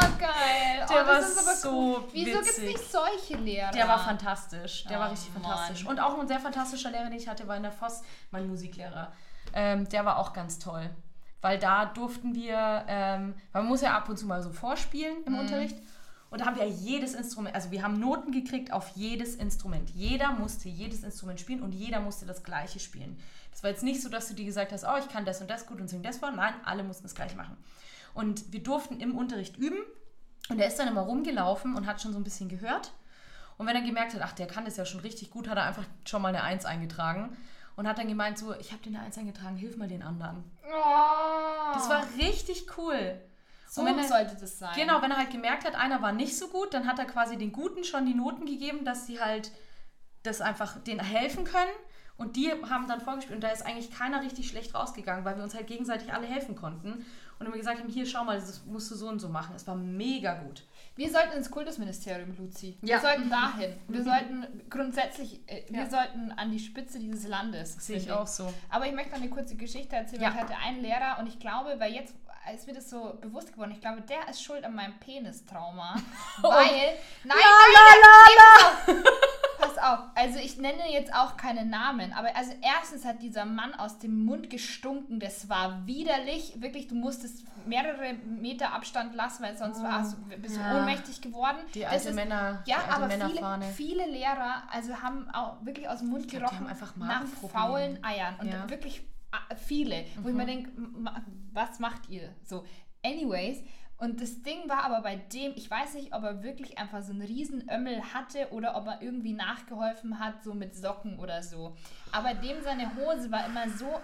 Oh, 0.01 0.05
geil. 0.19 0.85
Der 0.89 1.03
oh, 1.03 1.07
war 1.07 1.19
das 1.19 1.29
ist 1.31 1.39
aber 1.39 1.55
so 1.55 1.69
cool. 1.71 2.03
Wieso 2.13 2.39
gibt 2.39 2.51
es 2.51 2.57
nicht 2.59 2.91
solche 2.91 3.37
Lehrer? 3.37 3.71
Der 3.71 3.87
war 3.87 3.99
fantastisch. 3.99 4.83
Der 4.85 4.99
war 4.99 5.07
Oh, 5.07 5.11
richtig 5.11 5.33
Mann. 5.33 5.43
fantastisch. 5.43 5.85
Und 5.85 5.99
auch 5.99 6.19
ein 6.19 6.27
sehr 6.27 6.39
fantastischer 6.39 6.91
Lehrer, 6.91 7.05
den 7.05 7.13
ich 7.17 7.27
hatte, 7.27 7.47
war 7.47 7.57
in 7.57 7.63
der 7.63 7.71
Voss, 7.71 8.01
mein 8.31 8.47
Musiklehrer. 8.47 9.11
Ähm, 9.53 9.87
der 9.89 10.05
war 10.05 10.19
auch 10.19 10.33
ganz 10.33 10.59
toll. 10.59 10.89
Weil 11.41 11.57
da 11.57 11.85
durften 11.85 12.35
wir, 12.35 12.83
ähm, 12.87 13.33
man 13.53 13.65
muss 13.65 13.81
ja 13.81 13.95
ab 13.95 14.09
und 14.09 14.17
zu 14.17 14.25
mal 14.25 14.43
so 14.43 14.51
vorspielen 14.51 15.23
im 15.25 15.39
Unterricht. 15.39 15.77
Und 16.29 16.41
da 16.41 16.45
haben 16.45 16.57
wir 16.57 16.67
jedes 16.67 17.15
Instrument, 17.15 17.55
also 17.55 17.71
wir 17.71 17.81
haben 17.81 17.99
Noten 17.99 18.31
gekriegt 18.31 18.71
auf 18.71 18.89
jedes 18.89 19.35
Instrument. 19.35 19.89
Jeder 19.91 20.31
musste 20.33 20.69
jedes 20.69 21.03
Instrument 21.03 21.39
spielen 21.39 21.63
und 21.63 21.71
jeder 21.71 22.01
musste 22.01 22.25
das 22.27 22.43
gleiche 22.43 22.79
spielen. 22.79 23.17
Das 23.51 23.63
war 23.63 23.71
jetzt 23.71 23.81
nicht 23.83 24.01
so, 24.03 24.09
dass 24.09 24.27
du 24.27 24.35
dir 24.35 24.45
gesagt 24.45 24.71
hast, 24.71 24.83
oh, 24.83 24.97
ich 24.99 25.09
kann 25.09 25.25
das 25.25 25.41
und 25.41 25.49
das 25.49 25.65
gut 25.65 25.81
und 25.81 25.87
sing 25.87 26.03
das 26.03 26.17
vor. 26.17 26.29
Nein, 26.29 26.53
alle 26.65 26.83
mussten 26.83 27.03
das 27.03 27.15
gleich 27.15 27.35
machen. 27.35 27.57
Und 28.19 28.51
wir 28.51 28.61
durften 28.61 28.99
im 28.99 29.17
Unterricht 29.17 29.55
üben. 29.57 29.77
Und 30.49 30.59
er 30.59 30.67
ist 30.67 30.77
dann 30.77 30.87
immer 30.87 31.01
rumgelaufen 31.01 31.75
und 31.75 31.85
hat 31.87 32.01
schon 32.01 32.11
so 32.11 32.19
ein 32.19 32.23
bisschen 32.23 32.49
gehört. 32.49 32.91
Und 33.57 33.65
wenn 33.67 33.75
er 33.75 33.81
gemerkt 33.81 34.13
hat, 34.13 34.21
ach, 34.21 34.33
der 34.33 34.47
kann 34.47 34.65
das 34.65 34.77
ja 34.77 34.85
schon 34.85 34.99
richtig 35.01 35.29
gut, 35.31 35.47
hat 35.47 35.57
er 35.57 35.63
einfach 35.63 35.83
schon 36.05 36.21
mal 36.21 36.29
eine 36.29 36.43
Eins 36.43 36.65
eingetragen. 36.65 37.37
Und 37.75 37.87
hat 37.87 37.97
dann 37.97 38.07
gemeint, 38.09 38.37
so, 38.37 38.53
ich 38.55 38.71
habe 38.73 38.81
dir 38.83 38.89
eine 38.89 39.01
Eins 39.05 39.17
eingetragen, 39.17 39.55
hilf 39.55 39.77
mal 39.77 39.87
den 39.87 40.01
anderen. 40.03 40.43
Oh, 40.65 41.73
Das 41.73 41.87
war 41.89 42.03
richtig 42.17 42.65
cool. 42.77 43.19
so 43.69 43.85
er- 43.85 44.03
sollte 44.03 44.35
das 44.35 44.59
sein. 44.59 44.73
Genau, 44.75 45.01
wenn 45.01 45.11
er 45.11 45.17
halt 45.17 45.29
gemerkt 45.31 45.63
hat, 45.65 45.75
einer 45.75 46.01
war 46.01 46.11
nicht 46.11 46.37
so 46.37 46.47
gut, 46.49 46.73
dann 46.73 46.87
hat 46.87 46.99
er 46.99 47.05
quasi 47.05 47.37
den 47.37 47.51
Guten 47.53 47.83
schon 47.85 48.05
die 48.05 48.15
Noten 48.15 48.45
gegeben, 48.45 48.83
dass 48.83 49.05
sie 49.07 49.21
halt 49.21 49.51
das 50.23 50.41
einfach 50.41 50.77
denen 50.83 50.99
helfen 50.99 51.45
können. 51.45 51.71
Und 52.19 52.35
die 52.35 52.51
haben 52.69 52.87
dann 52.87 53.01
vorgespielt 53.01 53.35
und 53.37 53.41
da 53.43 53.49
ist 53.49 53.65
eigentlich 53.65 53.91
keiner 53.91 54.21
richtig 54.21 54.47
schlecht 54.49 54.75
rausgegangen, 54.75 55.25
weil 55.25 55.35
wir 55.37 55.43
uns 55.43 55.55
halt 55.55 55.67
gegenseitig 55.67 56.13
alle 56.13 56.27
helfen 56.27 56.55
konnten. 56.55 57.05
Und 57.39 57.45
immer 57.45 57.55
gesagt 57.55 57.79
haben, 57.79 57.87
hier, 57.87 58.05
schau 58.05 58.25
mal, 58.25 58.37
das 58.37 58.65
musst 58.65 58.91
du 58.91 58.95
so 58.95 59.07
und 59.07 59.19
so 59.19 59.29
machen. 59.29 59.55
Es 59.55 59.65
war 59.65 59.75
mega 59.75 60.33
gut. 60.33 60.65
Wir 60.97 61.09
sollten 61.09 61.31
ins 61.37 61.49
Kultusministerium, 61.49 62.35
Luzi. 62.37 62.77
Wir 62.81 62.95
Ja. 62.95 62.99
sollten 62.99 63.29
dahin. 63.29 63.73
Wir 63.87 64.03
sollten 64.03 64.45
grundsätzlich, 64.69 65.39
äh, 65.47 65.63
wir 65.69 65.83
Ja. 65.83 65.89
sollten 65.89 66.33
an 66.33 66.51
die 66.51 66.59
Spitze 66.59 66.99
dieses 66.99 67.25
Landes. 67.25 67.75
Sehe 67.79 67.95
ich 67.95 68.11
auch 68.11 68.27
so. 68.27 68.53
Aber 68.69 68.85
ich 68.87 68.93
möchte 68.93 69.11
noch 69.11 69.19
eine 69.21 69.29
kurze 69.29 69.55
Geschichte 69.55 69.95
erzählen. 69.95 70.21
Ja. 70.23 70.29
Ich 70.31 70.35
hatte 70.35 70.57
einen 70.57 70.81
Lehrer 70.81 71.17
und 71.19 71.27
ich 71.27 71.39
glaube, 71.39 71.75
weil 71.79 71.93
jetzt 71.93 72.13
ist 72.53 72.67
mir 72.67 72.73
das 72.73 72.89
so 72.89 73.17
bewusst 73.21 73.53
geworden, 73.53 73.71
ich 73.71 73.79
glaube, 73.79 74.01
der 74.01 74.27
ist 74.27 74.43
schuld 74.43 74.65
an 74.65 74.75
meinem 74.75 74.99
Penistrauma. 74.99 75.95
weil, 76.41 76.97
nein, 77.23 77.37
nein, 77.37 77.97
nein, 78.01 78.85
pass 78.85 79.28
auf. 79.83 79.99
Also 80.15 80.39
ich 80.39 80.57
nenne 80.57 80.91
jetzt 80.91 81.13
auch 81.13 81.37
keine 81.37 81.65
Namen, 81.65 82.13
aber 82.13 82.35
also 82.35 82.51
erstens 82.61 83.05
hat 83.05 83.21
dieser 83.21 83.45
Mann 83.45 83.73
aus 83.73 83.99
dem 83.99 84.25
Mund 84.25 84.49
gestunken. 84.49 85.19
Das 85.19 85.49
war 85.49 85.85
widerlich. 85.87 86.61
Wirklich, 86.61 86.87
du 86.87 86.95
musstest 86.95 87.43
mehrere 87.65 88.13
Meter 88.13 88.73
Abstand 88.73 89.13
lassen, 89.15 89.43
weil 89.43 89.57
sonst 89.57 89.81
warst 89.83 90.17
du, 90.17 90.37
bist 90.37 90.55
du 90.55 90.59
Oh. 90.59 90.63
Ja. 90.63 90.79
ohnmächtig 90.79 91.21
geworden. 91.21 91.57
Die 91.73 91.81
Das 91.81 91.91
alte 91.91 92.09
ist- 92.09 92.15
Männer, 92.15 92.63
ja, 92.65 92.77
alte 92.77 92.89
aber 92.91 93.09
viele, 93.09 93.25
Männerfahne. 93.25 93.65
viele 93.65 94.05
Lehrer 94.07 94.63
also 94.71 94.93
haben 95.01 95.29
auch 95.31 95.63
wirklich 95.65 95.87
aus 95.89 95.99
dem 95.99 96.09
Mund 96.09 96.27
glaub, 96.27 96.43
die 96.43 96.47
gerochen 96.49 96.67
einfach 96.67 96.95
nach 96.95 97.23
faulen 97.51 98.03
Eiern. 98.03 98.35
Und 98.39 98.47
Ja. 98.47 98.65
Mhm. 98.65 98.69
wirklich 98.69 99.01
ah, 99.31 99.55
viele, 99.55 100.05
wo 100.21 100.29
ich 100.29 100.35
mir 100.35 100.45
denke, 100.45 100.71
was 101.53 101.79
macht 101.79 102.09
ihr? 102.09 102.33
So, 102.43 102.63
anyways. 103.05 103.59
Und 103.99 104.21
das 104.21 104.41
Ding 104.43 104.69
war 104.69 104.85
aber 104.85 105.01
bei 105.01 105.17
dem, 105.17 105.51
ich 105.55 105.69
weiß 105.69 105.95
nicht, 105.95 106.13
ob 106.13 106.23
er 106.23 106.41
wirklich 106.41 106.77
einfach 106.77 107.03
so 107.03 107.11
einen 107.11 107.21
riesen 107.21 107.69
Ömmel 107.69 108.01
hatte 108.13 108.47
oder 108.51 108.77
ob 108.77 108.87
er 108.87 109.01
irgendwie 109.01 109.33
nachgeholfen 109.33 110.19
hat, 110.19 110.41
so 110.41 110.53
mit 110.53 110.73
Socken 110.73 111.19
oder 111.19 111.43
so. 111.43 111.75
Aber 112.13 112.33
dem 112.33 112.63
seine 112.63 112.95
Hose 112.95 113.29
war 113.29 113.45
immer 113.45 113.69
so 113.69 113.99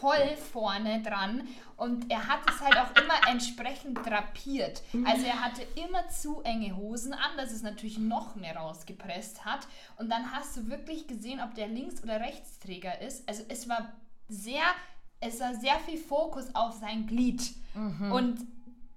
voll 0.00 0.36
vorne 0.52 1.02
dran 1.02 1.46
und 1.76 2.10
er 2.10 2.28
hat 2.28 2.40
es 2.48 2.60
halt 2.60 2.76
auch 2.78 3.02
immer 3.02 3.28
entsprechend 3.28 3.98
drapiert. 4.06 4.82
Also 5.04 5.26
er 5.26 5.42
hatte 5.42 5.62
immer 5.74 6.08
zu 6.08 6.40
enge 6.42 6.76
Hosen 6.76 7.12
an, 7.12 7.36
dass 7.36 7.52
es 7.52 7.62
natürlich 7.62 7.98
noch 7.98 8.36
mehr 8.36 8.56
rausgepresst 8.56 9.44
hat 9.44 9.66
und 9.96 10.08
dann 10.08 10.32
hast 10.32 10.56
du 10.56 10.68
wirklich 10.68 11.08
gesehen, 11.08 11.40
ob 11.40 11.54
der 11.54 11.68
Links- 11.68 12.02
oder 12.02 12.20
Rechtsträger 12.20 13.00
ist. 13.02 13.28
Also 13.28 13.42
es 13.48 13.68
war 13.68 13.92
sehr, 14.28 14.62
es 15.20 15.40
war 15.40 15.54
sehr 15.54 15.78
viel 15.80 15.98
Fokus 15.98 16.54
auf 16.54 16.74
sein 16.74 17.06
Glied 17.06 17.42
und 18.12 18.46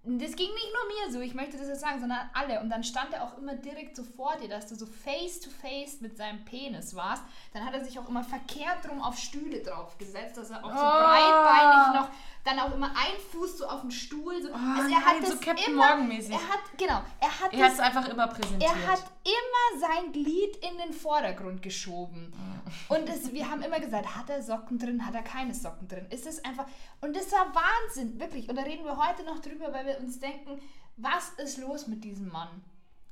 das 0.03 0.35
ging 0.35 0.49
nicht 0.51 0.73
nur 0.73 1.07
mir 1.07 1.13
so, 1.13 1.19
ich 1.21 1.35
möchte 1.35 1.57
das 1.57 1.67
jetzt 1.67 1.81
sagen, 1.81 1.99
sondern 1.99 2.27
alle. 2.33 2.59
Und 2.61 2.69
dann 2.69 2.83
stand 2.83 3.13
er 3.13 3.23
auch 3.23 3.37
immer 3.37 3.53
direkt 3.53 3.95
so 3.95 4.03
vor 4.03 4.35
dir, 4.41 4.49
dass 4.49 4.65
du 4.67 4.75
so 4.75 4.87
face 4.87 5.39
to 5.39 5.49
face 5.61 6.01
mit 6.01 6.17
seinem 6.17 6.43
Penis 6.43 6.95
warst. 6.95 7.21
Dann 7.53 7.63
hat 7.65 7.73
er 7.75 7.85
sich 7.85 7.99
auch 7.99 8.09
immer 8.09 8.23
verkehrt 8.23 8.89
rum 8.89 9.01
auf 9.01 9.17
Stühle 9.17 9.61
draufgesetzt, 9.61 10.37
dass 10.37 10.49
er 10.49 10.65
auch 10.65 10.71
so 10.71 10.75
Oh. 10.75 11.03
breitbeinig 11.03 11.93
noch 12.01 12.09
dann 12.43 12.59
auch 12.59 12.73
immer 12.73 12.89
ein 12.89 13.19
Fuß 13.31 13.59
so 13.59 13.67
auf 13.67 13.81
dem 13.81 13.91
Stuhl. 13.91 14.41
So. 14.41 14.49
Oh, 14.49 14.53
also 14.53 14.83
nein, 14.83 14.91
er 14.93 15.05
hat 15.05 15.25
so 15.25 15.31
das 15.31 15.41
Captain 15.41 15.73
immer, 15.73 15.87
Morgan-mäßig. 15.87 16.31
Er 16.31 16.47
hat, 16.47 16.59
genau, 16.77 17.01
er 17.19 17.39
hat 17.39 17.53
es 17.53 17.79
einfach 17.79 18.07
immer 18.09 18.27
präsentiert. 18.27 18.71
er 18.71 18.91
hat 18.91 19.03
immer 19.23 19.79
sein 19.79 20.11
Glied 20.11 20.57
in 20.57 20.77
den 20.77 20.93
Vordergrund 20.93 21.61
geschoben. 21.61 22.33
Ah. 22.35 22.95
Und 22.95 23.07
es, 23.09 23.31
wir 23.31 23.49
haben 23.49 23.61
immer 23.61 23.79
gesagt, 23.79 24.15
hat 24.15 24.29
er 24.29 24.41
Socken 24.41 24.79
drin, 24.79 25.05
hat 25.05 25.13
er 25.13 25.23
keine 25.23 25.53
Socken 25.53 25.87
drin. 25.87 26.07
Ist 26.09 26.25
es 26.25 26.43
einfach. 26.43 26.65
Und 27.01 27.15
das 27.15 27.31
war 27.31 27.53
Wahnsinn, 27.53 28.19
wirklich. 28.19 28.49
Und 28.49 28.55
da 28.55 28.63
reden 28.63 28.85
wir 28.85 28.97
heute 28.97 29.23
noch 29.23 29.39
drüber, 29.39 29.71
weil 29.71 29.85
wir 29.85 29.99
uns 29.99 30.19
denken, 30.19 30.59
was 30.97 31.29
ist 31.37 31.57
los 31.57 31.87
mit 31.87 32.03
diesem 32.03 32.29
Mann? 32.29 32.63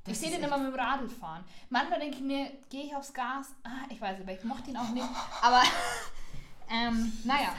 Das 0.03 0.13
ich 0.13 0.19
sehe 0.19 0.31
den 0.31 0.43
immer 0.43 0.57
mit 0.57 0.73
dem 0.73 0.79
Radl 0.79 1.07
fahren. 1.09 1.43
Manchmal 1.69 1.99
denke 1.99 2.17
ich 2.17 2.23
mir, 2.23 2.51
gehe 2.69 2.85
ich 2.85 2.95
aufs 2.95 3.13
Gas? 3.13 3.53
Ah, 3.63 3.85
ich 3.89 3.99
weiß 3.99 4.21
aber 4.21 4.31
ich 4.31 4.43
mochte 4.43 4.71
ihn 4.71 4.77
auch 4.77 4.89
nicht. 4.89 5.05
Aber, 5.41 5.61
ähm, 6.69 7.11
naja, 7.25 7.53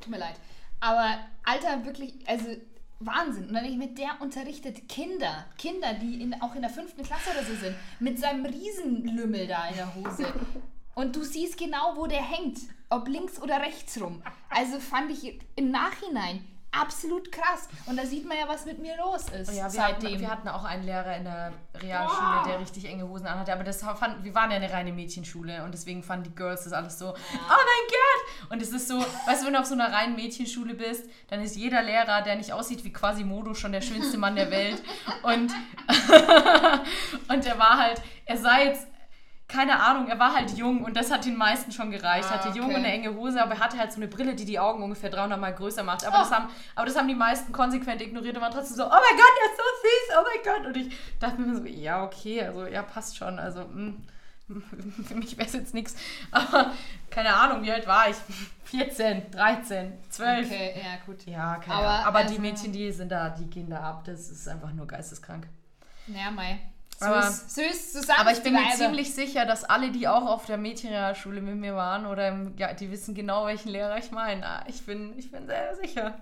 tut 0.00 0.10
mir 0.10 0.18
leid. 0.18 0.36
Aber, 0.82 1.16
Alter, 1.44 1.84
wirklich, 1.84 2.12
also 2.26 2.56
Wahnsinn. 2.98 3.46
Und 3.46 3.54
dann 3.54 3.62
denke 3.62 3.84
ich 3.84 3.88
mir, 3.88 3.94
der 3.94 4.20
unterrichtet 4.20 4.88
Kinder. 4.88 5.46
Kinder, 5.56 5.94
die 5.94 6.20
in, 6.20 6.34
auch 6.42 6.56
in 6.56 6.62
der 6.62 6.70
fünften 6.70 7.04
Klasse 7.04 7.30
oder 7.30 7.44
so 7.44 7.54
sind. 7.54 7.76
Mit 8.00 8.18
seinem 8.18 8.44
Riesenlümmel 8.44 9.46
da 9.46 9.68
in 9.68 9.76
der 9.76 9.94
Hose. 9.94 10.26
Und 10.96 11.14
du 11.14 11.22
siehst 11.22 11.56
genau, 11.56 11.94
wo 11.96 12.08
der 12.08 12.22
hängt. 12.22 12.58
Ob 12.90 13.06
links 13.06 13.40
oder 13.40 13.60
rechts 13.60 14.00
rum. 14.02 14.22
Also 14.50 14.80
fand 14.80 15.12
ich 15.12 15.38
im 15.54 15.70
Nachhinein 15.70 16.44
absolut 16.72 17.30
krass. 17.30 17.68
Und 17.86 17.96
da 17.96 18.04
sieht 18.06 18.26
man 18.26 18.36
ja, 18.38 18.48
was 18.48 18.64
mit 18.64 18.78
mir 18.80 18.96
los 18.96 19.28
ist. 19.28 19.52
Ja, 19.52 19.64
wir 19.64 19.70
seitdem. 19.70 20.08
hatten, 20.10 20.20
wir 20.20 20.30
hatten 20.30 20.48
auch 20.48 20.64
einen 20.64 20.84
Lehrer 20.84 21.16
in 21.16 21.24
der 21.24 21.52
Realschule, 21.74 22.40
Oh. 22.42 22.48
der 22.48 22.60
richtig 22.60 22.86
enge 22.86 23.06
Hosen 23.08 23.26
anhatte. 23.26 23.52
Aber 23.52 23.64
das 23.64 23.82
fand, 23.82 24.24
wir 24.24 24.34
waren 24.34 24.50
ja 24.50 24.56
eine 24.56 24.72
reine 24.72 24.92
Mädchenschule 24.92 25.62
und 25.64 25.72
deswegen 25.72 26.02
fanden 26.02 26.24
die 26.24 26.34
Girls 26.34 26.64
das 26.64 26.72
alles 26.72 26.98
so, 26.98 27.08
oh 27.10 27.14
mein 27.14 27.88
Gott! 27.88 28.50
Und 28.50 28.62
es 28.62 28.70
ist 28.70 28.88
so, 28.88 28.98
weißt 29.26 29.42
du, 29.42 29.46
wenn 29.46 29.52
du 29.52 29.60
auf 29.60 29.66
so 29.66 29.74
einer 29.74 29.92
reinen 29.92 30.16
Mädchenschule 30.16 30.74
bist, 30.74 31.08
dann 31.28 31.40
ist 31.42 31.56
jeder 31.56 31.82
Lehrer, 31.82 32.22
der 32.22 32.36
nicht 32.36 32.52
aussieht 32.52 32.84
wie 32.84 32.92
Quasimodo, 32.92 33.54
schon 33.54 33.72
der 33.72 33.80
schönste 33.82 34.16
Mann 34.18 34.34
der 34.36 34.50
Welt. 34.50 34.82
Und, 35.22 35.52
und 37.28 37.46
er 37.46 37.58
war 37.58 37.78
halt, 37.78 38.00
er 38.24 38.36
sei 38.36 38.66
jetzt 38.66 38.86
keine 39.52 39.80
Ahnung, 39.80 40.08
er 40.08 40.18
war 40.18 40.34
halt 40.34 40.56
jung 40.56 40.82
und 40.82 40.96
das 40.96 41.10
hat 41.10 41.26
den 41.26 41.36
meisten 41.36 41.72
schon 41.72 41.90
gereicht. 41.90 42.26
Ah, 42.30 42.34
hatte 42.38 42.48
jung 42.56 42.66
okay. 42.68 42.74
und 42.76 42.84
eine 42.84 42.92
enge 42.92 43.14
Hose, 43.14 43.42
aber 43.42 43.52
er 43.52 43.60
hatte 43.60 43.78
halt 43.78 43.92
so 43.92 43.98
eine 43.98 44.08
Brille, 44.08 44.34
die 44.34 44.46
die 44.46 44.58
Augen 44.58 44.82
ungefähr 44.82 45.10
300 45.10 45.38
Mal 45.38 45.54
größer 45.54 45.82
macht. 45.82 46.04
Aber, 46.06 46.16
Oh. 46.16 46.20
das, 46.20 46.30
haben, 46.30 46.48
aber 46.74 46.86
das 46.86 46.96
haben 46.96 47.08
die 47.08 47.14
meisten 47.14 47.52
konsequent 47.52 48.00
ignoriert 48.00 48.34
und 48.36 48.42
waren 48.42 48.52
trotzdem 48.52 48.76
so, 48.76 48.84
oh 48.86 48.88
mein 48.88 49.16
Gott, 49.16 49.34
er 49.40 49.50
ist 49.50 49.56
so 49.58 49.62
süß, 49.82 50.18
oh 50.18 50.24
mein 50.24 50.54
Gott. 50.54 50.66
Und 50.66 50.76
ich 50.78 50.96
dachte 51.20 51.40
mir 51.40 51.54
so, 51.56 51.64
ja, 51.66 52.02
okay, 52.02 52.42
also 52.46 52.66
ja, 52.66 52.82
passt 52.82 53.16
schon. 53.18 53.38
Also 53.38 53.64
mm, 53.66 54.02
für 55.06 55.14
mich 55.16 55.36
wäre 55.36 55.46
es 55.46 55.52
jetzt 55.52 55.74
nichts. 55.74 55.96
Aber 56.30 56.72
keine 57.10 57.34
Ahnung, 57.34 57.62
wie 57.62 57.72
alt 57.72 57.86
war 57.86 58.08
ich? 58.08 58.16
14, 58.64 59.30
13, 59.32 59.92
12. 60.08 60.46
Okay, 60.46 60.74
ja, 60.82 61.04
gut. 61.04 61.26
Ja, 61.26 61.56
keine 61.56 61.74
Aber, 61.76 61.88
Ahnung. 61.88 62.06
Aber 62.06 62.18
die 62.20 62.28
also- 62.30 62.40
Mädchen, 62.40 62.72
die 62.72 62.90
sind 62.90 63.12
da, 63.12 63.28
die 63.28 63.50
gehen 63.50 63.68
da 63.68 63.80
ab. 63.80 64.04
Das 64.06 64.30
ist 64.30 64.48
einfach 64.48 64.72
nur 64.72 64.86
geisteskrank. 64.86 65.46
Ja, 66.06 66.30
mei. 66.30 66.58
Aber- 67.06 67.30
Süß, 67.30 67.92
zusammen. 67.92 68.20
Aber 68.20 68.32
ich 68.32 68.42
bin 68.42 68.52
mir 68.54 68.70
ziemlich 68.74 69.14
sicher, 69.14 69.44
dass 69.46 69.64
alle, 69.64 69.90
die 69.90 70.08
auch 70.08 70.26
auf 70.26 70.46
der 70.46 70.56
Mädchenrealschule 70.58 71.40
mit 71.40 71.56
mir 71.56 71.74
waren, 71.74 72.06
oder 72.06 72.28
im, 72.28 72.56
ja, 72.56 72.72
die 72.74 72.90
wissen 72.90 73.14
genau, 73.14 73.46
welchen 73.46 73.68
Lehrer 73.70 73.98
ich 73.98 74.10
meine. 74.10 74.46
Ah, 74.46 74.64
Ich 74.66 74.84
bin, 74.86 75.16
ich 75.18 75.30
bin 75.30 75.46
sehr 75.46 75.74
sicher. 75.76 76.18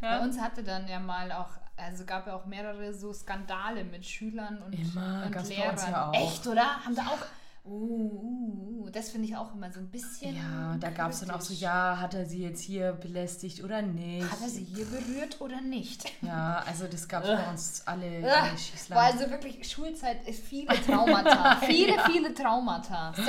Bei 0.00 0.08
Ja. 0.08 0.22
uns 0.22 0.40
hatte 0.40 0.62
dann 0.64 0.88
ja 0.88 0.98
mal 0.98 1.30
auch, 1.32 1.50
also 1.76 2.04
gab 2.04 2.26
ja 2.26 2.34
auch 2.34 2.46
mehrere 2.46 2.92
so 2.92 3.12
Skandale 3.12 3.84
mit 3.84 4.04
Schülern 4.04 4.60
und, 4.62 4.72
Immer, 4.72 5.24
und 5.26 5.34
bei 5.34 5.42
Lehrern. 5.42 5.76
ja 5.90 6.10
auch. 6.10 6.14
Echt, 6.14 6.46
oder? 6.46 6.84
Haben 6.84 6.94
da 6.96 7.02
auch. 7.02 7.18
Uh, 7.64 7.70
uh, 7.70 8.71
das 8.92 9.10
finde 9.10 9.28
ich 9.28 9.36
auch 9.36 9.54
immer 9.54 9.72
so 9.72 9.80
ein 9.80 9.88
bisschen. 9.88 10.36
Ja, 10.36 10.76
da 10.78 10.90
gab 10.90 11.10
es 11.10 11.20
dann 11.20 11.30
auch 11.30 11.40
so, 11.40 11.54
ja, 11.54 11.98
hat 12.00 12.14
er 12.14 12.26
sie 12.26 12.42
jetzt 12.42 12.60
hier 12.62 12.92
belästigt 12.92 13.64
oder 13.64 13.82
nicht? 13.82 14.30
Hat 14.30 14.40
er 14.40 14.48
sie 14.48 14.64
hier 14.64 14.84
berührt 14.86 15.40
oder 15.40 15.60
nicht? 15.60 16.10
Ja, 16.22 16.62
also 16.66 16.86
das 16.86 17.08
gab 17.08 17.24
es 17.24 17.30
bei 17.30 17.50
uns 17.50 17.82
alle, 17.84 18.06
alle 18.06 18.52
War 18.90 19.02
also 19.02 19.28
wirklich 19.28 19.68
Schulzeit 19.68 20.26
ist 20.26 20.44
viele 20.44 20.68
Traumata. 20.86 21.56
viele, 21.66 21.96
Ja. 21.96 22.04
viele 22.08 22.32
Traumata. 22.32 23.12
So, 23.16 23.22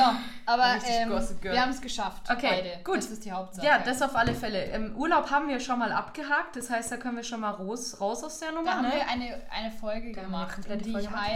aber 0.46 0.76
ähm, 0.88 1.10
wir 1.42 1.62
haben 1.62 1.72
es 1.72 1.82
geschafft. 1.82 2.30
Okay, 2.30 2.48
beide. 2.50 2.84
gut. 2.84 2.98
Das 2.98 3.10
ist 3.10 3.26
die 3.26 3.32
Hauptsache. 3.32 3.66
Ja, 3.66 3.80
das 3.80 4.02
auf 4.02 4.16
alle 4.16 4.36
Fälle. 4.36 4.66
Im 4.66 4.96
Urlaub 4.96 5.32
haben 5.32 5.48
wir 5.48 5.60
schon 5.60 5.80
mal 5.80 5.92
abgehakt, 5.92 6.56
das 6.56 6.70
heißt, 6.70 6.92
da 6.92 6.98
können 6.98 7.16
wir 7.18 7.24
schon 7.24 7.40
mal 7.40 7.52
raus, 7.52 8.00
raus 8.00 8.24
aus 8.24 8.40
der 8.40 8.52
Nummer, 8.52 8.72
da 8.72 8.78
haben 8.78 8.88
ne? 8.88 8.94
wir 8.96 9.08
eine, 9.08 9.42
eine 9.52 9.72
Folge 9.72 10.12
Da 10.12 10.22
haben 10.22 10.28
gemacht, 10.28 10.58
die 10.86 10.92
Folge 10.92 11.08
gemacht. 11.08 11.30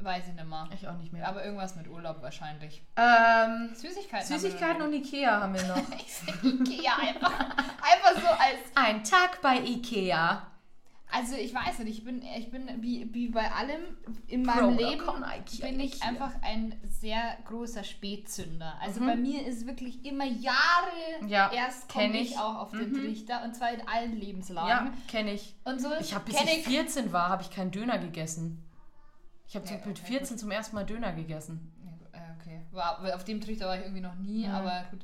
Weiß 0.00 0.28
ich 0.28 0.34
nicht 0.34 0.46
mehr. 0.48 0.68
Ich 0.74 0.86
auch 0.88 0.96
nicht 0.96 1.12
mehr. 1.12 1.28
Aber 1.28 1.44
irgendwas 1.44 1.76
mit 1.76 1.88
Urlaub 1.88 2.22
wahrscheinlich. 2.22 2.82
Ähm, 2.96 3.70
Süßigkeiten. 3.74 4.26
Süßigkeiten 4.26 4.82
und 4.82 4.92
Ikea 4.92 5.40
haben 5.40 5.54
wir 5.54 5.64
noch. 5.64 5.76
ich 5.98 6.14
sehe 6.14 6.34
Ikea 6.52 6.92
einfach, 7.00 7.40
einfach 7.40 8.20
so 8.22 8.28
als. 8.28 8.58
Ein 8.74 9.02
Tag 9.04 9.40
bei 9.42 9.58
Ikea. 9.58 10.46
Also 11.10 11.36
ich 11.36 11.54
weiß 11.54 11.78
nicht, 11.78 11.98
ich 12.00 12.04
bin, 12.04 12.22
ich 12.36 12.50
bin 12.50 12.68
wie, 12.82 13.08
wie 13.14 13.30
bei 13.30 13.50
allem 13.50 13.80
in 14.26 14.42
meinem 14.42 14.76
Kroger, 14.76 14.90
Leben 14.90 15.02
komm, 15.06 15.24
Ikea, 15.24 15.66
bin 15.66 15.80
ich 15.80 15.94
Ikea. 15.96 16.06
einfach 16.08 16.32
ein 16.42 16.78
sehr 16.84 17.34
großer 17.46 17.82
Spätzünder. 17.82 18.74
Also 18.82 19.00
Mhm. 19.00 19.06
bei 19.06 19.16
mir 19.16 19.46
ist 19.46 19.66
wirklich 19.66 20.04
immer 20.04 20.26
Jahre 20.26 20.56
Ja, 21.26 21.50
erst 21.50 21.88
kenn 21.88 22.10
komme 22.10 22.20
ich. 22.20 22.32
ich. 22.32 22.38
auch 22.38 22.56
auf 22.56 22.70
den 22.72 22.90
Mhm. 22.92 22.94
Trichter 23.06 23.42
und 23.42 23.56
zwar 23.56 23.72
in 23.72 23.88
allen 23.88 24.16
Lebenslagen. 24.20 24.68
Ja, 24.68 24.92
kenne 25.10 25.32
ich. 25.32 25.54
Und 25.64 25.80
so 25.80 25.88
Ich 25.98 26.14
habe 26.14 26.26
bis 26.30 26.38
ich 26.42 26.64
14 26.66 27.10
war, 27.10 27.30
habe 27.30 27.42
ich 27.42 27.50
keinen 27.50 27.70
Döner 27.70 27.96
gegessen. 27.98 28.62
Ich 29.48 29.56
habe 29.56 29.66
Ja, 29.66 29.72
mit 29.86 29.98
okay, 29.98 30.06
14 30.06 30.38
zum 30.38 30.50
ersten 30.50 30.76
Mal 30.76 30.84
Döner 30.84 31.12
gegessen. 31.12 31.72
Ja, 32.12 32.18
äh, 32.20 32.22
okay. 32.38 32.60
War, 32.70 33.14
auf 33.14 33.24
dem 33.24 33.40
Trichter 33.40 33.66
war 33.66 33.76
ich 33.76 33.82
irgendwie 33.82 34.02
noch 34.02 34.14
nie, 34.16 34.44
Ja. 34.44 34.58
aber 34.60 34.84
gut. 34.90 35.00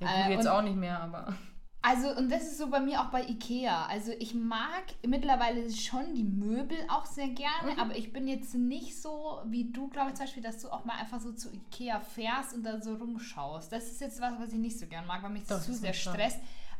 Ja, 0.00 0.06
gut, 0.06 0.30
Äh, 0.30 0.32
jetzt 0.34 0.46
auch 0.46 0.62
nicht 0.62 0.76
mehr, 0.76 1.00
aber. 1.00 1.34
Also, 1.80 2.08
und 2.16 2.30
das 2.30 2.42
ist 2.42 2.58
so 2.58 2.70
bei 2.70 2.80
mir 2.80 3.00
auch 3.00 3.06
bei 3.10 3.22
Ikea. 3.22 3.86
Also, 3.86 4.12
ich 4.18 4.34
mag 4.34 4.82
mittlerweile 5.06 5.70
schon 5.72 6.14
die 6.14 6.24
Möbel 6.24 6.76
auch 6.88 7.06
sehr 7.06 7.28
gerne, 7.28 7.72
Mhm. 7.74 7.80
aber 7.80 7.96
ich 7.96 8.12
bin 8.12 8.26
jetzt 8.28 8.54
nicht 8.54 9.00
so 9.00 9.40
wie 9.46 9.70
du, 9.72 9.88
glaube 9.88 10.10
ich, 10.10 10.14
zum 10.16 10.26
Beispiel, 10.26 10.42
dass 10.42 10.60
du 10.60 10.70
auch 10.70 10.84
mal 10.84 10.96
einfach 10.96 11.20
so 11.20 11.32
zu 11.32 11.52
Ikea 11.52 12.00
fährst 12.00 12.54
und 12.54 12.64
da 12.64 12.80
so 12.80 12.94
rumschaust. 12.94 13.70
Das 13.72 13.84
ist 13.90 14.00
jetzt 14.00 14.20
was, 14.20 14.34
was 14.38 14.52
ich 14.52 14.58
nicht 14.58 14.78
so 14.78 14.86
gern 14.86 15.06
mag, 15.06 15.22
weil 15.22 15.30
mich 15.30 15.44
das 15.46 15.58
Doch, 15.58 15.64
zu 15.64 15.70
das 15.72 15.80
sehr 15.80 15.90
ist 15.90 16.00
schon. 16.00 16.12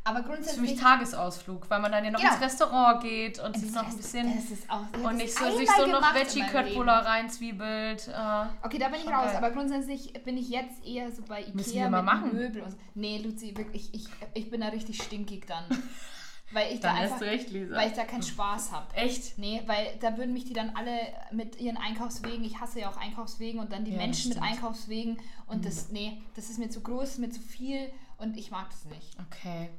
Aber 0.09 0.19
Das 0.21 0.21
ist 0.21 0.25
für 0.25 0.33
grundsätzlich. 0.57 0.71
mich 0.71 0.79
Tagesausflug, 0.79 1.69
weil 1.69 1.79
man 1.81 1.91
dann 1.91 2.03
ja 2.05 2.11
noch 2.11 2.19
Genau. 2.19 2.33
ins 2.33 2.41
Restaurant 2.41 3.01
geht 3.01 3.39
und 3.39 3.57
sich 3.57 3.71
noch 3.71 3.87
ein 3.87 3.95
bisschen. 3.97 4.35
Das 4.35 4.49
ist 4.51 4.69
auch, 4.69 4.81
Und 5.03 5.17
nicht 5.17 5.33
so, 5.33 5.57
sich 5.57 5.69
so 5.69 5.85
noch 5.85 6.13
Veggie-Köttbullar 6.13 6.97
Leben. 7.01 7.07
reinzwiebelt. 7.07 8.07
Äh, 8.07 8.45
Okay, 8.65 8.77
da 8.79 8.89
bin 8.89 8.99
ich 9.01 9.07
raus, 9.07 9.25
geil. 9.27 9.37
aber 9.37 9.51
grundsätzlich 9.51 10.13
bin 10.25 10.37
ich 10.37 10.49
jetzt 10.49 10.85
eher 10.85 11.11
so 11.11 11.21
bei 11.23 11.41
Ikea 11.41 11.53
Müssen 11.55 11.73
wir 11.75 11.89
mal 11.89 12.01
mit 12.01 12.05
machen. 12.13 12.35
Möbel 12.35 12.61
und 12.63 12.71
so. 12.71 12.77
Nee, 12.95 13.17
Luzi, 13.23 13.55
wirklich, 13.55 13.93
ich, 13.93 14.07
ich 14.33 14.49
bin 14.49 14.61
da 14.61 14.67
richtig 14.67 15.01
stinkig 15.03 15.45
dann. 15.47 15.63
weil 16.51 16.73
ich 16.73 16.79
da 16.79 16.87
dann 16.89 16.97
einfach, 16.97 17.11
hast 17.13 17.21
du 17.21 17.25
recht, 17.25 17.51
Lisa. 17.51 17.75
weil 17.75 17.89
ich 17.89 17.93
da 17.95 18.05
keinen 18.05 18.23
Spaß 18.23 18.71
habe. 18.71 18.91
Echt? 18.95 19.37
Nee, 19.37 19.61
weil 19.67 19.85
da 19.99 20.17
würden 20.17 20.33
mich 20.33 20.45
die 20.45 20.53
dann 20.53 20.71
alle 20.75 20.91
mit 21.31 21.59
ihren 21.61 21.77
Einkaufswegen, 21.77 22.43
ich 22.43 22.59
hasse 22.59 22.79
ja 22.79 22.89
auch 22.89 22.97
Einkaufswegen 22.97 23.59
und 23.59 23.71
dann 23.71 23.85
die 23.85 23.91
Ja, 23.91 23.97
das 23.97 24.05
Menschen 24.07 24.29
mit. 24.29 24.37
Mhm. 24.39 24.43
Einkaufswegen 24.43 25.19
und 25.45 25.63
das, 25.65 25.89
nee, 25.91 26.23
das 26.35 26.49
ist 26.49 26.57
mir 26.57 26.69
zu 26.71 26.81
groß, 26.81 27.09
ist 27.09 27.19
mir 27.19 27.29
zu 27.29 27.39
viel 27.39 27.91
und 28.17 28.35
ich 28.35 28.49
mag 28.49 28.67
das 28.71 28.85
nicht. 28.85 29.15
Okay. 29.27 29.69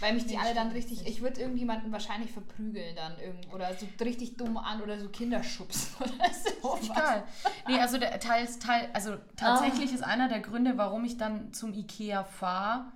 Weil 0.00 0.12
mich 0.12 0.26
die 0.26 0.34
Nee, 0.34 0.42
alle 0.42 0.54
dann 0.54 0.72
richtig, 0.72 1.06
ich 1.06 1.22
würde 1.22 1.40
irgendjemanden 1.40 1.90
wahrscheinlich 1.90 2.30
verprügeln 2.30 2.94
dann 2.96 3.18
irgend 3.18 3.52
oder 3.52 3.72
so 3.74 3.86
richtig 4.04 4.36
dumm 4.36 4.58
an 4.58 4.82
oder 4.82 4.98
so 4.98 5.08
Kinderschubs 5.08 5.92
oder 6.00 6.30
so. 6.34 6.78
Egal. 6.82 7.24
Nee, 7.66 7.78
also 7.78 7.96
der 7.96 8.18
teils, 8.20 8.58
teil, 8.58 8.90
also 8.92 9.16
tatsächlich 9.36 9.92
ist 9.94 10.02
einer 10.02 10.28
der 10.28 10.40
Gründe, 10.40 10.76
warum 10.76 11.04
ich 11.04 11.16
dann 11.16 11.52
zum 11.54 11.72
Ikea 11.72 12.24
fahre 12.24 12.92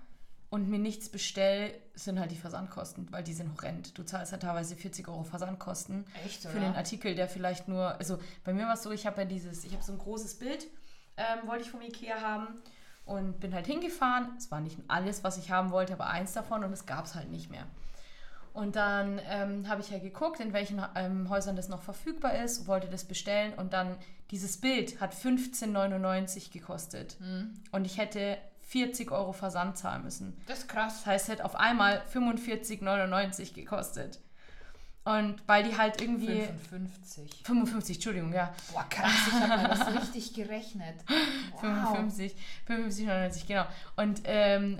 und 0.50 0.68
mir 0.68 0.78
nichts 0.78 1.08
bestelle, 1.08 1.72
sind 1.94 2.18
halt 2.20 2.32
die 2.32 2.36
Versandkosten, 2.36 3.10
weil 3.12 3.22
die 3.22 3.32
sind 3.32 3.50
horrend. 3.56 3.96
Du 3.96 4.02
zahlst 4.02 4.32
halt 4.32 4.42
teilweise 4.42 4.76
40 4.76 5.08
Euro 5.08 5.22
Versandkosten 5.22 6.04
Echt, 6.26 6.42
für 6.42 6.58
einen 6.58 6.74
Artikel, 6.74 7.14
der 7.14 7.28
vielleicht 7.28 7.68
nur, 7.68 7.96
also 7.98 8.18
bei 8.44 8.52
mir 8.52 8.66
war 8.66 8.74
es 8.74 8.82
so, 8.82 8.90
ich 8.90 9.06
habe 9.06 9.22
ja 9.22 9.24
dieses, 9.26 9.64
ich 9.64 9.72
habe 9.72 9.82
so 9.82 9.92
ein 9.92 9.98
großes 9.98 10.38
Bild, 10.38 10.66
ähm, 11.16 11.46
wollte 11.48 11.64
ich 11.64 11.70
vom 11.70 11.80
Ikea 11.80 12.20
haben 12.20 12.60
und 13.04 13.40
bin 13.40 13.54
halt 13.54 13.66
hingefahren. 13.66 14.30
Es 14.36 14.50
war 14.50 14.60
nicht 14.60 14.78
alles, 14.88 15.24
was 15.24 15.38
ich 15.38 15.50
haben 15.50 15.70
wollte, 15.70 15.92
aber 15.92 16.06
eins 16.06 16.32
davon 16.32 16.64
und 16.64 16.72
es 16.72 16.86
gab 16.86 17.06
es 17.06 17.14
halt 17.14 17.30
nicht 17.30 17.50
mehr. 17.50 17.66
Und 18.52 18.76
dann 18.76 19.20
ähm, 19.28 19.68
habe 19.68 19.80
ich 19.80 19.90
ja 19.90 19.98
geguckt, 19.98 20.40
in 20.40 20.52
welchen 20.52 20.82
ähm, 20.96 21.28
Häusern 21.28 21.56
das 21.56 21.68
noch 21.68 21.82
verfügbar 21.82 22.34
ist, 22.34 22.66
wollte 22.66 22.88
das 22.88 23.04
bestellen 23.04 23.54
und 23.54 23.72
dann 23.72 23.96
dieses 24.30 24.60
Bild 24.60 25.00
hat 25.00 25.14
15,99 25.14 26.52
gekostet. 26.52 27.16
Und 27.72 27.84
ich 27.84 27.98
hätte 27.98 28.38
40 28.62 29.10
Euro 29.10 29.32
Versand 29.32 29.76
zahlen 29.76 30.04
müssen. 30.04 30.36
Das 30.46 30.60
ist 30.60 30.68
krass. 30.68 30.98
Das 30.98 31.06
heißt, 31.06 31.24
es 31.24 31.32
hätte 31.32 31.44
auf 31.44 31.56
einmal 31.56 32.02
45,99 32.12 33.54
gekostet. 33.54 34.20
Und 35.04 35.36
weil 35.46 35.64
die 35.64 35.76
halt 35.76 36.00
irgendwie. 36.00 36.46
55. 36.68 37.42
55, 37.44 37.96
Entschuldigung, 37.96 38.32
ja. 38.34 38.52
Boah, 38.72 38.86
krass, 38.90 39.10
ich 39.28 39.34
habe 39.34 39.68
das 39.68 39.94
richtig 40.02 40.34
gerechnet. 40.34 40.94
Wow. 41.52 41.96
55, 41.96 42.36
55, 42.66 43.06
99, 43.06 43.46
genau. 43.46 43.64
Und 43.96 44.20
ähm, 44.24 44.78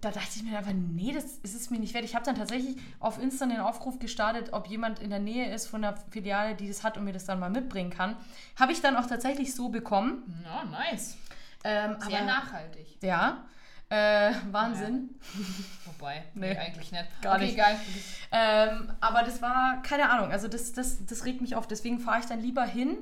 da 0.00 0.10
dachte 0.10 0.28
ich 0.36 0.42
mir 0.42 0.58
einfach, 0.58 0.72
nee, 0.72 1.12
das 1.12 1.24
ist 1.38 1.54
es 1.54 1.70
mir 1.70 1.78
nicht 1.78 1.94
wert. 1.94 2.04
Ich 2.04 2.14
habe 2.14 2.24
dann 2.24 2.34
tatsächlich 2.34 2.76
auf 3.00 3.20
Insta 3.20 3.44
einen 3.44 3.60
Aufruf 3.60 3.98
gestartet, 3.98 4.52
ob 4.52 4.66
jemand 4.68 5.00
in 5.00 5.10
der 5.10 5.18
Nähe 5.18 5.52
ist 5.52 5.66
von 5.66 5.82
der 5.82 5.96
Filiale, 6.10 6.54
die 6.54 6.68
das 6.68 6.84
hat 6.84 6.98
und 6.98 7.04
mir 7.04 7.12
das 7.12 7.24
dann 7.24 7.40
mal 7.40 7.50
mitbringen 7.50 7.90
kann. 7.90 8.16
Habe 8.56 8.72
ich 8.72 8.80
dann 8.80 8.96
auch 8.96 9.06
tatsächlich 9.06 9.54
so 9.54 9.70
bekommen. 9.70 10.42
Ja, 10.44 10.64
nice. 10.64 11.16
Ähm, 11.64 11.96
Sehr 12.06 12.18
aber, 12.18 12.26
nachhaltig. 12.26 12.86
Ja. 13.02 13.44
Äh, 13.90 14.32
Wahnsinn. 14.50 15.10
Wobei, 15.86 16.24
Nee, 16.34 16.52
nee, 16.52 16.58
eigentlich 16.58 16.92
nicht. 16.92 17.22
gar 17.22 17.36
okay, 17.36 17.44
nicht. 17.46 17.56
Geil. 17.56 17.78
Ähm, 18.30 18.92
aber 19.00 19.22
das 19.22 19.40
war, 19.40 19.82
keine 19.82 20.10
Ahnung, 20.10 20.30
also 20.30 20.46
das, 20.46 20.72
das, 20.74 21.04
das 21.06 21.24
regt 21.24 21.40
mich 21.40 21.56
auf. 21.56 21.66
Deswegen 21.66 21.98
fahre 21.98 22.20
ich 22.20 22.26
dann 22.26 22.40
lieber 22.40 22.64
hin 22.64 22.98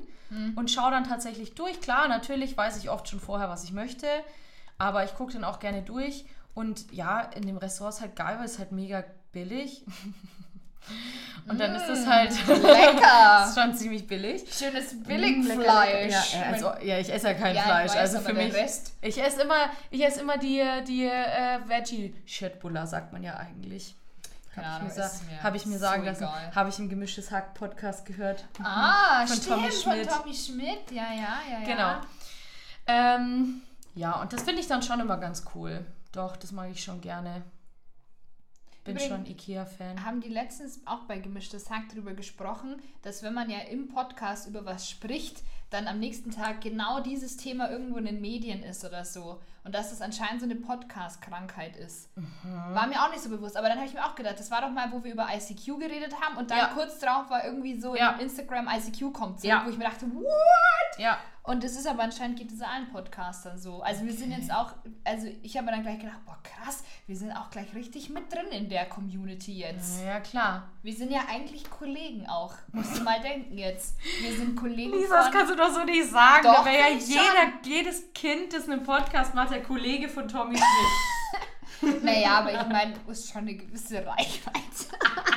und 0.57 0.69
schaue 0.69 0.91
dann 0.91 1.05
tatsächlich 1.05 1.55
durch. 1.55 1.79
Klar, 1.79 2.09
natürlich 2.09 2.57
weiß 2.57 2.77
ich 2.83 2.89
oft 2.89 3.07
schon 3.07 3.21
vorher, 3.21 3.47
was 3.47 3.63
ich 3.63 3.71
möchte, 3.71 4.07
aber 4.77 5.05
ich 5.05 5.15
gucke 5.15 5.31
dann 5.31 5.45
auch 5.45 5.59
gerne 5.59 5.81
durch. 5.83 6.25
Und 6.53 6.91
ja, 6.91 7.21
in 7.21 7.43
dem 7.45 7.55
Restaurant 7.57 7.95
ist 7.95 8.01
halt 8.01 8.15
geil, 8.17 8.37
weil 8.37 8.45
es 8.45 8.59
halt 8.59 8.71
mega 8.73 9.03
billig. 9.31 9.85
und 11.47 11.59
dann 11.59 11.73
ist 11.75 11.87
es 11.87 12.05
halt 12.05 12.31
Lecker. 12.47 13.45
ist 13.47 13.57
schon 13.59 13.73
ziemlich 13.75 14.05
billig. 14.07 14.43
Schönes 14.53 14.93
Mm, 14.93 15.03
Billigfleisch. 15.03 16.33
Ja, 16.33 16.41
äh, 16.41 16.53
also, 16.53 16.71
ja, 16.83 16.99
ich 16.99 17.11
esse 17.13 17.27
ja 17.27 17.33
kein 17.33 17.55
Ja, 17.55 17.61
Fleisch. 17.63 17.91
weiß, 17.91 17.97
also 17.97 18.19
für 18.19 18.33
mich. 18.33 18.53
Rest- 18.53 18.93
Ich 19.01 19.21
esse 19.23 19.41
immer, 19.41 19.69
ich 19.91 20.03
esse 20.05 20.21
immer 20.21 20.37
die, 20.37 20.63
die 20.87 21.05
äh, 21.05 21.59
Veggie-Shitbulla, 21.67 22.85
sagt 22.87 23.13
man 23.13 23.23
ja 23.23 23.35
eigentlich. 23.37 23.95
Habe 24.55 24.67
Ahnung, 24.67 24.91
ich, 24.95 25.43
hab 25.43 25.53
ich 25.55 25.65
mir 25.67 25.73
so 25.73 25.79
sagen 25.81 26.03
lassen. 26.03 26.23
egal. 26.23 26.51
Habe 26.55 26.69
ich 26.69 26.79
im 26.79 26.89
gemischtes 26.89 27.29
Hack-Podcast 27.29 28.05
gehört. 28.05 28.43
Ah, 28.63 29.23
Von 29.27 29.37
stimmt, 29.37 29.49
Tommy 29.61 29.71
Schmidt. 29.71 30.07
von 30.11 30.19
Tommy 30.23 30.35
Schmidt. 30.35 30.91
Ja, 30.91 31.03
ja, 31.13 31.37
ja, 31.51 31.59
Genau. 31.63 31.77
ja. 31.79 32.01
Ähm, 32.87 33.61
ja, 33.95 34.13
und 34.21 34.33
das 34.33 34.41
finde 34.43 34.61
ich 34.61 34.67
dann 34.67 34.81
schon 34.81 34.99
immer 34.99 35.17
ganz 35.17 35.43
cool. 35.55 35.85
Doch, 36.11 36.35
das 36.37 36.51
mag 36.51 36.69
ich 36.71 36.83
schon 36.83 37.01
gerne. 37.01 37.43
Bin 38.87 38.95
Übrigens- 38.95 39.13
schon 39.15 39.25
Ikea-Fan. 39.25 40.05
Haben 40.05 40.21
die 40.21 40.29
letztens 40.29 40.81
auch 40.85 41.01
bei 41.03 41.19
Gemischtes 41.19 41.69
Hack 41.69 41.83
darüber 41.89 42.13
gesprochen, 42.13 42.81
dass 43.03 43.21
wenn 43.21 43.33
man 43.33 43.49
ja 43.49 43.59
im 43.69 43.89
Podcast 43.89 44.47
über 44.47 44.65
was 44.65 44.89
spricht, 44.89 45.43
dann 45.69 45.87
am 45.87 45.99
nächsten 45.99 46.31
Tag 46.31 46.61
genau 46.61 47.01
dieses 47.01 47.35
Thema 47.37 47.69
irgendwo 47.69 47.97
in 47.97 48.05
den 48.05 48.21
Medien 48.21 48.63
ist 48.63 48.85
oder 48.85 49.03
so. 49.03 49.41
Und 49.65 49.75
dass 49.75 49.89
das 49.89 50.01
anscheinend 50.01 50.39
so 50.39 50.45
eine 50.45 50.55
Podcast-Krankheit 50.55 51.75
ist. 51.75 52.15
Mhm. 52.17 52.25
War 52.73 52.87
mir 52.87 53.03
auch 53.03 53.09
nicht 53.11 53.21
so 53.21 53.29
bewusst. 53.29 53.57
Aber 53.57 53.67
dann 53.67 53.77
habe 53.77 53.87
ich 53.87 53.93
mir 53.93 54.05
auch 54.05 54.15
gedacht, 54.15 54.39
das 54.39 54.49
war 54.49 54.61
doch 54.61 54.69
mal, 54.71 54.91
wo 54.93 55.03
wir 55.03 55.11
über 55.11 55.27
ICQ 55.33 55.77
geredet 55.79 56.13
haben 56.21 56.37
und 56.37 56.49
dann 56.51 56.57
Ja. 56.59 56.67
kurz 56.73 56.99
drauf 56.99 57.29
war 57.29 57.43
irgendwie 57.43 57.77
so 57.79 57.93
Ja. 57.95 58.11
in 58.11 58.21
Instagram 58.21 58.67
ICQ 58.69 59.11
kommt 59.11 59.41
zurück, 59.41 59.49
Ja. 59.53 59.65
wo 59.65 59.69
ich 59.69 59.77
mir 59.77 59.83
dachte, 59.83 60.05
what? 60.13 60.99
Ja, 60.99 61.17
Und 61.47 61.63
es 61.63 61.77
ist 61.77 61.87
aber 61.87 62.03
anscheinend 62.03 62.37
geht 62.37 62.51
es 62.51 62.61
allen 62.61 62.89
Podcastern 62.89 63.57
so. 63.57 63.81
Also 63.81 64.05
wir 64.05 64.11
sind 64.11 64.31
jetzt 64.31 64.51
auch, 64.51 64.73
also 65.05 65.27
ich 65.41 65.55
habe 65.55 65.67
mir 65.67 65.71
dann 65.71 65.81
gleich 65.81 65.99
gedacht, 65.99 66.19
boah 66.25 66.37
krass, 66.43 66.83
wir 67.05 67.15
sind 67.15 67.31
auch 67.31 67.49
gleich 67.49 67.73
richtig 67.73 68.09
mit 68.09 68.29
drin 68.33 68.47
in 68.51 68.67
der 68.67 68.83
Community 68.83 69.59
jetzt. 69.59 70.03
ja 70.03 70.19
klar. 70.19 70.67
Wir 70.83 70.93
sind 70.93 71.09
ja 71.09 71.21
eigentlich 71.29 71.69
Kollegen 71.69 72.27
auch. 72.27 72.53
Musst 72.73 72.97
du 72.97 73.03
mal 73.03 73.21
denken 73.21 73.57
jetzt. 73.57 73.95
Wir 74.21 74.35
sind 74.35 74.57
Kollegen 74.57 74.91
Lisa, 74.91 75.23
das 75.23 75.31
kannst 75.31 75.53
du 75.53 75.55
doch 75.55 75.71
so 75.71 75.85
nicht 75.85 76.11
sagen. 76.11 76.43
Doch, 76.43 76.65
da 76.65 76.65
wäre 76.65 76.91
ja 76.91 76.97
jeder, 76.97 77.53
jedes 77.63 78.11
Kind, 78.11 78.51
das 78.51 78.67
einen 78.67 78.83
Podcast 78.83 79.33
macht, 79.33 79.51
der 79.51 79.63
Kollege 79.63 80.09
von 80.09 80.27
Tommy 80.27 80.57
Schmidt. 80.57 81.93
Naja, 82.03 82.39
aber 82.39 82.51
ich 82.51 82.67
meine, 82.67 82.93
du 82.93 82.99
hast 83.11 83.29
schon 83.31 83.41
eine 83.41 83.55
gewisse 83.55 84.03
Reichweite. 84.03 84.57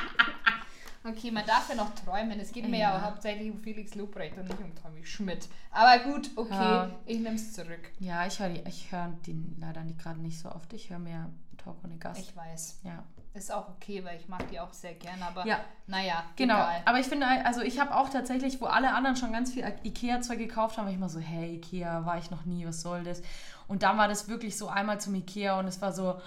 Okay, 1.03 1.31
man 1.31 1.47
darf 1.47 1.69
ja 1.71 1.77
noch 1.77 1.95
träumen. 1.95 2.39
Es 2.41 2.53
geht 2.53 2.69
mir 2.69 2.79
ja, 2.79 2.93
Ja. 2.95 3.03
hauptsächlich 3.03 3.51
um 3.51 3.59
Felix 3.61 3.95
Lobrecht 3.95 4.37
und 4.37 4.45
nicht 4.49 4.61
um 4.61 4.75
Tommy 4.75 5.05
Schmidt. 5.05 5.49
Aber 5.71 5.99
gut, 6.05 6.31
okay, 6.37 6.53
Ja. 6.55 6.91
ich 7.07 7.19
nehme 7.21 7.37
es 7.37 7.53
zurück. 7.55 7.91
Ja, 8.01 8.27
ich 8.27 8.39
höre 8.39 8.51
ich 8.67 8.93
hör 8.93 9.09
den 9.27 9.57
leider 9.59 9.83
nicht, 9.83 9.99
gerade 9.99 10.21
nicht 10.21 10.39
so 10.39 10.51
oft. 10.51 10.73
Ich 10.75 10.91
höre 10.91 10.99
mehr 10.99 11.31
Talk 11.57 11.77
ohne 11.85 11.97
Gast. 11.97 12.21
Ich 12.21 12.37
weiß. 12.37 12.81
ja. 12.85 13.03
Ist 13.33 13.53
auch 13.55 13.69
okay, 13.69 14.05
weil 14.05 14.19
ich 14.19 14.27
mag 14.29 14.49
die 14.51 14.59
auch 14.59 14.73
sehr 14.73 14.95
gern, 14.95 15.23
aber 15.23 15.47
Ja. 15.47 15.61
naja, 15.87 16.25
Genau, 16.35 16.55
egal. 16.57 16.83
aber 16.85 16.99
ich 16.99 17.07
finde, 17.07 17.27
also 17.47 17.61
ich 17.61 17.79
habe 17.79 17.95
auch 17.95 18.09
tatsächlich, 18.09 18.61
wo 18.61 18.67
alle 18.67 18.93
anderen 18.93 19.15
schon 19.17 19.33
ganz 19.33 19.53
viel 19.53 19.63
Ikea-Zeug 19.85 20.37
gekauft 20.37 20.77
haben, 20.79 20.87
war 20.87 20.93
ich 20.93 20.99
mal 20.99 21.09
so, 21.09 21.21
hey, 21.21 21.55
Ikea, 21.55 22.05
war 22.05 22.19
ich 22.19 22.33
noch 22.33 22.45
nie, 22.45 22.67
was 22.67 22.81
soll 22.83 23.05
das? 23.05 23.23
Und 23.69 23.85
dann 23.85 23.97
war 23.99 24.09
das 24.09 24.29
wirklich 24.29 24.59
so 24.59 24.67
einmal 24.67 25.01
zum 25.01 25.15
Ikea 25.15 25.61
und 25.61 25.69
es 25.69 25.81
war 25.81 25.93
so, 25.93 26.21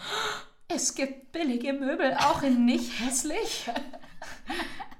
es 0.69 0.95
gibt 0.95 1.33
billige 1.33 1.73
Möbel, 1.73 2.13
auch 2.15 2.41
in 2.41 2.63
nicht 2.65 2.99
hässlich. 3.01 3.69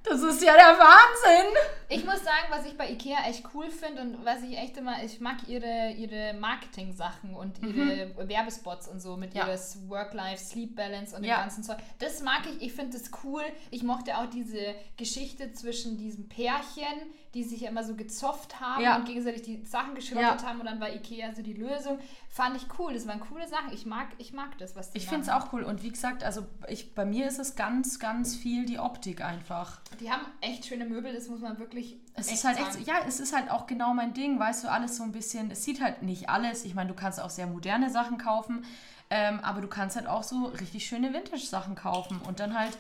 Das 0.06 0.22
ist 0.22 0.42
ja 0.44 0.54
der 0.54 0.78
Wahnsinn. 0.78 1.54
Ich 1.88 2.04
muss 2.04 2.22
sagen, 2.24 2.48
was 2.50 2.66
ich 2.66 2.78
bei 2.78 2.90
Ikea 2.92 3.20
echt 3.26 3.46
cool 3.54 3.70
finde 3.72 4.02
und 4.02 4.26
was 4.26 4.42
ich 4.44 4.58
echt 4.58 4.76
immer, 4.76 5.02
ich 5.02 5.22
mag 5.22 5.38
ihre, 5.48 5.92
ihre 5.92 6.34
Marketing-Sachen 6.34 7.34
und 7.34 7.58
ihre 7.64 8.12
Werbespots 8.28 8.90
und 8.90 9.00
so 9.00 9.16
mit 9.16 9.34
Mhm. 9.34 9.40
Ja. 9.40 9.48
ihres 9.48 9.78
Work-Life-Sleep-Balance 9.88 11.16
und 11.16 11.24
Ja. 11.24 11.38
dem 11.38 11.42
ganzen 11.44 11.64
Zeug. 11.64 11.78
Das 12.00 12.22
mag 12.22 12.42
ich, 12.52 12.62
ich 12.68 12.74
finde 12.74 12.98
das 12.98 13.12
cool. 13.24 13.44
Ich 13.72 13.84
mochte 13.84 14.18
auch 14.18 14.26
diese 14.30 14.76
Geschichte 14.98 15.54
zwischen 15.54 15.98
diesem 15.98 16.28
Pärchen, 16.28 17.14
die 17.34 17.44
sich 17.44 17.62
ja 17.62 17.70
immer 17.70 17.84
so 17.84 17.96
gezofft 17.96 18.60
haben 18.62 18.84
Ja. 18.84 18.96
und 18.98 19.06
gegenseitig 19.06 19.42
die 19.42 19.66
Sachen 19.66 19.96
geschrottet 19.96 20.42
Ja. 20.42 20.48
haben 20.48 20.60
und 20.60 20.66
dann 20.68 20.80
war 20.80 20.94
Ikea 20.94 21.34
so 21.34 21.42
die 21.42 21.54
Lösung. 21.54 21.98
Fand 22.30 22.56
ich 22.58 22.68
cool, 22.78 22.94
das 22.94 23.08
waren 23.08 23.20
coole 23.20 23.48
Sachen. 23.48 23.74
Ich 23.74 23.86
mag, 23.86 24.08
ich 24.20 24.34
mag 24.34 24.58
das, 24.60 24.76
was 24.76 24.92
die 24.92 24.98
Ich 25.00 25.08
finde 25.08 25.24
es 25.24 25.30
auch 25.30 25.52
cool. 25.54 25.64
Und 25.64 25.82
wie 25.84 25.90
gesagt, 25.92 26.24
also 26.24 26.46
ich, 26.68 26.94
bei 26.94 27.06
mir 27.06 27.28
ist 27.28 27.40
es 27.40 27.56
ganz, 27.56 28.00
ganz 28.00 28.36
viel 28.36 28.66
die 28.66 28.78
Optik 28.80 29.24
einfach. 29.24 29.82
Die 30.00 30.12
haben 30.12 30.22
echt 30.42 30.66
schöne 30.66 30.86
Möbel, 30.86 31.14
das 31.14 31.28
muss 31.28 31.42
man 31.42 31.58
wirklich 31.60 31.98
Es 32.16 32.32
ist 32.32 32.44
halt 32.44 32.58
sagen. 32.58 32.70
echt, 32.78 32.88
ja, 32.88 32.96
es 33.08 33.20
ist 33.20 33.36
halt 33.36 33.50
auch 33.50 33.66
genau 33.68 33.94
mein 33.94 34.14
Ding, 34.14 34.40
weißt 34.40 34.64
du, 34.64 34.72
alles 34.72 34.98
so 34.98 35.04
ein 35.04 35.12
bisschen, 35.12 35.50
es 35.52 35.64
sieht 35.64 35.82
halt 35.82 36.04
nicht 36.04 36.30
alles, 36.30 36.66
ich 36.66 36.76
meine, 36.76 36.90
du 36.90 36.96
kannst 36.96 37.20
auch 37.20 37.30
sehr 37.32 37.48
moderne 37.48 37.90
Sachen 37.90 38.18
kaufen, 38.20 38.64
ähm, 39.10 39.40
aber 39.42 39.62
du 39.62 39.68
kannst 39.68 39.96
halt 39.96 40.08
auch 40.08 40.24
so 40.24 40.46
richtig 40.46 40.86
schöne 40.88 41.14
Vintage-Sachen 41.14 41.76
kaufen 41.76 42.20
und 42.28 42.40
dann 42.40 42.58
halt, 42.58 42.78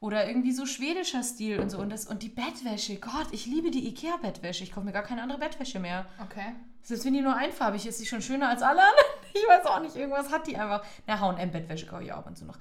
oder 0.00 0.26
irgendwie 0.28 0.52
so 0.52 0.66
schwedischer 0.66 1.22
Stil 1.22 1.60
und 1.60 1.70
so 1.70 1.78
und, 1.78 1.90
das, 1.90 2.06
und 2.06 2.22
die 2.22 2.28
Bettwäsche, 2.28 2.96
Gott, 2.96 3.28
ich 3.32 3.46
liebe 3.46 3.70
die 3.70 3.88
Ikea-Bettwäsche, 3.88 4.62
ich 4.64 4.72
kaufe 4.72 4.86
mir 4.86 4.92
gar 4.92 5.02
keine 5.02 5.22
andere 5.22 5.38
Bettwäsche 5.38 5.78
mehr. 5.80 6.06
Okay. 6.22 6.52
Selbst 6.82 7.04
wenn 7.04 7.14
die 7.14 7.20
nur 7.22 7.34
einfarbig 7.36 7.82
ist, 7.86 7.94
ist 7.94 7.98
sie 7.98 8.06
schon 8.06 8.22
schöner 8.22 8.48
als 8.48 8.62
alle 8.62 8.80
anderen. 8.80 8.94
Ich 9.36 9.46
weiß 9.46 9.66
auch 9.66 9.80
nicht, 9.80 9.94
irgendwas 9.96 10.32
hat 10.32 10.46
die 10.46 10.56
einfach. 10.56 10.82
Na, 11.06 11.20
H&M-Bettwäsche 11.20 11.84
kaufe 11.86 12.02
ich 12.04 12.10
auch 12.12 12.18
ab 12.18 12.26
und 12.26 12.38
zu 12.38 12.46
noch. 12.46 12.56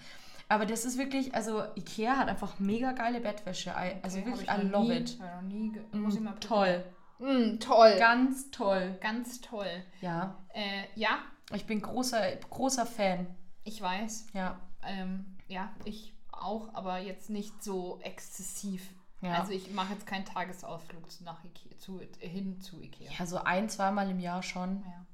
Aber 0.49 0.65
das 0.65 0.83
ist 0.83 0.97
wirklich, 0.97 1.33
also 1.33 1.63
Ikea 1.77 2.17
hat 2.17 2.27
einfach 2.27 2.59
mega 2.59 2.91
geile 2.91 3.21
Bettwäsche. 3.21 3.69
I, 3.69 3.95
also 4.03 4.17
Okay, 4.19 4.27
wirklich, 4.27 4.49
I 4.49 4.61
love 4.67 4.87
nie, 4.89 4.97
it. 4.97 5.17
noch 5.19 5.41
nie 5.41 5.71
ge- 5.71 5.83
muss 5.93 6.15
ich 6.15 6.19
mal 6.21 6.33
Mm, 6.33 6.39
toll. 6.41 6.83
Mm, 7.19 7.59
toll. 7.59 7.95
Ganz 7.97 8.51
toll. 8.51 8.97
Ganz 9.01 9.39
toll. 9.39 9.83
Ja, 10.01 10.35
Äh, 10.53 10.83
ja, 10.95 11.19
ich 11.53 11.65
bin 11.65 11.81
großer, 11.81 12.35
großer 12.49 12.85
Fan. 12.85 13.27
ich 13.63 13.81
weiß. 13.81 14.27
Ja. 14.33 14.59
Ähm, 14.85 15.37
ja, 15.47 15.71
ich 15.85 16.13
auch, 16.45 16.73
aber 16.73 16.99
jetzt 16.99 17.29
nicht 17.29 17.63
so 17.63 17.99
exzessiv. 18.01 18.89
Ja. 19.21 19.39
Also 19.39 19.51
ich 19.53 19.71
mache 19.71 19.93
jetzt 19.93 20.05
keinen 20.05 20.25
Tagesausflug 20.25 21.03
nach 21.21 21.43
Ikea, 21.43 21.77
zu, 21.77 21.99
hin 22.19 22.61
zu 22.61 22.81
Ikea. 22.81 23.11
Ja, 23.17 23.25
so 23.25 23.37
ein, 23.37 23.69
zweimal 23.69 24.09
im 24.09 24.19
Jahr 24.19 24.43
schon. 24.43 24.83
Ja. 24.85 25.05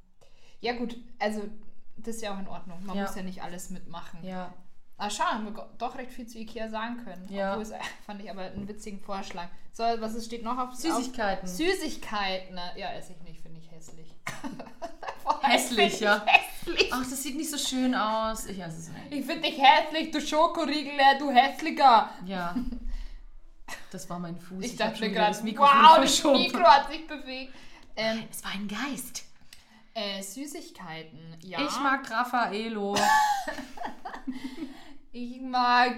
ja 0.71 0.77
gut, 0.77 0.97
also 1.19 1.41
das 1.97 2.15
ist 2.15 2.21
ja 2.21 2.34
auch 2.34 2.39
in 2.39 2.47
Ordnung. 2.47 2.84
Man 2.86 2.97
Ja. 2.97 3.03
muss 3.03 3.15
ja 3.15 3.23
nicht 3.23 3.41
alles 3.41 3.69
mitmachen. 3.69 4.23
Ja. 4.23 4.53
Ah, 4.97 5.09
schade, 5.09 5.36
haben 5.36 5.45
wir 5.45 5.69
doch 5.77 5.97
recht 5.97 6.11
viel 6.11 6.27
zu 6.27 6.38
Ikea 6.38 6.69
sagen 6.69 7.03
können. 7.03 7.27
Ja. 7.29 7.51
Obwohl 7.51 7.63
es, 7.63 7.73
fand 8.05 8.21
ich 8.21 8.29
aber 8.29 8.41
einen 8.43 8.67
witzigen 8.67 8.99
Vorschlag. 8.99 9.47
So, 9.73 9.84
was 9.84 10.23
steht 10.25 10.43
noch 10.43 10.57
auf 10.57 10.75
Süßigkeiten. 10.75 11.49
Auf, 11.49 11.55
Süßigkeiten. 11.55 12.59
Ja, 12.75 12.91
esse 12.91 13.13
ich 13.13 13.21
nicht, 13.21 13.41
finde 13.41 13.59
ich 13.59 13.71
hässlich. 13.71 14.11
Hässlich, 15.41 15.93
ich 15.95 15.99
ja. 16.01 16.24
Hässlich. 16.26 16.89
Ach, 16.93 17.01
das 17.01 17.24
sieht 17.24 17.36
nicht 17.36 17.49
so 17.49 17.57
schön 17.57 17.95
aus. 17.95 18.45
Ich 18.45 18.59
es 18.59 18.89
nicht. 18.89 19.11
Ich 19.11 19.26
finde 19.26 19.41
dich 19.49 19.59
hässlich, 19.61 20.11
du 20.11 20.22
Schokoriegel, 20.22 20.93
du 21.19 21.30
hässlicher. 21.32 22.09
Ja. 22.26 22.55
Das 23.91 24.09
war 24.09 24.19
mein 24.19 24.38
Fuß. 24.38 24.63
Ich 24.63 24.80
hab 24.80 24.89
dachte 24.91 25.01
mir 25.05 25.11
gerade, 25.11 25.30
das 25.30 25.43
Mikrofon 25.43 25.76
wow, 25.82 25.97
das. 25.99 26.24
Mikro 26.24 26.63
hat 26.63 26.89
sich 26.91 27.07
bewegt. 27.07 27.53
Ähm, 27.95 28.24
Es 28.30 28.43
war 28.43 28.51
ein 28.51 28.67
Geist. 28.67 29.24
äh, 29.93 30.22
Süßigkeiten, 30.22 31.36
ja. 31.41 31.59
Ich 31.61 31.80
mag 31.80 32.09
Raffaello. 32.09 32.95
Ich 35.13 35.41
mag 35.41 35.97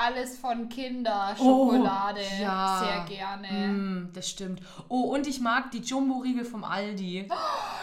alles 0.00 0.38
von 0.38 0.68
Kinderschokolade 0.68 2.20
Oh, 2.20 2.42
ja. 2.42 2.78
sehr 2.82 3.16
gerne. 3.16 3.68
Mm, 3.68 4.10
das 4.14 4.28
stimmt. 4.30 4.60
Oh, 4.88 5.12
und 5.14 5.26
ich 5.26 5.40
mag 5.40 5.70
die 5.70 5.78
Jumbo-Riegel 5.80 6.44
vom 6.44 6.64
Aldi. 6.64 7.28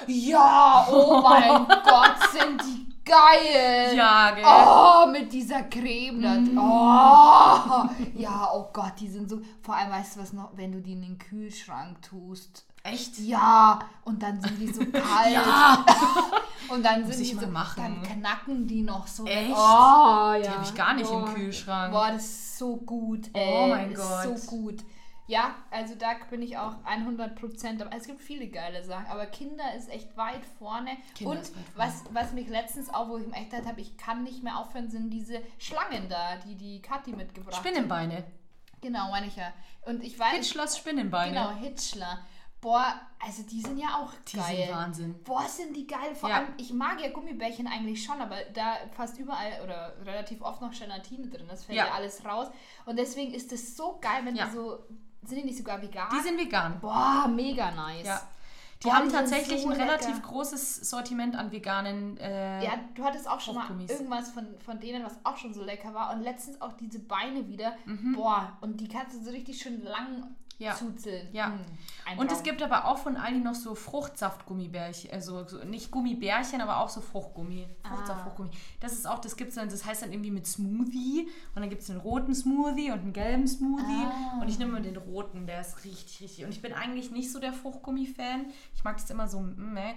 Ja, 0.08 0.88
oh 0.92 1.22
mein 1.22 1.66
Gott, 1.84 2.16
sind 2.32 2.62
die 2.64 2.88
geil. 3.06 3.96
Ja, 3.96 4.32
gell? 4.32 4.44
Oh, 4.46 5.08
mit 5.12 5.32
dieser 5.32 5.64
Creme. 5.64 6.22
da- 6.22 6.38
Mm. 6.38 6.58
Oh, 6.58 7.90
ja, 8.16 8.50
oh 8.54 8.68
Gott, 8.74 8.94
die 9.00 9.08
sind 9.08 9.30
so. 9.30 9.40
Vor 9.62 9.76
allem, 9.76 9.92
weißt 9.92 10.16
du 10.16 10.22
was 10.22 10.34
noch, 10.34 10.52
wenn 10.56 10.72
du 10.72 10.82
die 10.82 10.94
in 10.94 11.02
den 11.02 11.18
Kühlschrank 11.18 12.02
tust. 12.02 12.66
Echt? 12.88 13.20
Ja, 13.20 13.80
und 14.04 14.22
dann 14.22 14.42
sind 14.42 14.60
die 14.60 14.72
so 14.72 14.86
kalt. 14.92 15.34
Ja. 15.34 15.86
Und 16.70 16.84
dann 16.84 17.04
Muss 17.04 17.16
sind 17.16 17.40
die 17.40 17.46
so, 17.46 17.48
machen. 17.48 17.82
dann 17.82 18.04
knacken 18.04 18.68
die 18.68 18.82
noch 18.82 19.08
so. 19.08 19.26
Echt? 19.26 19.52
Oh, 19.52 19.56
ja. 19.56 20.38
Die 20.38 20.50
habe 20.50 20.64
ich 20.66 20.76
gar 20.76 20.94
nicht 20.96 21.10
oh. 21.10 21.20
im 21.20 21.34
Kühlschrank. 21.34 21.94
Boah, 21.94 22.12
das 22.12 22.26
ist 22.26 22.58
so 22.58 22.76
gut. 22.76 23.30
Oh 23.34 23.38
Ey. 23.40 23.70
mein 23.70 23.92
ist 23.92 23.98
Gott. 23.98 24.40
So 24.40 24.58
gut. 24.58 24.84
Ja, 25.28 25.56
also 25.72 25.96
da 25.96 26.14
bin 26.30 26.42
ich 26.42 26.58
auch 26.58 26.76
100%. 26.86 27.82
Aber 27.82 27.96
es 27.96 28.08
gibt 28.08 28.22
viele 28.22 28.48
geile 28.48 28.84
Sachen. 28.84 29.08
Aber 29.08 29.26
Kinder 29.26 29.76
ist 29.76 29.90
echt 29.90 30.16
weit 30.16 30.46
vorne. 30.58 30.92
Kinder 31.16 31.32
Und 31.32 31.42
ist 31.42 31.56
weit 31.56 31.64
vorne. 31.76 31.92
was, 31.92 32.04
was 32.14 32.34
mich 32.34 32.48
letztens 32.48 32.94
auch, 32.94 33.10
wo 33.10 33.18
ich 33.18 33.28
mir 33.28 33.36
echt 33.36 33.52
gedacht 33.52 33.68
habe, 33.68 33.82
ich 33.82 33.98
kann 33.98 34.24
nicht 34.24 34.44
mehr 34.44 34.58
aufhören, 34.58 34.90
sind 34.90 35.10
diese 35.10 35.42
Schlangen 35.60 36.08
da, 36.10 36.38
die 36.46 36.56
die 36.56 36.82
Kathi 36.82 37.12
mitgebracht 37.12 37.56
hat. 37.56 37.66
Spinnenbeine. 37.66 38.24
Genau, 38.82 39.10
meine 39.12 39.28
ich 39.28 39.36
ja. 39.36 39.52
Und 39.86 40.04
ich 40.04 40.18
weiß. 40.18 40.34
Hitchlers 40.36 40.78
Spinnenbeine. 40.78 41.32
Genau, 41.32 41.52
Hitchler. 41.56 42.20
Boah, 42.60 43.00
also 43.20 43.44
die 43.44 43.62
sind 43.62 43.78
ja 43.78 44.00
auch 44.02 44.12
Die 44.32 44.38
geil. 44.38 44.58
sind 44.66 44.76
Wahnsinn. 44.76 45.24
Boah, 45.24 45.48
sind 45.48 45.76
die 45.76 45.86
geil. 45.86 46.16
Vor 46.16 46.30
Ja. 46.30 46.38
allem, 46.38 46.48
ich 46.58 46.74
mag 46.74 47.00
ja 47.02 47.10
Gummibärchen 47.12 47.68
eigentlich 47.68 48.04
schon, 48.04 48.20
aber 48.20 48.36
da 48.54 48.76
fast 48.96 49.18
überall 49.20 49.62
oder 49.64 49.94
relativ 50.04 50.42
oft 50.42 50.62
noch 50.62 50.72
Gelatine 50.72 51.28
drin 51.28 51.48
ist, 51.50 51.66
fällt 51.66 51.78
ja, 51.78 51.86
Ja. 51.88 51.94
alles 51.94 52.26
raus. 52.26 52.48
Und 52.86 52.98
deswegen 52.98 53.34
ist 53.34 53.52
es 53.54 53.78
so 53.78 54.00
geil, 54.02 54.22
wenn 54.26 54.36
Ja. 54.36 54.46
die 54.48 54.52
so. 54.56 54.80
Sind 55.24 55.40
die 55.40 55.44
nicht 55.46 55.58
sogar 55.58 55.82
vegan? 55.82 56.08
Die 56.12 56.22
sind 56.22 56.40
vegan. 56.40 56.80
Boah, 56.80 57.28
mega 57.28 57.70
nice. 57.72 58.06
Ja. 58.08 58.22
Die 58.82 58.88
Boah, 58.88 58.94
haben 58.96 59.08
die 59.10 59.14
tatsächlich 59.16 59.62
so 59.64 59.70
ein 59.70 59.80
relativ 59.82 60.16
lecker. 60.16 60.28
großes 60.28 60.90
Sortiment 60.90 61.36
an 61.36 61.52
veganen. 61.52 62.18
Äh, 62.18 62.64
Ja, 62.64 62.80
du 62.96 63.04
hattest 63.04 63.28
auch 63.28 63.40
schon 63.40 63.56
mal 63.56 63.68
irgendwas 63.88 64.30
von, 64.32 64.48
von 64.60 64.80
denen, 64.80 65.04
was 65.04 65.18
auch 65.24 65.36
schon 65.36 65.54
so 65.54 65.64
lecker 65.64 65.94
war. 65.94 66.14
Und 66.14 66.22
letztens 66.22 66.62
auch 66.62 66.74
diese 66.74 67.00
Beine 67.00 67.48
wieder. 67.50 67.76
Mhm. 67.86 68.14
Boah, 68.16 68.58
und 68.62 68.80
die 68.80 68.88
kannst 68.88 69.16
du 69.18 69.24
so 69.24 69.32
richtig 69.32 69.60
schön 69.62 69.84
lang 69.84 70.36
Ja. 70.60 70.74
zuzeln. 70.76 71.28
Ja. 71.34 71.54
Ein 72.06 72.18
Und 72.18 72.32
es 72.32 72.42
gibt 72.42 72.64
aber 72.64 72.86
auch 72.86 72.98
von 72.98 73.16
Aldi 73.16 73.40
noch 73.42 73.54
so 73.54 73.76
Fruchtsaftgummibärchen, 73.76 75.12
also 75.12 75.48
so, 75.48 75.64
nicht 75.64 75.92
Gummibärchen, 75.92 76.62
aber 76.62 76.78
auch 76.78 76.90
so 76.90 77.02
Fruchtgummi. 77.02 77.68
Fruchtsaft, 77.84 78.22
Ah. 78.22 78.24
Fruchtgummi. 78.24 78.50
Das 78.80 78.94
ist 78.94 79.08
auch, 79.08 79.20
das 79.20 79.38
gibt's 79.38 79.56
dann, 79.56 79.70
das 79.70 79.86
heißt 79.86 80.02
dann 80.02 80.12
irgendwie 80.12 80.32
mit 80.32 80.48
Smoothie 80.48 81.28
und 81.56 81.62
dann 81.62 81.70
gibt 81.70 81.84
es 81.84 81.90
einen 81.90 82.00
roten 82.00 82.34
Smoothie 82.34 82.92
und 82.92 83.00
einen 83.02 83.14
gelben 83.14 83.48
Smoothie 83.48 84.06
Ah. 84.06 84.40
und 84.42 84.48
ich 84.50 84.58
nehme 84.60 84.82
den 84.82 84.98
roten, 84.98 85.46
der 85.48 85.62
ist 85.62 85.84
richtig, 85.86 86.22
richtig. 86.22 86.46
Und 86.46 86.52
ich 86.52 86.62
bin 86.62 86.74
eigentlich 86.74 87.12
nicht 87.12 87.32
so 87.32 87.40
der 87.40 87.54
Fruchtgummi-Fan. 87.54 88.48
Ich 88.76 88.84
mag 88.84 88.98
das 88.98 89.10
immer 89.10 89.28
so, 89.28 89.40
meh. 89.40 89.94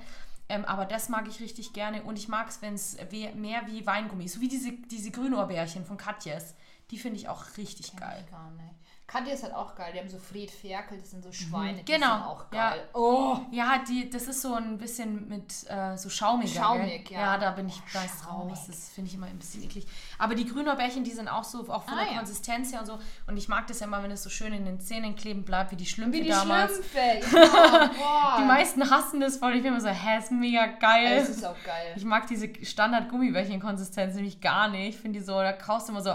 Ähm, 0.49 0.65
aber 0.65 0.85
das 0.85 1.09
mag 1.09 1.29
ich 1.29 1.41
richtig 1.41 1.73
gerne 1.73 2.03
und 2.03 2.19
ich 2.19 2.27
mag 2.29 2.49
es, 2.49 2.61
wenn 2.61 2.75
es 2.75 2.97
mehr 3.37 3.67
wie 3.69 3.87
Weingummi 3.87 4.25
ist. 4.25 4.35
So 4.35 4.41
wie 4.41 4.49
diese, 4.49 4.73
diese 4.73 5.11
Grünohrbärchen 5.13 5.85
von 5.85 5.97
Katjes. 5.97 6.55
Die 6.91 6.99
finde 6.99 7.19
ich 7.19 7.29
auch 7.29 7.45
richtig 7.57 7.93
Kenn 7.93 8.01
geil. 8.01 8.23
ich 8.27 8.31
gar 8.33 8.51
nicht. 8.51 8.75
Katja 9.11 9.33
ist 9.35 9.43
halt 9.43 9.55
auch 9.55 9.75
geil. 9.75 9.91
Die 9.93 9.99
haben 9.99 10.09
so 10.09 10.19
Fred 10.19 10.51
Ferkel, 10.51 10.99
das 10.99 11.11
sind 11.11 11.25
so 11.25 11.33
Schweine. 11.33 11.83
Die 11.83 11.93
Genau, 11.93 12.15
sind 12.15 12.23
auch 12.27 12.45
ja. 12.53 12.71
geil. 12.71 12.89
Oh, 12.95 13.39
Ja, 13.51 13.79
die, 13.89 14.09
das 14.09 14.29
ist 14.29 14.41
so 14.41 14.55
ein 14.55 14.79
bisschen 14.79 15.29
mit 15.29 15.53
äh, 15.69 15.97
so 15.97 16.09
schaumiger. 16.09 16.61
Schaumig, 16.63 17.07
gell? 17.07 17.19
ja. 17.19 17.33
Ja, 17.35 17.39
da 17.39 17.51
bin 17.51 17.67
ich 17.69 17.75
Oh, 17.95 17.99
ist 18.05 18.23
schaumig. 18.25 18.53
raus. 18.53 18.67
Das 18.69 18.89
finde 18.91 19.09
ich 19.09 19.17
immer 19.17 19.27
ein 19.27 19.37
bisschen 19.39 19.65
eklig. 19.65 19.87
Aber 20.19 20.37
die 20.37 20.45
Grünohrbärchen, 20.47 21.03
die 21.03 21.11
sind 21.11 21.27
auch 21.29 21.43
so, 21.43 21.61
auch 21.69 21.83
von 21.83 21.95
Ah, 21.95 22.05
der 22.05 22.13
ja. 22.13 22.19
Konsistenz 22.19 22.73
her 22.73 22.81
und 22.81 22.87
so. 22.87 22.99
Und 23.27 23.37
ich 23.37 23.49
mag 23.49 23.67
das 23.67 23.81
ja 23.81 23.87
immer, 23.87 24.01
wenn 24.03 24.13
es 24.13 24.23
so 24.23 24.31
schön 24.31 24.53
in 24.53 24.65
den 24.65 24.79
Zähnen 24.81 25.17
kleben 25.17 25.45
bleibt, 25.45 25.73
wie 25.73 25.77
die 25.77 25.87
Schlümpfe 25.87 26.19
wie 26.19 26.23
die 26.23 26.29
damals. 26.29 26.71
Schlümpfe. 26.75 27.01
Ja. 28.01 28.37
Die 28.39 28.45
meisten 28.45 28.89
hassen 28.91 29.21
das 29.21 29.39
voll. 29.39 29.55
Ich 29.57 29.63
bin 29.63 29.73
immer 29.73 29.81
so, 29.81 29.89
hä, 29.89 30.19
ist 30.19 30.31
mega 30.31 30.67
geil. 30.67 31.19
Es 31.19 31.29
ist 31.31 31.45
auch 31.45 31.57
geil. 31.65 31.95
Ich 31.97 32.05
mag 32.05 32.27
diese 32.29 32.49
Standard-Gummibärchen-Konsistenz 32.65 34.15
nämlich 34.15 34.41
gar 34.41 34.69
nicht. 34.69 34.91
Ich 34.97 35.01
finde 35.01 35.19
die 35.19 35.25
so, 35.25 35.33
da 35.33 35.53
kaust 35.53 35.89
du 35.89 35.93
immer 35.93 36.03
so, 36.03 36.15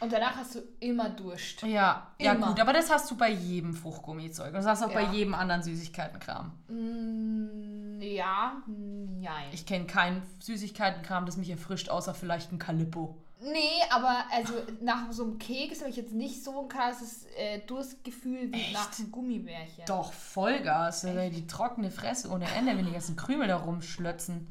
Und 0.00 0.12
danach 0.12 0.36
hast 0.36 0.54
du 0.54 0.60
immer 0.80 1.10
Durst. 1.10 1.62
ja, 1.62 2.06
ja 2.20 2.32
Immer. 2.32 2.48
gut. 2.48 2.60
Aber 2.60 2.72
das 2.72 2.90
hast 2.90 3.10
du 3.10 3.16
bei 3.16 3.30
jedem 3.30 3.74
Fruchtgummizeug. 3.74 4.48
Und 4.48 4.54
das 4.54 4.66
hast 4.66 4.82
du 4.82 4.86
auch 4.86 4.92
Ja. 4.92 5.04
bei 5.04 5.12
jedem 5.12 5.34
anderen 5.34 5.62
Süßigkeitenkram. 5.62 6.52
Mm, 6.68 8.00
ja, 8.00 8.62
nein. 8.66 9.46
Ich 9.52 9.66
kenne 9.66 9.86
keinen 9.86 10.22
Süßigkeitenkram, 10.40 11.26
das 11.26 11.36
mich 11.36 11.50
erfrischt, 11.50 11.88
außer 11.88 12.14
vielleicht 12.14 12.52
ein 12.52 12.58
Calippo. 12.58 13.16
Nee, 13.40 13.82
aber 13.90 14.24
also 14.32 14.52
nach 14.80 15.12
so 15.12 15.22
einem 15.24 15.38
Keks 15.38 15.80
habe 15.80 15.90
ich 15.90 15.96
jetzt 15.96 16.12
nicht 16.12 16.42
so 16.42 16.60
ein 16.62 16.68
krasses 16.68 17.24
äh, 17.36 17.60
Durstgefühl 17.66 18.52
wie 18.52 18.60
Echt? 18.60 18.72
nach 18.72 18.98
einem 18.98 19.12
Gummibärchen. 19.12 19.84
Doch, 19.86 20.12
Vollgas. 20.12 21.04
Also 21.04 21.30
die 21.30 21.46
trockene 21.46 21.90
Fresse 21.92 22.30
ohne 22.30 22.46
Ende, 22.56 22.76
wenn 22.76 22.84
die 22.86 22.92
ganzen 22.92 23.14
Krümel 23.14 23.46
da 23.46 23.56
rumschlötzen. 23.58 24.48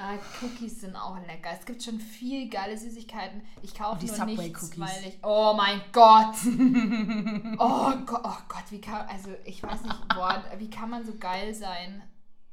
Ah, 0.00 0.14
Cookies 0.40 0.80
sind 0.80 0.94
auch 0.94 1.18
lecker. 1.26 1.50
Es 1.58 1.66
gibt 1.66 1.82
schon 1.82 1.98
viel 1.98 2.48
geile 2.48 2.78
Süßigkeiten. 2.78 3.42
Ich 3.62 3.74
kaufe 3.74 4.06
nur 4.06 4.14
Subway 4.14 4.36
nichts, 4.36 4.62
Cookies. 4.62 4.78
weil 4.78 5.08
ich... 5.08 5.18
Oh 5.24 5.54
mein 5.56 5.82
Gott! 5.92 6.36
oh 7.58 7.92
Gott, 8.06 8.20
oh 8.22 8.38
Gott, 8.48 8.64
wie 8.70 8.80
kann... 8.80 9.08
Also 9.08 9.30
ich 9.44 9.60
weiß 9.60 9.82
nicht, 9.82 10.08
boah, 10.14 10.44
wie 10.56 10.70
kann 10.70 10.90
man 10.90 11.04
so 11.04 11.14
geil 11.18 11.52
sein? 11.52 12.02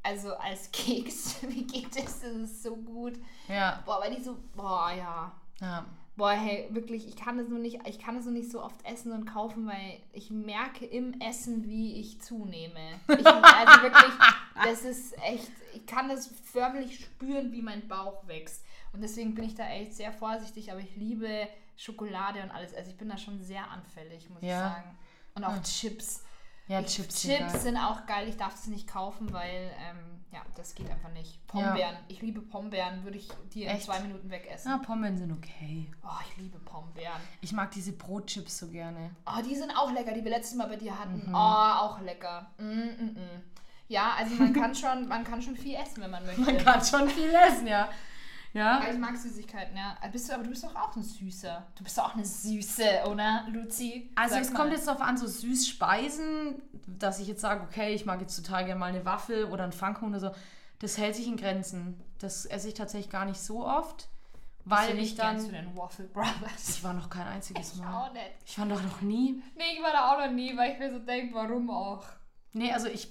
Also 0.01 0.35
als 0.35 0.71
Keks, 0.71 1.43
wie 1.43 1.67
geht 1.67 1.95
das? 1.95 2.21
Das 2.21 2.31
ist 2.31 2.63
so 2.63 2.75
gut. 2.77 3.13
Ja, 3.47 3.83
Boah, 3.85 4.01
weil 4.01 4.15
die 4.15 4.23
so... 4.23 4.37
Boah, 4.55 4.91
ja. 4.91 5.31
ja. 5.61 5.85
Boah, 6.17 6.31
hey, 6.31 6.67
wirklich, 6.71 7.07
ich 7.09 7.17
kann 7.17 7.37
es 7.39 7.49
nur 7.49 7.59
nicht, 7.59 7.79
ich 7.87 7.99
kann 7.99 8.15
es 8.15 8.23
nur 8.23 8.33
nicht 8.33 8.49
so 8.49 8.63
oft 8.63 8.85
essen 8.85 9.11
und 9.11 9.25
kaufen, 9.25 9.67
weil 9.67 9.99
ich 10.13 10.29
merke 10.31 10.85
im 10.85 11.19
Essen, 11.19 11.65
wie 11.67 11.99
ich 11.99 12.21
zunehme. 12.21 12.79
Ich, 13.09 13.25
also 13.27 13.81
wirklich, 13.83 14.13
das 14.63 14.83
ist 14.85 15.17
echt, 15.21 15.51
ich 15.73 15.85
kann 15.85 16.07
das 16.07 16.27
förmlich 16.51 17.03
spüren, 17.03 17.51
wie 17.51 17.61
mein 17.61 17.85
Bauch 17.89 18.25
wächst. 18.27 18.63
Und 18.93 19.01
deswegen 19.01 19.35
bin 19.35 19.43
ich 19.43 19.55
da 19.55 19.67
echt 19.67 19.93
sehr 19.93 20.13
vorsichtig, 20.13 20.71
aber 20.71 20.79
ich 20.79 20.95
liebe 20.95 21.49
Schokolade 21.75 22.41
und 22.41 22.51
alles. 22.51 22.73
Also 22.73 22.91
ich 22.91 22.97
bin 22.97 23.09
da 23.09 23.17
schon 23.17 23.41
sehr 23.41 23.69
anfällig, 23.69 24.29
muss 24.29 24.41
Ja. 24.41 24.47
ich 24.67 24.73
sagen. 24.73 24.97
Und 25.35 25.43
auch 25.43 25.61
Chips. 25.63 26.23
Ja, 26.67 26.81
Chips. 26.83 27.21
sind 27.21 27.37
Chips 27.37 27.53
geil. 27.53 27.61
sind 27.61 27.77
auch 27.77 28.05
geil. 28.05 28.27
Ich 28.27 28.37
darf 28.37 28.55
sie 28.55 28.71
nicht 28.71 28.87
kaufen, 28.87 29.31
weil, 29.31 29.71
ähm, 29.87 29.97
ja, 30.31 30.41
das 30.55 30.73
geht 30.73 30.89
einfach 30.89 31.11
nicht. 31.11 31.45
Pombeeren. 31.47 31.95
Ich 32.07 32.21
liebe 32.21 32.41
Pombeeren. 32.41 33.03
Würde 33.03 33.17
ich 33.17 33.29
dir 33.53 33.69
in 33.69 33.75
Echt? 33.75 33.85
zwei 33.85 33.99
Minuten 33.99 34.29
wegessen. 34.29 34.71
Ja, 34.71 34.77
Pommes 34.79 35.19
sind 35.19 35.31
okay. 35.31 35.91
Oh, 36.03 36.19
ich 36.27 36.37
liebe 36.37 36.57
Pombeeren. 36.59 37.21
Ich 37.41 37.53
mag 37.53 37.71
diese 37.71 37.93
Brotchips 37.93 38.57
so 38.57 38.67
gerne. 38.67 39.11
Oh, 39.25 39.41
die 39.43 39.55
sind 39.55 39.71
auch 39.77 39.91
lecker, 39.91 40.13
die 40.13 40.23
wir 40.23 40.31
letztes 40.31 40.55
Mal 40.57 40.67
bei 40.67 40.75
dir 40.75 40.97
hatten. 40.99 41.23
Mhm. 41.27 41.35
Oh, 41.35 41.37
auch 41.37 41.99
lecker. 42.01 42.47
Mm, 42.57 42.63
mm, 42.63 43.13
mm. 43.15 43.43
Ja, 43.87 44.15
also 44.17 44.35
man 44.35 44.53
kann 44.53 44.73
schon, 44.75 45.07
man 45.07 45.23
kann 45.23 45.41
schon 45.41 45.55
viel 45.55 45.75
essen, 45.75 46.01
wenn 46.01 46.11
man 46.11 46.25
möchte. 46.25 46.41
Man 46.41 46.57
kann 46.57 46.83
schon 46.83 47.07
viel 47.09 47.33
essen, 47.33 47.67
ja. 47.67 47.87
Ja. 48.55 48.77
Aber 48.79 48.89
ich 48.89 48.97
mag 48.97 49.17
Süßigkeiten, 49.17 49.75
ja. 49.75 49.97
Bist 50.13 50.29
du, 50.29 50.33
aber 50.33 50.43
du 50.43 50.49
bist 50.49 50.63
doch 50.63 50.73
auch 50.73 50.95
ein 50.95 51.03
Süßer. 51.03 51.67
Du 51.75 51.83
bist 51.83 51.97
doch 51.97 52.05
auch 52.05 52.13
eine 52.15 52.23
Süße, 52.25 53.03
oder, 53.11 53.45
Luzi? 53.49 54.09
Also 54.15 54.35
Sag 54.35 54.43
es 54.43 54.51
mal. 54.51 54.59
kommt 54.59 54.71
jetzt 54.71 54.87
darauf 54.87 55.01
an, 55.01 55.17
so 55.17 55.27
Süßspeisen, 55.27 56.61
dass 56.87 57.19
ich 57.19 57.27
jetzt 57.27 57.41
sage, 57.41 57.61
okay, 57.69 57.93
ich 57.93 58.05
mag 58.05 58.21
jetzt 58.21 58.37
total 58.37 58.63
gerne 58.63 58.79
mal 58.79 58.85
eine 58.85 59.03
Waffel 59.03 59.43
oder 59.45 59.63
einen 59.63 59.73
Pfannkuchen 59.73 60.07
oder 60.07 60.19
so. 60.21 60.31
Das 60.79 60.97
hält 60.97 61.17
sich 61.17 61.27
in 61.27 61.35
Grenzen. 61.35 62.01
Das 62.19 62.45
esse 62.45 62.69
ich 62.69 62.75
tatsächlich 62.75 63.11
gar 63.11 63.25
nicht 63.25 63.41
so 63.41 63.67
oft, 63.67 64.07
weil 64.63 64.91
ich 64.91 65.01
nicht 65.01 65.19
dann... 65.19 65.37
zu 65.37 65.51
den 65.51 65.75
Waffle 65.75 66.05
Brothers. 66.05 66.69
Ich 66.69 66.83
war 66.83 66.93
noch 66.93 67.09
kein 67.09 67.27
einziges 67.27 67.73
Ich 67.73 67.79
Mal. 67.79 68.07
auch 68.07 68.13
nicht. 68.13 68.23
Ich 68.45 68.57
war 68.57 68.67
doch 68.67 68.81
noch 68.81 69.01
nie. 69.01 69.43
Nee, 69.57 69.63
ich 69.75 69.83
war 69.83 69.91
da 69.91 70.13
auch 70.13 70.25
noch 70.25 70.33
nie, 70.33 70.55
weil 70.55 70.71
ich 70.71 70.79
mir 70.79 70.93
so 70.93 70.99
denke, 70.99 71.35
warum 71.35 71.69
auch? 71.69 72.05
Nee, 72.55 72.71
also 72.71 72.87
ich, 72.87 73.09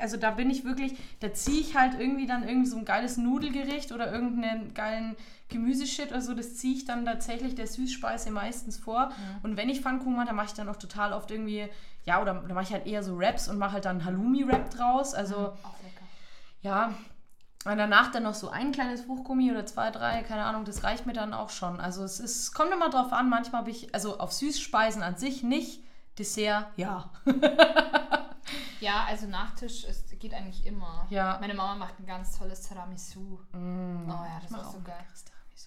also 0.00 0.16
da 0.16 0.30
bin 0.30 0.48
ich 0.48 0.64
wirklich, 0.64 0.94
da 1.20 1.30
ziehe 1.30 1.60
ich 1.60 1.76
halt 1.76 2.00
irgendwie 2.00 2.26
dann 2.26 2.48
irgendwie 2.48 2.66
so 2.66 2.78
ein 2.78 2.86
geiles 2.86 3.18
Nudelgericht 3.18 3.92
oder 3.92 4.10
irgendeinen 4.10 4.72
geilen 4.72 5.16
Gemüseshit 5.50 6.12
oder 6.12 6.22
so, 6.22 6.32
das 6.32 6.56
ziehe 6.56 6.74
ich 6.74 6.86
dann 6.86 7.04
tatsächlich 7.04 7.54
der 7.54 7.66
Süßspeise 7.66 8.30
meistens 8.30 8.78
vor. 8.78 9.12
Und 9.42 9.58
wenn 9.58 9.68
ich 9.68 9.82
Pfannkuchen 9.82 10.16
mache, 10.16 10.28
dann 10.28 10.36
mache 10.36 10.46
ich 10.46 10.54
dann 10.54 10.70
auch 10.70 10.76
total 10.76 11.12
oft 11.12 11.30
irgendwie, 11.30 11.68
ja, 12.04 12.22
oder 12.22 12.32
dann 12.34 12.54
mache 12.54 12.64
ich 12.64 12.72
halt 12.72 12.86
eher 12.86 13.02
so 13.02 13.16
Raps 13.18 13.48
und 13.48 13.58
mache 13.58 13.72
halt 13.74 13.84
dann 13.84 14.02
Halloumi-Rap 14.02 14.70
draus. 14.70 15.12
Also 15.12 15.36
lecker. 15.36 16.06
ja, 16.62 16.94
und 17.66 17.76
danach 17.76 18.10
dann 18.12 18.22
noch 18.22 18.34
so 18.34 18.48
ein 18.48 18.72
kleines 18.72 19.02
Fruchtgummi 19.02 19.50
oder 19.50 19.66
zwei, 19.66 19.90
drei, 19.90 20.22
keine 20.22 20.44
Ahnung, 20.44 20.64
das 20.64 20.84
reicht 20.84 21.04
mir 21.04 21.12
dann 21.12 21.34
auch 21.34 21.50
schon. 21.50 21.80
Also 21.80 22.02
es 22.02 22.18
ist, 22.18 22.40
es 22.40 22.52
kommt 22.52 22.72
immer 22.72 22.88
drauf 22.88 23.12
an, 23.12 23.28
manchmal 23.28 23.60
habe 23.60 23.70
ich, 23.70 23.94
also 23.94 24.18
auf 24.20 24.32
Süßspeisen 24.32 25.02
an 25.02 25.16
sich 25.16 25.42
nicht, 25.42 25.82
Dessert, 26.18 26.68
ja. 26.76 27.10
Ja, 28.80 29.04
also 29.04 29.26
Nachtisch 29.26 29.84
es 29.84 30.04
geht 30.18 30.34
eigentlich 30.34 30.66
immer. 30.66 31.06
Ja. 31.10 31.38
Meine 31.40 31.54
Mama 31.54 31.74
macht 31.74 31.98
ein 31.98 32.06
ganz 32.06 32.38
tolles 32.38 32.62
Tiramisu. 32.62 33.38
Mm. 33.52 34.08
Oh 34.08 34.24
ja, 34.24 34.40
das 34.42 34.50
ist 34.50 34.72
so 34.72 34.80
geil. 34.82 35.04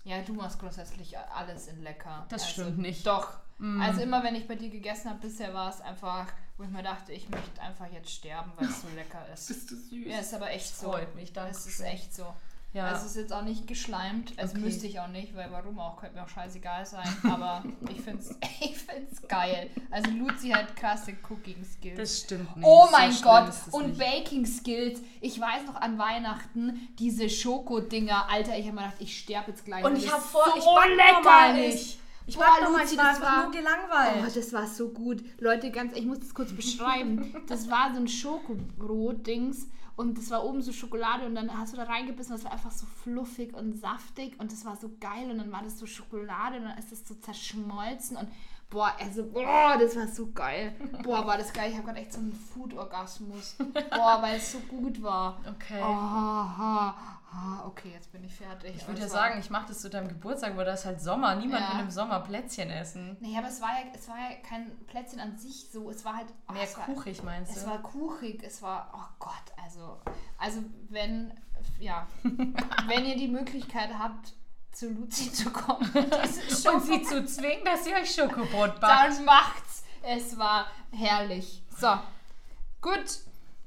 Ja, 0.03 0.21
du 0.21 0.34
machst 0.34 0.59
grundsätzlich 0.59 1.17
alles 1.17 1.67
in 1.67 1.82
lecker. 1.82 2.25
Das 2.30 2.43
also, 2.43 2.53
stimmt 2.53 2.77
nicht. 2.77 3.05
Doch. 3.05 3.39
Mm. 3.57 3.82
Also 3.82 4.01
immer, 4.01 4.23
wenn 4.23 4.36
ich 4.36 4.47
bei 4.47 4.55
dir 4.55 4.69
gegessen 4.69 5.09
habe, 5.09 5.19
bisher 5.19 5.53
war 5.53 5.69
es 5.69 5.82
einfach, 5.82 6.27
wo 6.57 6.63
ich 6.63 6.69
mir 6.69 6.84
dachte, 6.84 7.11
ich 7.11 7.27
möchte 7.30 7.61
einfach 7.61 7.88
jetzt 7.91 8.11
sterben, 8.11 8.51
weil 8.55 8.67
es 8.69 8.82
so 8.82 8.88
lecker 8.95 9.27
ist. 9.34 9.47
Bist 9.47 9.71
du 9.71 9.75
süß? 9.75 10.05
Ja, 10.07 10.19
ist 10.19 10.34
aber 10.34 10.51
echt 10.51 10.69
Das 10.69 10.80
so. 10.80 10.91
freut 10.91 11.13
mich, 11.15 11.34
danke 11.34 11.51
Es 11.51 11.65
ist 11.65 11.77
schön. 11.77 11.86
echt 11.88 12.13
so. 12.13 12.34
Ja. 12.72 12.86
Also 12.86 13.05
es 13.05 13.11
ist 13.11 13.17
jetzt 13.17 13.34
auch 13.34 13.41
nicht 13.41 13.65
geschleimt. 13.65 14.34
Es 14.38 14.51
Okay. 14.51 14.59
müsste 14.59 14.86
ich 14.86 14.99
auch 14.99 15.07
nicht, 15.07 15.36
weil 15.36 15.51
warum 15.51 15.80
auch, 15.80 15.97
könnte 15.97 16.17
mir 16.17 16.24
auch 16.24 16.30
scheißegal 16.30 16.86
sein. 16.86 17.07
Aber 17.24 17.63
ich 17.89 17.99
finde 18.01 18.20
es 18.20 18.30
ich 18.61 18.78
find's 18.78 19.28
geil. 19.28 19.72
Also 19.89 20.11
Luzi 20.11 20.49
hat 20.49 20.76
krasse 20.76 21.13
Cooking 21.28 21.63
Skills. 21.65 21.97
das 21.97 22.20
stimmt 22.20 22.55
nicht. 22.55 22.65
Oh 22.67 22.86
So 22.86 22.91
mein 22.91 23.11
schlimm 23.11 23.24
Gott, 23.24 23.53
und 23.72 23.88
nicht. 23.88 23.99
Baking 23.99 24.45
Skills. 24.45 25.01
Ich 25.20 25.39
weiß 25.39 25.65
noch 25.65 25.82
an 25.82 25.97
Weihnachten, 25.97 26.88
diese 26.99 27.28
Schokodinger. 27.28 28.30
Alter, 28.30 28.55
ich 28.57 28.67
habe 28.67 28.76
mir 28.76 28.84
gedacht, 28.84 28.97
ich 29.01 29.17
sterbe 29.20 29.49
jetzt 29.49 29.65
gleich. 29.65 29.84
Und 29.84 29.97
ich 29.97 30.11
habe 30.11 30.22
vor, 30.22 30.43
so 30.53 30.59
ich 30.59 30.65
back 30.65 31.24
lecker 31.26 31.53
nicht. 31.53 31.99
Ich 32.28 32.36
Boah, 32.38 32.45
normal, 32.63 32.82
Luzi, 32.84 32.93
ich 32.93 32.99
war 32.99 33.05
das 33.05 33.15
einfach 33.15 33.36
war- 33.38 33.43
nur 33.45 33.51
gelangweilt. 33.51 34.26
Oh, 34.28 34.32
das 34.39 34.53
war 34.53 34.67
so 34.67 34.89
gut. 34.89 35.24
Leute, 35.39 35.72
ganz, 35.72 35.95
ich 35.97 36.05
muss 36.05 36.20
das 36.20 36.36
kurz 36.36 36.53
beschreiben. 36.53 37.34
Das 37.47 37.67
war 37.72 37.91
so 37.95 37.99
ein 37.99 38.07
Schokobrot-Dings 38.07 39.67
und 39.99 40.17
das 40.17 40.31
war 40.31 40.45
oben 40.45 40.61
so 40.61 40.71
Schokolade 40.71 41.25
und 41.25 41.35
dann 41.35 41.55
hast 41.57 41.73
du 41.73 41.77
da 41.77 41.83
reingebissen, 41.83 42.33
das 42.33 42.45
war 42.45 42.53
einfach 42.53 42.71
so 42.71 42.85
fluffig 43.03 43.53
und 43.53 43.77
saftig 43.77 44.39
und 44.39 44.49
das 44.49 44.63
war 44.63 44.77
so 44.77 44.89
geil 45.01 45.29
und 45.29 45.39
dann 45.39 45.51
war 45.51 45.61
das 45.61 45.77
so 45.77 45.85
Schokolade 45.85 46.55
und 46.55 46.63
dann 46.63 46.77
ist 46.77 46.93
das 46.93 47.05
so 47.05 47.15
zerschmolzen 47.15 48.15
und 48.15 48.29
Boah, 48.69 48.93
also, 48.99 49.25
boah, 49.25 49.77
das 49.79 49.95
war 49.95 50.07
so 50.07 50.31
geil. 50.31 50.75
Boah, 51.03 51.25
war 51.25 51.39
das 51.39 51.51
geil. 51.51 51.71
Ich 51.71 51.75
habe 51.75 51.87
gerade 51.87 52.01
echt 52.01 52.13
so 52.13 52.19
einen 52.19 52.31
Food-Orgasmus. 52.31 53.55
Boah, 53.57 54.19
weil 54.21 54.35
es 54.35 54.51
so 54.51 54.59
gut 54.59 55.01
war. 55.01 55.39
Okay. 55.43 55.81
Oh, 55.81 56.93
ha. 57.32 57.63
okay, 57.65 57.91
jetzt 57.93 58.11
bin 58.11 58.23
ich 58.23 58.34
fertig. 58.36 58.75
Ich 58.75 58.88
würde 58.88 58.99
ja 59.01 59.05
es 59.07 59.11
sagen, 59.11 59.39
ich 59.39 59.49
mache 59.49 59.67
das 59.67 59.80
zu 59.80 59.89
deinem 59.89 60.07
Geburtstag, 60.07 60.55
weil 60.57 60.65
das 60.65 60.82
ist 60.82 60.86
halt 60.86 61.01
Sommer. 61.01 61.36
Niemand 61.36 61.61
Ja. 61.67 61.73
will 61.75 61.82
im 61.86 61.91
Sommer 61.91 62.19
Plätzchen 62.21 62.69
essen. 62.69 63.17
Nee, 63.19 63.38
aber 63.38 63.47
es 63.47 63.61
war, 63.61 63.69
ja, 63.69 63.86
es 63.93 64.07
war 64.07 64.17
ja 64.17 64.36
kein 64.47 64.71
Plätzchen 64.88 65.19
an 65.19 65.38
sich 65.38 65.69
so. 65.71 65.89
Es 65.89 66.03
war 66.05 66.15
halt. 66.17 66.27
oh, 66.49 66.53
Mehr 66.53 66.63
es 66.63 66.77
war, 66.77 66.86
kuchig, 66.86 67.23
meinst 67.23 67.55
Es 67.55 67.63
du? 67.63 67.69
war 67.69 67.82
kuchig, 67.82 68.43
es 68.43 68.61
war, 68.61 68.91
oh 68.95 69.15
Gott, 69.19 69.34
also, 69.63 69.99
also 70.38 70.63
wenn, 70.89 71.34
ja, 71.80 72.07
wenn 72.23 73.05
ihr 73.05 73.15
die 73.17 73.27
Möglichkeit 73.27 73.89
habt, 73.97 74.34
zu 74.71 74.89
Luzi 74.89 75.32
zu 75.32 75.49
kommen, 75.51 75.89
Und 75.93 76.84
sie 76.86 77.01
zu 77.03 77.25
zwingen, 77.25 77.65
dass 77.65 77.84
sie 77.86 77.93
euch 77.93 78.13
Schokobrot 78.13 78.80
backt. 78.80 78.84
dann 79.17 79.25
macht's. 79.25 79.84
Es 80.01 80.38
war 80.38 80.67
herrlich. 80.91 81.61
So, 81.77 81.97
gut, 82.82 83.19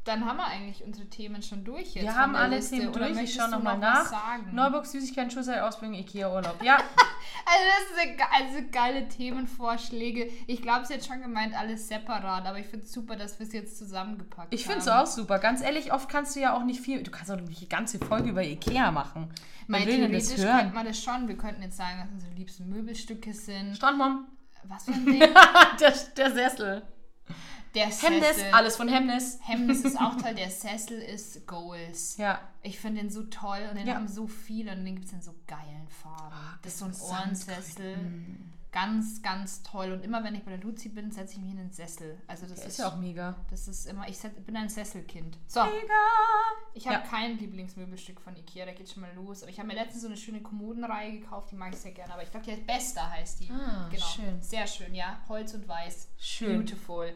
dann 0.04 0.24
haben 0.24 0.36
wir 0.36 0.46
eigentlich 0.46 0.82
unsere 0.84 1.08
Themen 1.08 1.42
schon 1.42 1.64
durch 1.64 1.94
jetzt. 1.94 2.02
Wir 2.04 2.16
haben 2.16 2.34
alle 2.34 2.56
Liste. 2.56 2.76
Themen 2.76 2.92
durch. 2.92 3.22
Ich 3.22 3.34
schaue 3.34 3.50
nochmal 3.50 3.74
noch 3.74 3.82
nach. 3.82 4.06
Sagen? 4.06 4.50
Neuburg, 4.52 4.86
Süßigkeiten, 4.86 5.30
Schulzeit, 5.30 5.60
Ausbildung, 5.60 5.98
Ikea, 5.98 6.32
Urlaub. 6.32 6.62
Ja, 6.62 6.78
Also 7.44 7.64
das 7.78 8.02
sind 8.02 8.20
also 8.30 8.68
geile 8.70 9.08
Themenvorschläge. 9.08 10.30
Ich 10.46 10.62
glaube, 10.62 10.82
es 10.82 10.90
ist 10.90 10.96
jetzt 10.96 11.06
schon 11.08 11.22
gemeint 11.22 11.54
alles 11.58 11.88
separat, 11.88 12.46
aber 12.46 12.58
ich 12.58 12.66
finde 12.66 12.86
es 12.86 12.92
super, 12.92 13.16
dass 13.16 13.38
wir 13.38 13.46
es 13.46 13.52
jetzt 13.52 13.78
zusammengepackt 13.78 14.52
ich 14.52 14.62
haben. 14.62 14.80
finde 14.80 14.80
es 14.80 14.88
auch 14.88 15.06
super. 15.06 15.38
Ganz 15.38 15.62
ehrlich, 15.62 15.92
oft 15.92 16.08
kannst 16.08 16.36
du 16.36 16.40
ja 16.40 16.54
auch 16.56 16.64
nicht 16.64 16.80
viel. 16.80 17.02
Du 17.02 17.10
kannst 17.10 17.30
auch 17.30 17.36
nicht 17.36 17.60
die 17.60 17.68
ganze 17.68 17.98
Folge 17.98 18.30
über 18.30 18.42
Ikea 18.42 18.90
machen. 18.90 19.28
Weil 19.68 19.86
will 19.86 20.00
denn 20.00 20.12
das 20.12 20.26
theoretisch 20.28 20.44
könnte 20.44 20.64
hören? 20.64 20.74
man 20.74 20.86
das 20.86 21.02
schon. 21.02 21.28
Wir 21.28 21.36
könnten 21.36 21.62
jetzt 21.62 21.76
sagen, 21.76 22.00
was 22.00 22.10
unsere 22.12 22.32
liebsten 22.32 22.68
Möbelstücke 22.68 23.32
sind. 23.32 23.76
Strandmom. 23.76 24.26
Was 24.64 24.84
für 24.84 24.92
ein 24.92 25.04
Ding? 25.06 25.20
der, 25.80 25.92
der 26.16 26.30
Sessel. 26.32 26.82
Der 27.74 27.86
Hemnes, 27.86 28.36
Sessel. 28.36 28.52
alles 28.52 28.76
von 28.76 28.88
Hemnes. 28.88 29.38
Hemnes 29.42 29.80
ist 29.84 29.98
auch 29.98 30.16
toll. 30.22 30.34
Der 30.34 30.50
Sessel 30.50 30.98
ist 31.00 31.46
Goals. 31.46 32.16
Ja. 32.18 32.40
Ich 32.62 32.78
finde 32.78 33.00
den 33.00 33.10
so 33.10 33.22
toll 33.24 33.66
und 33.70 33.76
den 33.78 33.86
Ja. 33.86 33.94
haben 33.94 34.08
so 34.08 34.26
viele 34.26 34.72
und 34.72 34.84
den 34.84 34.94
gibt 34.96 35.06
es 35.06 35.12
in 35.12 35.22
so 35.22 35.34
geilen 35.46 35.88
Farben. 35.88 36.34
Ah, 36.34 36.58
das 36.62 36.74
ist 36.74 36.78
so 36.80 36.84
ein. 36.86 36.94
Ohrensessel. 37.18 37.96
Ganz, 38.70 39.20
ganz 39.20 39.62
toll. 39.62 39.92
Und 39.92 40.02
immer 40.02 40.24
wenn 40.24 40.34
ich 40.34 40.44
bei 40.44 40.50
der 40.50 40.60
Luzi 40.60 40.88
bin, 40.88 41.10
setze 41.10 41.34
ich 41.34 41.40
mich 41.40 41.50
in 41.50 41.58
den 41.58 41.70
Sessel. 41.72 42.18
Also 42.26 42.46
das 42.46 42.60
Der 42.60 42.68
ist, 42.68 42.78
ja 42.78 42.88
auch 42.88 42.96
mega. 42.96 43.36
das 43.50 43.68
ist 43.68 43.84
immer, 43.86 44.08
ich 44.08 44.16
set- 44.16 44.46
bin 44.46 44.56
ein 44.56 44.70
Sesselkind. 44.70 45.36
So. 45.46 45.62
Mega. 45.62 45.76
Ich 46.72 46.86
habe 46.86 46.96
Ja. 46.96 47.02
kein 47.02 47.36
Lieblingsmöbelstück 47.38 48.18
von 48.22 48.34
Ikea, 48.34 48.64
da 48.64 48.72
geht 48.72 48.88
schon 48.88 49.02
mal 49.02 49.12
los. 49.14 49.42
Aber 49.42 49.50
ich 49.50 49.58
habe 49.58 49.68
mir 49.68 49.74
letztens 49.74 50.00
so 50.00 50.08
eine 50.08 50.16
schöne 50.16 50.40
Kommodenreihe 50.40 51.18
gekauft, 51.18 51.50
die 51.50 51.56
mag 51.56 51.74
ich 51.74 51.80
sehr 51.80 51.92
gerne. 51.92 52.14
Aber 52.14 52.22
ich 52.22 52.30
glaube, 52.30 52.46
die 52.46 52.52
heißt 52.52 52.66
Besta 52.66 53.10
heißt 53.10 53.40
die. 53.40 53.50
Ah, 53.50 53.88
genau. 53.90 54.06
schön. 54.06 54.40
Sehr 54.40 54.66
schön, 54.66 54.94
ja. 54.94 55.20
Holz 55.28 55.52
und 55.52 55.68
Weiß. 55.68 56.08
Schön. 56.18 56.56
Beautiful. 56.60 57.14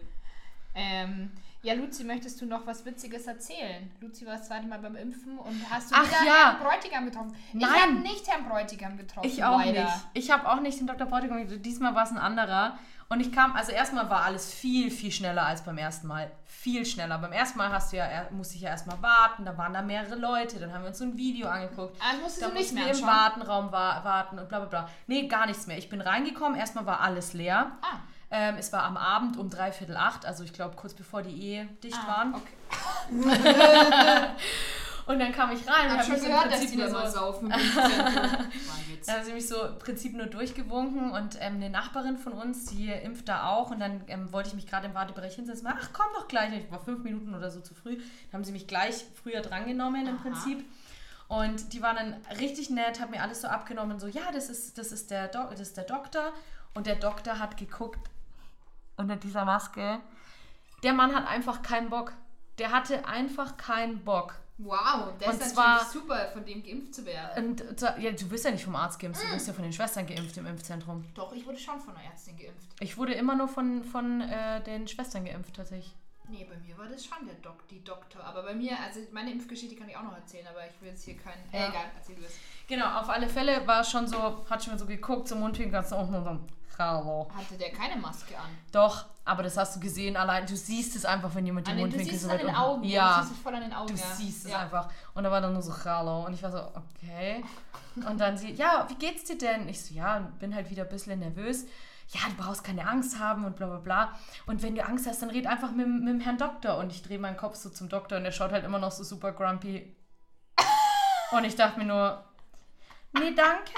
Ähm, 0.77 1.31
ja, 1.63 1.75
Luzi, 1.75 2.05
möchtest 2.05 2.41
du 2.41 2.47
noch 2.47 2.65
was 2.67 2.85
Witziges 2.85 3.27
erzählen? 3.27 3.91
Luzi 4.01 4.25
war 4.25 4.35
das 4.37 4.47
zweite 4.47 4.67
Mal 4.69 4.79
beim 4.79 4.95
Impfen 4.95 5.37
und 5.39 5.61
hast 5.69 5.91
du 5.91 5.97
Ach 5.99 6.05
wieder 6.07 6.25
ja. 6.25 6.33
Herrn 6.53 6.59
Bräutigam 6.63 7.05
getroffen? 7.07 7.35
Ich 7.53 7.61
Nein. 7.61 7.71
habe 7.81 7.93
nicht 7.95 8.29
Herrn 8.29 8.49
Bräutigam 8.49 8.97
getroffen. 8.97 9.27
Ich 9.29 9.43
auch 9.43 9.59
leider. 9.59 9.83
nicht. 9.85 9.95
Ich 10.15 10.31
habe 10.31 10.49
auch 10.49 10.61
nicht 10.61 10.79
den 10.79 10.87
Dr. 10.87 11.07
Bräutigam. 11.09 11.39
getroffen. 11.39 11.63
Diesmal 11.63 11.95
war 11.95 12.05
es 12.05 12.11
ein 12.11 12.19
anderer. 12.19 12.79
Und 13.09 13.21
ich 13.21 13.33
kam, 13.33 13.55
also 13.55 13.71
erstmal 13.73 14.11
war 14.11 14.25
alles 14.25 14.53
viel, 14.53 14.91
viel 14.91 15.13
schneller 15.13 15.47
als 15.47 15.63
beim 15.63 15.79
ersten 15.79 16.09
Mal. 16.09 16.31
Viel 16.45 16.85
schneller. 16.85 17.19
Beim 17.19 17.33
ersten 17.33 17.57
Mal 17.59 17.71
hast 17.71 17.93
du 17.93 17.97
ja, 17.97 18.07
musste 18.33 18.57
ich 18.57 18.63
ja 18.63 18.71
erstmal 18.71 19.01
warten, 19.01 19.45
da 19.45 19.57
waren 19.57 19.73
da 19.73 19.81
mehrere 19.83 20.17
Leute, 20.17 20.59
dann 20.59 20.73
haben 20.73 20.83
wir 20.83 20.89
uns 20.89 20.99
so 20.99 21.05
ein 21.05 21.17
Video 21.17 21.49
angeguckt. 21.49 21.97
Ah, 22.01 22.13
das 22.13 22.21
musstest 22.21 22.43
Da 22.43 22.49
du 22.49 22.55
nicht 22.55 22.63
mussten 22.63 22.75
mehr 22.77 22.87
wir 22.87 23.01
im. 23.01 23.07
Wartenraum 23.07 23.71
wa 23.73 24.03
warten 24.05 24.39
und 24.41 24.49
bla 24.49 24.59
bla 24.59 24.69
bla. 24.69 24.89
Nee, 25.07 25.29
gar 25.29 25.47
nichts 25.47 25.69
mehr. 25.69 25.79
Ich 25.79 25.89
bin 25.89 26.01
reingekommen, 26.01 26.59
erstmal 26.59 26.85
war 26.87 27.01
alles 27.01 27.33
leer. 27.33 27.73
Ah. 27.81 27.99
Ähm, 28.31 28.57
es 28.59 28.73
war 28.73 28.83
am 28.83 28.97
Abend 28.97 29.37
um 29.37 29.51
dreiviertel 29.51 29.97
acht, 29.97 30.27
also 30.27 30.43
ich 30.43 30.53
glaube 30.53 30.75
kurz 30.77 30.95
bevor 30.95 31.23
die 31.23 31.41
Ehe 31.41 31.67
dicht 31.83 31.99
Ah, 32.05 32.09
waren. 32.09 32.35
okay. 32.35 32.55
Und 35.07 35.21
dann 35.21 35.31
kam 35.31 35.53
ich 35.53 35.61
rein 35.69 35.89
und 35.89 36.01
Ich 36.01 36.09
habe 36.11 36.19
schon 36.19 36.29
gehört, 36.29 36.53
dass 36.53 36.67
die 36.67 36.77
da 36.77 36.89
so 36.89 37.07
saufen. 37.07 37.49
War 37.51 37.57
ein 37.57 38.51
Witz. 38.89 39.07
Da 39.07 39.13
haben 39.13 39.25
sie 39.25 39.33
mich 39.33 39.47
so 39.47 39.63
im 39.67 39.79
Prinzip 39.79 40.17
nur 40.17 40.27
durchgewunken 40.27 41.13
und 41.13 41.37
ähm, 41.41 41.55
eine 41.55 41.71
Nachbarin 41.71 42.19
von 42.19 42.33
uns, 42.33 42.65
die 42.65 42.91
impft 42.91 43.29
da 43.29 43.47
auch 43.51 43.71
und 43.71 43.79
dann 43.79 44.03
ähm, 44.09 44.33
wollte 44.33 44.49
ich 44.49 44.57
mich 44.57 44.67
gerade 44.67 44.87
im 44.89 44.95
Wartebereich 44.95 45.37
hinsetzen. 45.37 45.69
Ach, 45.71 45.91
komm 45.93 46.07
doch 46.17 46.27
gleich. 46.27 46.53
Ich 46.55 46.69
war 46.73 46.81
fünf 46.81 47.05
Minuten 47.05 47.37
oder 47.37 47.53
so 47.53 47.61
zu 47.61 47.73
früh. 47.73 47.95
Dann 47.99 48.33
haben 48.41 48.45
sie 48.45 48.51
mich 48.51 48.67
gleich 48.67 49.05
früher 49.23 49.43
drangenommen 49.43 50.09
im 50.09 50.17
Aha. 50.17 50.23
Prinzip. 50.23 50.65
Und 51.29 51.73
die 51.73 51.83
waren 51.83 51.95
dann 51.97 52.17
richtig 52.39 52.71
nett, 52.71 53.01
hat 53.01 53.11
mir 53.13 53.23
alles 53.23 53.43
so 53.43 53.49
abgenommen, 53.49 54.01
so, 54.01 54.09
ja, 54.09 54.33
das 54.33 54.49
ist, 54.49 54.77
das 54.77 54.91
ist, 54.91 55.13
der, 55.13 55.29
Do 55.29 55.45
das 55.51 55.61
ist 55.61 55.77
der 55.77 55.85
Doktor. 55.85 56.33
Und 56.75 56.89
der 56.89 56.97
Doktor 56.97 57.39
hat 57.39 57.57
geguckt 57.57 57.99
unter 58.97 59.17
dieser 59.17 59.45
Maske. 59.45 60.01
Der 60.83 60.93
Mann 60.93 61.15
hat 61.15 61.27
einfach 61.27 61.63
keinen 61.63 61.91
Bock. 61.91 62.13
Der 62.59 62.71
hatte 62.73 63.07
einfach 63.07 63.57
keinen 63.57 64.05
Bock. 64.05 64.35
Wow, 64.59 65.13
das 65.21 65.35
Und 65.35 65.41
ist 65.43 65.55
zwar- 65.55 65.67
natürlich 65.77 65.93
super, 65.93 66.29
von 66.33 66.45
dem 66.47 66.63
geimpft 66.63 66.95
zu 66.95 67.05
werden. 67.05 67.45
Und 67.61 67.79
so- 67.79 67.87
ja, 67.99 68.11
du 68.13 68.31
wirst 68.31 68.47
ja 68.47 68.51
nicht 68.51 68.65
vom 68.65 68.75
Arzt 68.75 68.99
geimpft, 68.99 69.23
du 69.23 69.31
wirst 69.35 69.47
ja 69.49 69.53
von 69.53 69.65
den 69.65 69.73
Schwestern 69.75 70.07
geimpft 70.07 70.35
im 70.39 70.47
Impfzentrum. 70.47 71.05
Doch, 71.15 71.33
ich 71.35 71.45
wurde 71.47 71.59
schon 71.59 71.79
von 71.79 71.95
einer 71.95 72.05
Ärztin 72.11 72.39
geimpft. 72.39 72.67
Ich 72.81 72.97
wurde 72.97 73.13
immer 73.13 73.35
nur 73.35 73.49
von, 73.49 73.85
von 73.85 74.23
äh, 74.23 74.63
den 74.63 74.89
Schwestern 74.89 75.27
geimpft, 75.27 75.55
tatsächlich. 75.57 75.95
Nee, 76.29 76.47
bei 76.49 76.57
mir 76.67 76.77
war 76.79 76.89
das 76.89 77.05
schon 77.05 77.27
der 77.27 77.35
Dok 77.37 77.69
die 77.69 77.85
Doktor. 77.85 78.25
Aber 78.25 78.43
bei 78.43 78.55
mir, 78.55 78.73
also 78.81 78.99
meine 79.13 79.31
Impfgeschichte 79.31 79.77
kann 79.77 79.89
ich 79.91 79.97
auch 79.97 80.03
noch 80.03 80.17
erzählen, 80.17 80.47
aber 80.49 80.67
ich 80.67 80.81
will 80.81 80.89
jetzt 80.89 81.05
hier 81.05 81.17
keinen. 81.19 81.43
Ja. 81.53 81.67
Äh, 81.67 81.69
egal, 81.69 81.85
erzähl 81.95 82.17
du 82.17 82.23
es. 82.25 82.33
Genau, 82.67 82.99
auf 82.99 83.09
alle 83.11 83.29
Fälle 83.29 83.65
war 83.67 83.83
es 83.83 83.91
schon 83.91 84.09
so, 84.09 84.45
hat 84.49 84.65
schon 84.65 84.77
so 84.79 84.87
geguckt, 84.87 85.29
zum 85.29 85.41
Mundwinkel, 85.41 85.71
ganz 85.73 85.93
auch 85.93 86.09
nur 86.11 86.25
so, 86.25 86.41
hallo. 86.79 87.29
Hatte 87.35 87.57
der 87.59 87.71
keine 87.71 87.97
Maske 88.01 88.37
an? 88.37 88.51
Doch, 88.73 89.07
aber 89.25 89.43
das 89.43 89.57
hast 89.57 89.77
du 89.77 89.81
gesehen, 89.81 90.17
allein, 90.17 90.47
du 90.47 90.57
siehst 90.57 90.95
es 90.97 91.05
einfach, 91.05 91.35
wenn 91.35 91.47
jemand 91.47 91.67
die 91.67 91.73
an 91.73 91.77
den, 91.79 91.91
du 91.91 91.97
Mundwinkel 91.97 92.13
siehst 92.13 92.25
so 92.25 92.31
es 92.31 92.41
an 92.41 92.47
den 92.47 92.55
Augen. 92.55 92.83
Du 92.83 92.89
Ja, 92.89 93.21
siehst 93.23 93.37
es 93.37 93.43
voll 93.43 93.55
an 93.55 93.63
den 93.63 93.73
Augen. 93.73 93.89
du 93.95 94.01
ja. 94.01 94.07
siehst 94.15 94.45
es 94.45 94.51
ja. 94.51 94.61
einfach. 94.61 94.89
Und 95.15 95.25
da 95.25 95.31
war 95.31 95.41
dann 95.41 95.53
nur 95.53 95.63
so, 95.63 95.73
hallo. 95.85 96.27
Und 96.27 96.35
ich 96.35 96.43
war 96.43 96.51
so, 96.51 96.59
okay. 96.59 97.45
Und 98.09 98.21
dann 98.21 98.37
sie, 98.37 98.53
ja, 98.53 98.87
wie 98.89 98.95
geht's 98.95 99.25
dir 99.25 99.39
denn? 99.39 99.69
Ich 99.69 99.83
so, 99.85 99.95
ja, 99.95 100.19
bin 100.39 100.55
halt 100.55 100.71
wieder 100.71 100.83
ein 100.85 100.89
bisschen 100.89 101.19
nervös. 101.19 101.65
Ja, 102.11 102.21
du 102.29 102.37
brauchst 102.41 102.63
keine 102.63 102.87
Angst 102.87 103.19
haben 103.19 103.45
und 103.45 103.57
bla 103.57 103.67
bla 103.67 103.79
bla. 103.79 104.13
Und 104.47 104.63
wenn 104.63 104.77
du 104.77 104.85
Angst 104.85 105.07
hast, 105.09 105.23
dann 105.23 105.31
red 105.31 105.47
einfach 105.47 105.73
mit, 105.73 105.89
mit 105.89 106.09
dem 106.09 106.21
Herrn 106.21 106.39
Doktor. 106.39 106.77
Und 106.79 106.93
ich 106.93 107.03
drehe 107.03 107.19
meinen 107.19 107.37
Kopf 107.37 107.57
so 107.57 107.69
zum 107.71 107.89
Doktor 107.89 108.19
und 108.19 108.25
der 108.25 108.33
schaut 108.33 108.53
halt 108.53 108.65
immer 108.65 108.79
noch 108.79 108.93
so 108.93 109.03
super 109.03 109.33
grumpy. 109.33 109.97
Und 111.33 111.45
ich 111.45 111.57
dachte 111.57 111.79
mir 111.81 111.87
nur, 111.87 112.25
nee, 113.13 113.35
danke. 113.35 113.73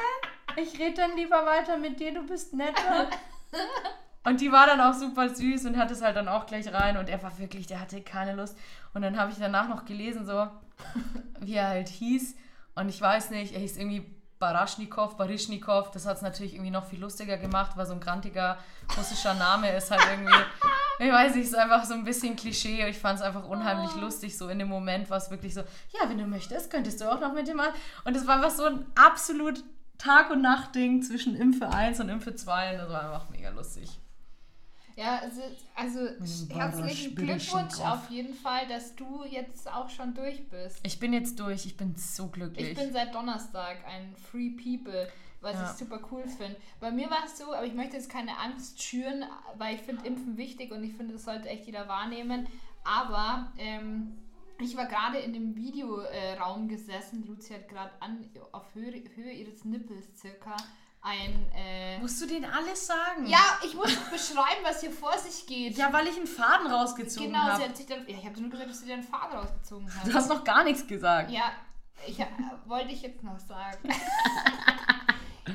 Ich 0.60 0.78
rede 0.78 0.94
dann 0.94 1.16
lieber 1.16 1.46
weiter 1.46 1.76
mit 1.76 2.00
dir, 2.00 2.12
du 2.12 2.26
bist 2.26 2.52
netter. 2.54 3.08
Und 4.24 4.40
die 4.40 4.52
war 4.52 4.66
dann 4.66 4.80
auch 4.80 4.92
super 4.92 5.28
süß 5.28 5.64
und 5.66 5.78
hat 5.78 5.90
es 5.90 6.02
halt 6.02 6.16
dann 6.16 6.28
auch 6.28 6.44
gleich 6.44 6.70
rein. 6.70 6.98
Und 6.98 7.08
er 7.08 7.22
war 7.22 7.38
wirklich, 7.38 7.66
der 7.66 7.80
hatte 7.80 8.02
keine 8.02 8.34
Lust. 8.34 8.58
Und 8.92 9.00
dann 9.00 9.18
habe 9.18 9.32
ich 9.32 9.38
danach 9.38 9.68
noch 9.68 9.86
gelesen, 9.86 10.26
so, 10.26 10.48
wie 11.40 11.54
er 11.54 11.68
halt 11.68 11.88
hieß. 11.88 12.36
Und 12.74 12.90
ich 12.90 13.00
weiß 13.00 13.30
nicht, 13.30 13.54
er 13.54 13.60
hieß 13.60 13.78
irgendwie 13.78 14.04
Baraschnikow, 14.38 15.16
Barischnikow. 15.16 15.90
Das 15.92 16.04
hat 16.04 16.16
es 16.16 16.22
natürlich 16.22 16.54
irgendwie 16.54 16.70
noch 16.72 16.84
viel 16.84 17.00
lustiger 17.00 17.38
gemacht, 17.38 17.76
weil 17.76 17.86
so 17.86 17.94
ein 17.94 18.00
grantiger 18.00 18.58
russischer 18.98 19.32
Name 19.32 19.74
ist 19.74 19.90
halt 19.90 20.02
irgendwie, 20.10 20.44
ich 20.98 21.10
weiß 21.10 21.34
nicht, 21.34 21.44
ist 21.44 21.56
einfach 21.56 21.84
so 21.84 21.94
ein 21.94 22.04
bisschen 22.04 22.36
Klischee. 22.36 22.86
Ich 22.86 22.98
fand 22.98 23.20
es 23.20 23.24
einfach 23.24 23.48
unheimlich 23.48 23.94
lustig. 23.94 24.36
So 24.36 24.48
in 24.48 24.58
dem 24.58 24.68
Moment 24.68 25.08
war 25.08 25.16
es 25.16 25.30
wirklich 25.30 25.54
so, 25.54 25.60
ja, 25.60 26.08
wenn 26.08 26.18
du 26.18 26.26
möchtest, 26.26 26.70
könntest 26.70 27.00
du 27.00 27.10
auch 27.10 27.20
noch 27.20 27.32
mit 27.32 27.48
dem 27.48 27.56
mal. 27.56 27.72
Und 28.04 28.14
es 28.14 28.26
war 28.26 28.36
einfach 28.36 28.50
so 28.50 28.64
ein 28.64 28.84
absolut 28.94 29.64
Tag- 29.98 30.30
und 30.30 30.40
Nacht-Ding 30.42 31.02
zwischen 31.02 31.36
Impfe 31.36 31.68
1 31.68 32.00
und 32.00 32.08
Impfe 32.08 32.34
2. 32.34 32.72
Und 32.72 32.78
das 32.78 32.88
war 32.88 33.02
einfach 33.02 33.30
mega 33.30 33.50
lustig. 33.50 33.98
Ja, 34.96 35.20
also, 35.20 35.40
also 35.76 36.00
herzlichen 36.52 37.14
Glückwunsch 37.14 37.80
auf 37.80 38.10
jeden 38.10 38.34
Fall, 38.34 38.66
dass 38.66 38.96
du 38.96 39.22
jetzt 39.24 39.70
auch 39.72 39.88
schon 39.88 40.12
durch 40.14 40.48
bist. 40.50 40.80
Ich 40.82 40.98
bin 40.98 41.12
jetzt 41.12 41.38
durch, 41.38 41.66
ich 41.66 41.76
bin 41.76 41.94
so 41.94 42.26
glücklich. 42.26 42.70
Ich 42.70 42.76
bin 42.76 42.92
seit 42.92 43.14
Donnerstag 43.14 43.76
ein 43.86 44.12
Free 44.16 44.50
People, 44.50 45.08
was 45.40 45.54
Ja. 45.54 45.70
ich 45.70 45.76
super 45.78 46.00
cool 46.10 46.24
finde. 46.26 46.56
Bei 46.80 46.90
mir 46.90 47.08
war 47.10 47.24
es 47.24 47.38
so, 47.38 47.54
aber 47.54 47.64
ich 47.64 47.74
möchte 47.74 47.94
jetzt 47.96 48.10
keine 48.10 48.36
Angst 48.40 48.82
schüren, 48.82 49.22
weil 49.56 49.76
ich 49.76 49.82
finde 49.82 50.04
Impfen 50.04 50.36
wichtig 50.36 50.72
und 50.72 50.82
ich 50.82 50.94
finde, 50.94 51.12
das 51.12 51.24
sollte 51.24 51.48
echt 51.48 51.66
jeder 51.66 51.86
wahrnehmen. 51.86 52.48
Aber 52.82 53.52
ähm, 53.56 54.18
ich 54.60 54.76
war 54.76 54.86
gerade 54.86 55.18
in 55.18 55.32
dem 55.32 55.54
Videoraum 55.56 56.68
gesessen. 56.68 57.26
Luzi 57.26 57.54
hat 57.54 57.68
gerade 57.68 57.92
auf 58.52 58.74
Höhe, 58.74 59.02
Höhe 59.14 59.32
ihres 59.32 59.64
Nippels 59.64 60.06
circa 60.16 60.56
ein. 61.00 61.46
Äh, 61.54 61.98
Musst 62.00 62.20
du 62.20 62.26
denen 62.26 62.44
alles 62.44 62.86
sagen? 62.86 63.26
ja, 63.26 63.58
ich 63.64 63.74
muss 63.74 63.94
beschreiben, 64.10 64.62
was 64.64 64.80
hier 64.80 64.90
vor 64.90 65.16
sich 65.18 65.46
geht. 65.46 65.76
Ja, 65.76 65.92
weil 65.92 66.06
ich 66.08 66.16
einen 66.16 66.26
Faden 66.26 66.66
rausgezogen 66.66 67.32
genau, 67.32 67.44
sie 67.44 67.52
habe. 67.52 67.64
hat 67.64 67.76
sich 67.76 67.86
dann. 67.86 68.06
Ja, 68.08 68.16
ich 68.18 68.26
habe 68.26 68.40
nur 68.40 68.50
gesagt, 68.50 68.70
dass 68.70 68.80
sie 68.80 68.86
dir 68.86 68.94
einen 68.94 69.04
Faden 69.04 69.38
rausgezogen 69.38 69.94
hat. 69.94 70.06
Du 70.06 70.14
hast 70.14 70.28
noch 70.28 70.44
gar 70.44 70.64
nichts 70.64 70.86
gesagt. 70.86 71.30
Ja, 71.30 71.52
ich, 72.06 72.18
äh, 72.18 72.26
wollte 72.66 72.92
ich 72.92 73.02
jetzt 73.02 73.22
noch 73.22 73.38
sagen. 73.38 73.88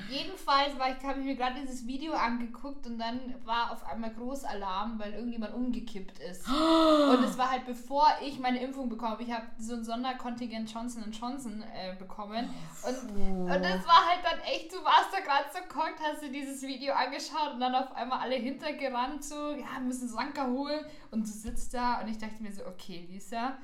Jedenfalls 0.09 0.77
war 0.79 0.89
ich, 0.89 1.03
habe 1.03 1.19
ich 1.19 1.25
mir 1.25 1.35
gerade 1.35 1.59
dieses 1.61 1.85
Video 1.87 2.13
angeguckt 2.13 2.85
und 2.87 2.97
dann 2.97 3.19
war 3.45 3.71
auf 3.71 3.85
einmal 3.85 4.11
Großalarm, 4.13 4.99
weil 4.99 5.13
irgendjemand 5.13 5.53
umgekippt 5.53 6.19
ist. 6.19 6.47
Und 6.47 7.23
es 7.23 7.37
war 7.37 7.51
halt 7.51 7.65
bevor 7.65 8.07
ich 8.21 8.39
meine 8.39 8.61
Impfung 8.61 8.89
bekomme. 8.89 9.17
Ich 9.19 9.31
habe 9.31 9.45
so 9.57 9.75
ein 9.75 9.83
Sonderkontingent 9.83 10.71
Johnson 10.71 11.11
Johnson 11.11 11.63
äh, 11.73 11.95
bekommen. 11.95 12.49
Und, 12.85 13.11
und 13.41 13.63
das 13.63 13.85
war 13.85 14.07
halt 14.07 14.19
dann 14.23 14.39
echt, 14.41 14.73
du 14.73 14.77
warst 14.83 15.09
da 15.11 15.19
gerade 15.19 15.45
so 15.53 15.59
geguckt, 15.61 15.99
hast 16.01 16.21
dir 16.21 16.31
dieses 16.31 16.61
Video 16.61 16.93
angeschaut 16.93 17.53
und 17.53 17.59
dann 17.59 17.75
auf 17.75 17.95
einmal 17.95 18.19
alle 18.19 18.35
hintergerannt, 18.35 19.23
so, 19.23 19.51
ja, 19.51 19.73
wir 19.77 19.81
müssen 19.81 20.07
Sanka 20.07 20.47
holen. 20.47 20.85
Und 21.11 21.27
du 21.27 21.31
sitzt 21.31 21.73
da 21.73 22.01
und 22.01 22.07
ich 22.07 22.17
dachte 22.17 22.41
mir 22.41 22.51
so, 22.51 22.65
okay, 22.65 23.07
Lisa, 23.09 23.57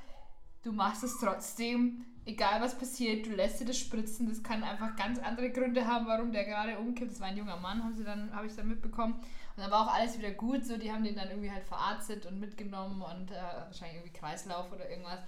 du 0.64 0.72
machst 0.72 1.04
es 1.04 1.18
trotzdem, 1.20 2.06
egal 2.30 2.62
was 2.62 2.78
passiert, 2.78 3.26
du 3.26 3.32
lässt 3.32 3.60
dir 3.60 3.66
das 3.66 3.78
spritzen. 3.78 4.28
Das 4.30 4.42
kann 4.44 4.64
einfach 4.64 4.96
ganz 4.96 5.20
andere 5.20 5.50
Gründe 5.52 5.86
haben, 5.86 6.08
warum 6.08 6.32
der 6.32 6.46
gerade 6.46 6.78
umkippt. 6.78 7.12
Das 7.12 7.20
war 7.20 7.28
ein 7.28 7.38
junger 7.38 7.58
Mann, 7.58 7.84
haben 7.84 7.96
sie 7.96 8.04
dann, 8.04 8.34
habe 8.34 8.48
ich 8.48 8.56
dann 8.56 8.68
mitbekommen. 8.68 9.14
Und 9.14 9.64
dann 9.64 9.72
war 9.72 9.88
auch 9.88 9.94
alles 9.94 10.18
wieder 10.18 10.32
gut, 10.32 10.66
so 10.66 10.78
die 10.78 10.92
haben 10.92 11.04
den 11.04 11.16
dann 11.16 11.30
irgendwie 11.30 11.52
halt 11.52 11.66
verarztet 11.66 12.26
und 12.26 12.40
mitgenommen 12.40 13.02
und 13.02 13.32
äh, 13.32 13.36
wahrscheinlich 13.36 13.98
irgendwie 13.98 14.18
Kreislauf 14.18 14.72
oder 14.72 14.90
irgendwas. 14.90 15.20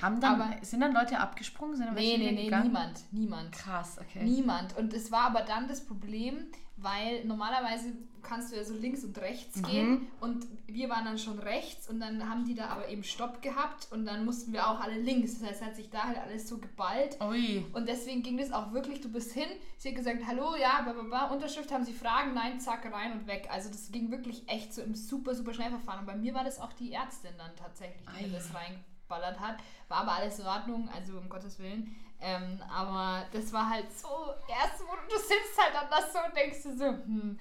Haben 0.00 0.20
dann, 0.20 0.40
Aber- 0.40 0.64
sind 0.64 0.80
dann 0.80 0.92
Leute 0.92 1.18
abgesprungen? 1.18 1.76
Sind 1.76 1.86
dann 1.86 1.94
Nee, 1.94 2.18
nee, 2.18 2.32
nee, 2.32 2.44
gegangen? 2.44 2.66
niemand, 2.66 3.00
niemand. 3.12 3.52
Krass, 3.52 3.98
okay. 3.98 4.22
Niemand. 4.22 4.76
Und 4.76 4.92
es 4.92 5.10
war 5.10 5.22
aber 5.28 5.40
dann 5.42 5.68
das 5.68 5.84
Problem, 5.84 6.46
weil 6.86 7.24
normalerweise 7.24 7.92
kannst 8.22 8.50
du 8.52 8.56
ja 8.56 8.64
so 8.64 8.74
links 8.74 9.04
und 9.04 9.16
rechts 9.18 9.56
Mhm. 9.56 9.62
gehen 9.66 10.06
und 10.20 10.46
wir 10.66 10.88
waren 10.90 11.04
dann 11.04 11.16
schon 11.18 11.38
rechts 11.38 11.88
und 11.88 12.00
dann 12.00 12.28
haben 12.28 12.44
die 12.44 12.54
da 12.56 12.66
aber 12.68 12.88
eben 12.88 13.04
Stopp 13.04 13.40
gehabt 13.40 13.86
und 13.92 14.04
dann 14.04 14.24
mussten 14.24 14.52
wir 14.52 14.68
auch 14.68 14.80
alle 14.80 14.98
links. 14.98 15.38
Das 15.38 15.48
heißt, 15.48 15.60
es 15.60 15.66
hat 15.66 15.76
sich 15.76 15.90
da 15.90 16.04
halt 16.04 16.18
alles 16.18 16.48
so 16.48 16.58
geballt. 16.58 17.16
Ui. 17.22 17.64
Und 17.72 17.88
deswegen 17.88 18.22
ging 18.24 18.36
das 18.36 18.50
auch 18.50 18.72
wirklich, 18.72 19.00
du 19.00 19.08
bist 19.12 19.32
hin, 19.32 19.48
sie 19.78 19.90
hat 19.90 19.96
gesagt, 19.96 20.26
hallo, 20.26 20.56
ja, 20.60 20.82
bla, 20.82 20.92
bla, 20.92 21.02
bla, 21.02 21.26
Unterschrift, 21.26 21.70
haben 21.72 21.84
sie 21.84 21.92
Fragen, 21.92 22.34
nein, 22.34 22.58
zack, 22.58 22.90
rein 22.92 23.12
und 23.12 23.26
weg. 23.28 23.48
Also 23.50 23.68
das 23.70 23.92
ging 23.92 24.10
wirklich 24.10 24.48
echt 24.48 24.74
so 24.74 24.82
im 24.82 24.94
super, 24.96 25.34
super 25.36 25.54
Schnellverfahren. 25.54 26.00
Und 26.00 26.06
bei 26.06 26.16
mir 26.16 26.34
war 26.34 26.42
das 26.44 26.58
auch 26.60 26.72
die 26.72 26.92
Ärztin 26.92 27.30
dann 27.38 27.54
tatsächlich, 27.54 28.06
die 28.18 28.26
mir 28.26 28.32
das 28.32 28.50
reingeballert 28.52 29.38
hat. 29.38 29.56
War 29.88 29.98
aber 29.98 30.12
alles 30.14 30.40
in 30.40 30.46
Ordnung, 30.46 30.88
also 30.88 31.16
um 31.16 31.28
Gottes 31.28 31.60
Willen. 31.60 31.94
Ähm, 32.20 32.62
aber 32.70 33.26
das 33.32 33.52
war 33.52 33.68
halt 33.68 33.92
so, 33.96 34.08
erst 34.48 34.80
wo 34.80 34.94
du, 34.96 35.14
du 35.14 35.18
sitzt 35.18 35.58
halt 35.58 35.74
das 35.90 36.12
so 36.12 36.18
und 36.26 36.34
denkst 36.36 36.62
dir 36.62 36.76
so, 36.76 36.84
hm, 36.86 37.38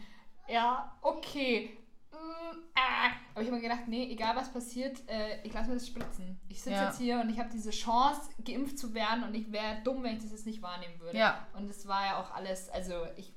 ja, 0.47 0.93
okay. 1.01 1.77
mm, 2.11 2.57
ah. 2.75 3.11
Aber 3.33 3.41
ich 3.41 3.47
habe 3.47 3.57
mir 3.57 3.61
gedacht, 3.61 3.87
nee, 3.87 4.11
egal 4.11 4.35
was 4.35 4.51
passiert, 4.51 5.07
äh, 5.09 5.41
ich 5.43 5.53
lasse 5.53 5.69
mir 5.69 5.75
das 5.75 5.87
spritzen. 5.87 6.39
Ich 6.49 6.61
sitze 6.61 6.75
Ja. 6.75 6.85
jetzt 6.85 6.97
hier 6.97 7.19
und 7.19 7.29
ich 7.29 7.39
habe 7.39 7.49
diese 7.49 7.71
Chance, 7.71 8.29
geimpft 8.43 8.77
zu 8.77 8.93
werden 8.93 9.23
und 9.23 9.33
ich 9.33 9.51
wäre 9.51 9.81
dumm, 9.83 10.03
wenn 10.03 10.17
ich 10.17 10.23
das 10.23 10.31
jetzt 10.31 10.45
nicht 10.45 10.61
wahrnehmen 10.61 10.99
würde. 10.99 11.17
Ja. 11.17 11.47
Und 11.53 11.69
es 11.69 11.87
war 11.87 12.05
ja 12.05 12.19
auch 12.21 12.31
alles, 12.35 12.69
also 12.69 13.07
ich, 13.15 13.33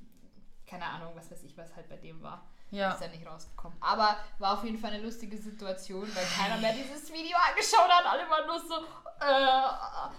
keine 0.67 0.85
Ahnung, 0.85 1.13
was 1.15 1.31
weiß 1.31 1.43
ich, 1.43 1.57
was 1.57 1.75
halt 1.75 1.87
bei 1.89 1.97
dem 1.97 2.21
war. 2.21 2.45
Ja. 2.71 2.91
Ist 2.91 3.01
ja 3.01 3.07
nicht 3.07 3.25
rausgekommen. 3.25 3.75
Aber 3.81 4.15
war 4.37 4.53
auf 4.59 4.63
jeden 4.63 4.77
Fall 4.77 4.91
eine 4.91 5.01
lustige 5.01 5.37
Situation, 5.37 6.07
weil 6.13 6.25
keiner 6.37 6.57
mehr 6.61 6.73
dieses 6.73 7.11
Video 7.11 7.35
angeschaut 7.49 7.89
hat. 7.89 8.05
Alle 8.05 8.29
waren 8.29 8.45
nur 8.45 8.59
so, 8.59 8.75
äh. 8.75 10.11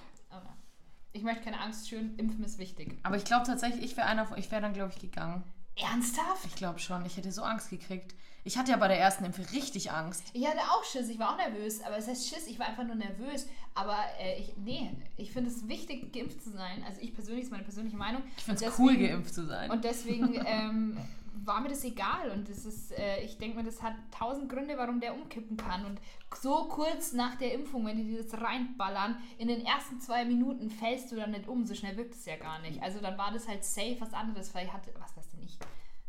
Ich 1.12 1.22
möchte 1.22 1.42
keine 1.44 1.60
Angst 1.60 1.88
schüren, 1.88 2.14
Impfen 2.16 2.44
ist 2.44 2.58
wichtig. 2.58 2.96
Aber 3.02 3.16
ich 3.16 3.24
glaube 3.24 3.46
tatsächlich, 3.46 3.84
ich 3.84 3.96
wäre 3.96 4.06
einer 4.06 4.26
von, 4.26 4.38
ich 4.38 4.50
wäre 4.50 4.62
dann, 4.62 4.72
glaube 4.72 4.92
ich, 4.94 5.00
gegangen. 5.00 5.42
Ernsthaft? 5.76 6.44
Ich 6.46 6.54
glaube 6.54 6.78
schon. 6.78 7.04
Ich 7.06 7.16
hätte 7.16 7.32
so 7.32 7.42
Angst 7.42 7.70
gekriegt. 7.70 8.14
Ich 8.42 8.56
hatte 8.56 8.70
ja 8.70 8.78
bei 8.78 8.88
der 8.88 8.98
ersten 8.98 9.24
Impfe 9.24 9.42
richtig 9.52 9.92
Angst. 9.92 10.24
Ich 10.32 10.46
hatte 10.46 10.60
auch 10.60 10.82
Schiss, 10.84 11.08
ich 11.08 11.18
war 11.18 11.34
auch 11.34 11.36
nervös, 11.36 11.82
aber 11.82 11.98
es 11.98 12.08
heißt 12.08 12.28
Schiss, 12.28 12.46
ich 12.46 12.58
war 12.58 12.66
einfach 12.66 12.84
nur 12.84 12.94
nervös. 12.94 13.46
Aber 13.74 13.98
äh, 14.18 14.40
ich, 14.40 14.54
nee, 14.56 14.90
ich 15.16 15.30
finde 15.30 15.50
es 15.50 15.68
wichtig, 15.68 16.12
geimpft 16.12 16.42
zu 16.42 16.50
sein. 16.50 16.82
Also 16.86 17.00
ich 17.02 17.14
persönlich, 17.14 17.44
ist 17.44 17.50
meine 17.50 17.64
persönliche 17.64 17.96
Meinung. 17.96 18.22
Ich 18.36 18.44
finde 18.44 18.64
es 18.64 18.78
cool, 18.78 18.96
geimpft 18.96 19.34
zu 19.34 19.46
sein. 19.46 19.70
Und 19.70 19.84
deswegen 19.84 20.34
ähm, 20.46 20.96
war 21.32 21.60
mir 21.60 21.68
das 21.68 21.84
egal. 21.84 22.30
Und 22.30 22.48
das 22.48 22.64
ist, 22.64 22.92
äh, 22.92 23.20
ich 23.22 23.38
denke 23.38 23.56
mir, 23.56 23.64
das 23.64 23.82
hat 23.82 23.94
tausend 24.10 24.48
Gründe, 24.48 24.76
warum 24.76 25.00
der 25.00 25.14
umkippen 25.14 25.56
kann. 25.56 25.84
Und 25.84 26.00
so 26.36 26.64
kurz 26.68 27.12
nach 27.12 27.36
der 27.36 27.54
Impfung, 27.54 27.86
wenn 27.86 27.96
die 27.96 28.16
das 28.16 28.40
reinballern, 28.40 29.16
in 29.38 29.48
den 29.48 29.64
ersten 29.64 30.00
zwei 30.00 30.24
Minuten 30.24 30.70
fällst 30.70 31.12
du 31.12 31.16
dann 31.16 31.32
nicht 31.32 31.48
um. 31.48 31.66
So 31.66 31.74
schnell 31.74 31.96
wirkt 31.96 32.14
es 32.14 32.24
ja 32.26 32.36
gar 32.36 32.60
nicht. 32.60 32.82
Also 32.82 33.00
dann 33.00 33.16
war 33.18 33.32
das 33.32 33.48
halt 33.48 33.64
safe 33.64 33.96
was 34.00 34.12
anderes. 34.12 34.50
Vielleicht 34.50 34.72
hatte, 34.72 34.92
was 34.98 35.16
weiß 35.16 35.28
denn 35.30 35.42
ich. 35.42 35.58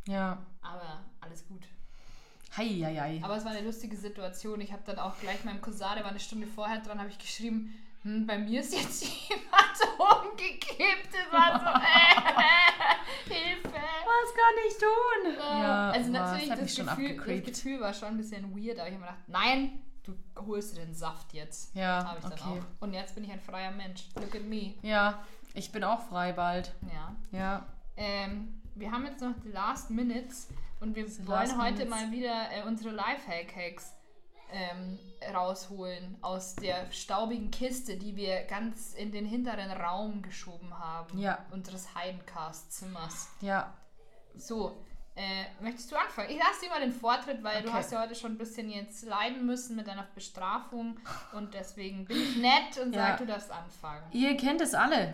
ja. 0.08 0.38
Aber 0.62 1.04
alles 1.22 1.48
gut. 1.48 1.68
Hei, 2.58 2.68
hei, 2.84 2.96
hei. 2.96 3.20
Aber 3.24 3.38
es 3.38 3.46
war 3.46 3.52
eine 3.52 3.66
lustige 3.66 3.96
Situation. 3.96 4.60
Ich 4.60 4.74
habe 4.74 4.84
dann 4.86 5.00
auch 5.00 5.18
gleich 5.20 5.46
meinem 5.46 5.62
Cousin, 5.62 5.96
der 5.96 6.04
war 6.04 6.12
eine 6.12 6.20
Stunde 6.20 6.48
vorher 6.48 6.82
dran, 6.82 7.00
habe 7.00 7.10
ich 7.10 7.18
geschrieben, 7.18 7.74
hm, 8.04 8.26
bei 8.26 8.38
mir 8.38 8.62
ist 8.62 8.74
jetzt 8.74 9.04
jemand 9.30 9.78
umgekippt. 9.98 11.10
Das 11.12 11.32
war 11.32 11.60
so, 11.60 11.66
äh, 11.80 13.34
Hilfe. 13.34 13.70
Was 13.70 14.34
kann 14.36 14.56
ich 14.68 14.78
tun? 14.78 15.36
Ja, 15.62 15.92
also 15.92 16.12
natürlich, 16.12 16.50
das 16.50 16.76
das, 16.76 16.76
Gefühl, 16.98 17.18
das. 17.18 17.46
Gefühl 17.46 17.80
war 17.80 17.94
schon 17.94 18.10
ein 18.10 18.18
bisschen 18.18 18.56
weird, 18.56 18.80
aber 18.80 18.90
ich 18.90 18.96
habe 18.96 19.06
mir 19.06 19.12
gedacht, 19.12 19.28
nein, 19.28 19.82
du 20.04 20.14
holst 20.48 20.76
dir 20.76 20.82
den 20.82 20.94
Saft 20.94 21.34
jetzt. 21.34 21.76
Ja, 21.76 22.04
Habe 22.06 22.18
ich 22.20 22.24
dann 22.24 22.34
okay. 22.34 22.62
auch. 22.62 22.84
Und 22.84 22.94
jetzt 22.94 23.16
bin 23.16 23.24
ich 23.24 23.32
ein 23.32 23.40
freier 23.40 23.72
Mensch. 23.72 24.06
Look 24.16 24.36
at 24.36 24.44
me. 24.44 24.74
Ja, 24.82 25.24
ich 25.54 25.72
bin 25.72 25.84
auch 25.84 26.02
frei 26.02 26.34
bald. 26.34 26.74
Ja. 26.92 27.16
Ja. 27.38 27.66
Ähm, 27.98 28.62
wir 28.76 28.92
haben 28.92 29.06
jetzt 29.06 29.22
noch 29.22 29.34
die 29.44 29.52
Last 29.52 29.90
Minutes 29.92 30.48
und 30.80 30.96
wir 30.96 31.08
The 31.08 31.28
wollen 31.28 31.62
heute 31.62 31.86
minutes. 31.86 31.90
mal 31.90 32.12
wieder 32.12 32.52
äh, 32.52 32.64
unsere 32.66 32.90
Lifehack-Hacks 32.96 33.94
ähm, 34.52 35.00
rausholen 35.34 36.18
aus 36.22 36.56
der 36.56 36.92
staubigen 36.92 37.52
Kiste, 37.52 37.98
die 37.98 38.16
wir 38.16 38.44
ganz 38.44 38.94
in 38.94 39.12
den 39.12 39.26
hinteren 39.26 39.72
Raum 39.72 40.22
geschoben 40.22 40.78
haben. 40.78 41.18
Ja. 41.18 41.40
Unseres 41.52 41.94
Heidencast-Zimmers. 41.96 43.30
Ja. 43.42 43.74
So, 44.36 44.78
äh, 45.16 45.46
möchtest 45.62 45.92
du 45.92 45.96
anfangen? 45.96 46.30
Ich 46.30 46.38
lasse 46.38 46.62
dir 46.64 46.70
mal 46.70 46.80
den 46.80 46.94
Vortritt, 46.94 47.44
weil 47.44 47.62
du 47.62 47.68
Okay. 47.70 47.78
hast 47.78 47.92
ja 47.92 48.02
heute 48.02 48.16
schon 48.16 48.34
ein 48.34 48.38
bisschen 48.38 48.70
jetzt 48.70 49.06
leiden 49.06 49.46
müssen 49.46 49.76
mit 49.76 49.88
deiner 49.88 50.08
Bestrafung 50.16 50.98
und 51.34 51.54
deswegen 51.54 52.06
bin 52.06 52.18
ich 52.18 52.38
nett 52.38 52.78
und 52.82 52.94
Ja. 52.96 53.08
sag, 53.10 53.18
du 53.18 53.26
darfst 53.26 53.52
anfangen. 53.52 54.04
Ihr 54.12 54.36
kennt 54.38 54.62
es 54.62 54.74
alle. 54.74 55.14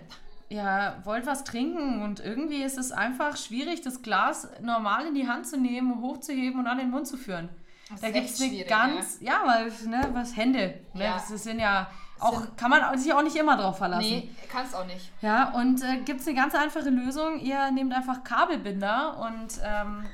Ja, 0.50 1.02
wollt 1.04 1.26
was 1.26 1.44
trinken 1.44 2.02
und 2.04 2.22
irgendwie 2.22 2.64
ist 2.64 2.78
es 2.78 2.94
einfach 2.94 3.36
schwierig, 3.36 3.82
das 3.82 4.02
Glas 4.02 4.48
normal 4.62 5.08
in 5.08 5.14
die 5.16 5.28
Hand 5.28 5.46
zu 5.46 5.58
nehmen, 5.58 6.02
hochzuheben 6.02 6.60
und 6.62 6.68
an 6.68 6.78
den 6.78 6.90
Mund 6.90 7.06
zu 7.06 7.18
führen. 7.18 7.50
Das 7.90 8.02
da 8.02 8.12
gibt 8.12 8.30
es 8.30 8.42
eine 8.42 8.64
ganz, 8.66 9.18
ja, 9.22 9.42
weil, 9.46 9.72
ne, 9.90 10.10
was 10.14 10.36
Hände, 10.36 10.80
ne, 10.94 11.04
Ja. 11.06 11.14
das 11.30 11.44
sind 11.44 11.60
ja 11.60 11.90
auch, 12.20 12.44
kann 12.58 12.70
man 12.72 12.98
sich 12.98 13.14
auch 13.14 13.22
nicht 13.22 13.36
immer 13.36 13.56
drauf 13.58 13.78
verlassen. 13.78 14.02
Nee, 14.10 14.30
kannst 14.52 14.76
auch 14.76 14.86
nicht. 14.86 15.12
Ja, 15.22 15.52
und 15.52 15.82
äh, 15.84 15.98
gibt 15.98 16.20
es 16.22 16.28
eine 16.28 16.36
ganz 16.36 16.56
einfache 16.56 16.90
Lösung. 16.90 17.40
Ihr 17.40 17.70
nehmt 17.72 17.94
einfach 17.94 18.24
Kabelbinder 18.24 19.18
und 19.20 19.62
ähm, 19.64 20.06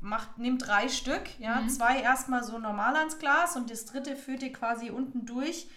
macht, 0.00 0.38
nehmt 0.38 0.66
drei 0.66 0.88
Stück. 0.88 1.22
Ja, 1.38 1.56
Mhm. 1.60 1.68
zwei 1.68 2.00
erstmal 2.00 2.42
so 2.42 2.58
normal 2.58 2.96
ans 2.96 3.18
Glas 3.18 3.56
und 3.56 3.70
das 3.70 3.84
dritte 3.86 4.16
führt 4.16 4.42
ihr 4.42 4.52
quasi 4.52 4.90
unten 4.90 5.24
durch 5.24 5.68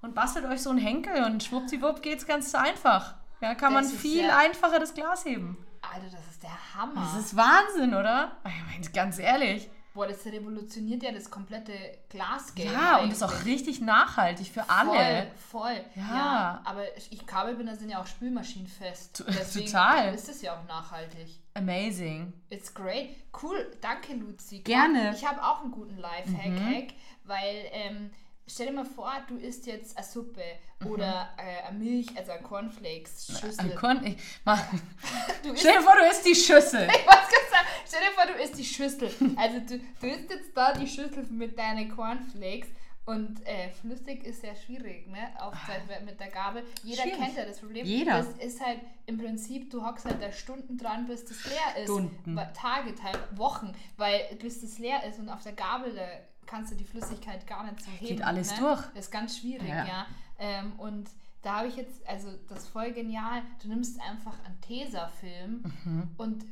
und 0.00 0.14
bastelt 0.14 0.44
euch 0.46 0.62
so 0.62 0.70
einen 0.70 0.78
Henkel 0.78 1.24
und 1.24 1.42
schwuppdiwupp 1.42 2.02
geht's 2.02 2.26
ganz 2.26 2.54
einfach. 2.54 3.14
Ja, 3.40 3.54
kann 3.54 3.74
Das 3.74 3.88
man 3.90 3.98
viel 3.98 4.30
einfacher 4.30 4.78
das 4.78 4.94
Glas 4.94 5.24
heben. 5.24 5.58
Alter, 5.82 6.06
das 6.10 6.26
ist 6.30 6.42
der 6.42 6.74
Hammer. 6.74 7.00
Das 7.02 7.24
ist 7.24 7.36
Wahnsinn, 7.36 7.94
oder? 7.94 8.32
Ich 8.46 8.64
meine, 8.72 8.92
ganz 8.92 9.18
ehrlich. 9.18 9.68
Boah, 9.96 10.06
das 10.06 10.26
revolutioniert 10.26 11.02
ja 11.02 11.10
das 11.10 11.30
komplette 11.30 11.72
Glasgame. 12.10 12.70
Ja, 12.70 12.98
und 12.98 13.10
ist 13.10 13.22
auch 13.22 13.32
eigentlich. 13.32 13.46
richtig 13.46 13.80
nachhaltig 13.80 14.48
für 14.48 14.68
alle. 14.68 15.28
Voll, 15.48 15.62
voll. 15.62 15.84
Ja. 15.94 16.60
aber 16.64 16.82
ich, 16.98 17.26
Kabelbinder 17.26 17.76
sind 17.76 17.88
ja 17.88 18.02
auch 18.02 18.06
spülmaschinenfest. 18.06 19.24
Deswegen 19.28 19.64
total. 19.64 20.14
ist 20.14 20.28
es 20.28 20.42
ja 20.42 20.54
auch 20.54 20.68
nachhaltig. 20.68 21.40
Amazing. 21.54 22.34
It's 22.50 22.74
great. 22.74 23.08
Cool, 23.42 23.70
danke 23.80 24.12
Luzi. 24.12 24.58
Gerne. 24.58 25.04
Mhm. 25.04 25.14
Ich 25.16 25.26
habe 25.26 25.42
auch 25.42 25.62
einen 25.62 25.70
guten 25.70 25.96
Lifehack-Hack, 25.96 26.92
weil 27.24 27.64
ähm, 27.72 28.10
stell 28.46 28.66
dir 28.66 28.72
mal 28.72 28.84
vor, 28.84 29.12
du 29.28 29.36
isst 29.36 29.66
jetzt 29.66 29.96
eine 29.96 30.06
Suppe 30.06 30.42
oder 30.84 31.30
äh, 31.36 31.68
eine 31.68 31.78
Milch, 31.78 32.08
also 32.16 32.32
eine 32.32 32.42
Cornflakes-Schüssel. 32.42 33.64
Mhm. 33.64 33.70
Ein 33.70 33.76
Korn, 33.76 34.04
ich, 34.04 34.16
mach, 34.44 34.62
stell 35.56 35.74
dir 35.74 35.82
vor, 35.82 35.94
du 35.96 36.08
isst 36.08 36.26
die 36.26 36.34
Schüssel. 36.34 36.88
Ich 36.96 37.06
wollte 37.06 37.28
gerade 37.28 37.50
sagen, 37.50 37.66
stell 37.86 38.00
dir 38.00 38.12
vor, 38.14 38.26
du 38.26 38.42
isst 38.42 38.58
die 38.58 38.64
Schüssel. 38.64 39.36
Also 39.36 39.58
du, 39.60 39.80
du 40.00 40.06
isst 40.06 40.30
jetzt 40.30 40.56
da 40.56 40.72
die 40.72 40.86
Schüssel 40.86 41.24
mit 41.30 41.58
deinen 41.58 41.94
Cornflakes 41.94 42.68
und 43.06 43.46
äh, 43.46 43.70
flüssig 43.70 44.24
ist 44.24 44.40
sehr 44.40 44.56
schwierig, 44.56 45.06
ne? 45.06 45.30
Aufzeit 45.38 45.82
mit 46.04 46.18
der 46.18 46.28
Gabel. 46.28 46.64
Jeder 46.82 47.02
Schwierig. 47.02 47.18
kennt 47.20 47.36
ja 47.36 47.44
das 47.44 47.60
Problem. 47.60 47.86
Jeder. 47.86 48.14
Das 48.14 48.28
ist 48.44 48.60
halt 48.60 48.80
im 49.06 49.16
Prinzip, 49.16 49.70
du 49.70 49.86
hockst 49.86 50.06
halt 50.06 50.20
da 50.20 50.32
Stunden 50.32 50.76
dran, 50.76 51.06
bis 51.06 51.24
das 51.24 51.44
leer 51.44 51.82
ist. 51.82 51.84
Stunden. 51.84 52.36
Tage, 52.54 52.96
Teil, 52.96 53.14
Wochen, 53.36 53.72
weil 53.96 54.22
bis 54.40 54.60
das 54.60 54.78
leer 54.78 55.04
ist 55.04 55.20
und 55.20 55.28
auf 55.28 55.42
der 55.44 55.52
Gabel, 55.52 55.94
da 55.94 56.02
kannst 56.46 56.72
du 56.72 56.76
die 56.76 56.84
Flüssigkeit 56.84 57.46
gar 57.46 57.64
nicht 57.64 57.82
so 57.82 57.90
heben. 57.90 58.22
alles 58.22 58.52
ne? 58.52 58.58
durch. 58.60 58.82
Ist 58.94 59.10
ganz 59.10 59.38
schwierig, 59.38 59.68
Ja. 59.68 59.84
ja. 59.86 60.06
Ähm, 60.38 60.72
und 60.78 61.08
da 61.42 61.58
habe 61.58 61.68
ich 61.68 61.76
jetzt, 61.76 62.06
also 62.08 62.28
das 62.48 62.58
ist 62.64 62.68
voll 62.68 62.92
genial, 62.92 63.42
du 63.62 63.68
nimmst 63.68 64.00
einfach 64.00 64.34
einen 64.44 64.60
Tesafilm 64.60 65.62
Mhm. 65.84 66.10
und 66.16 66.44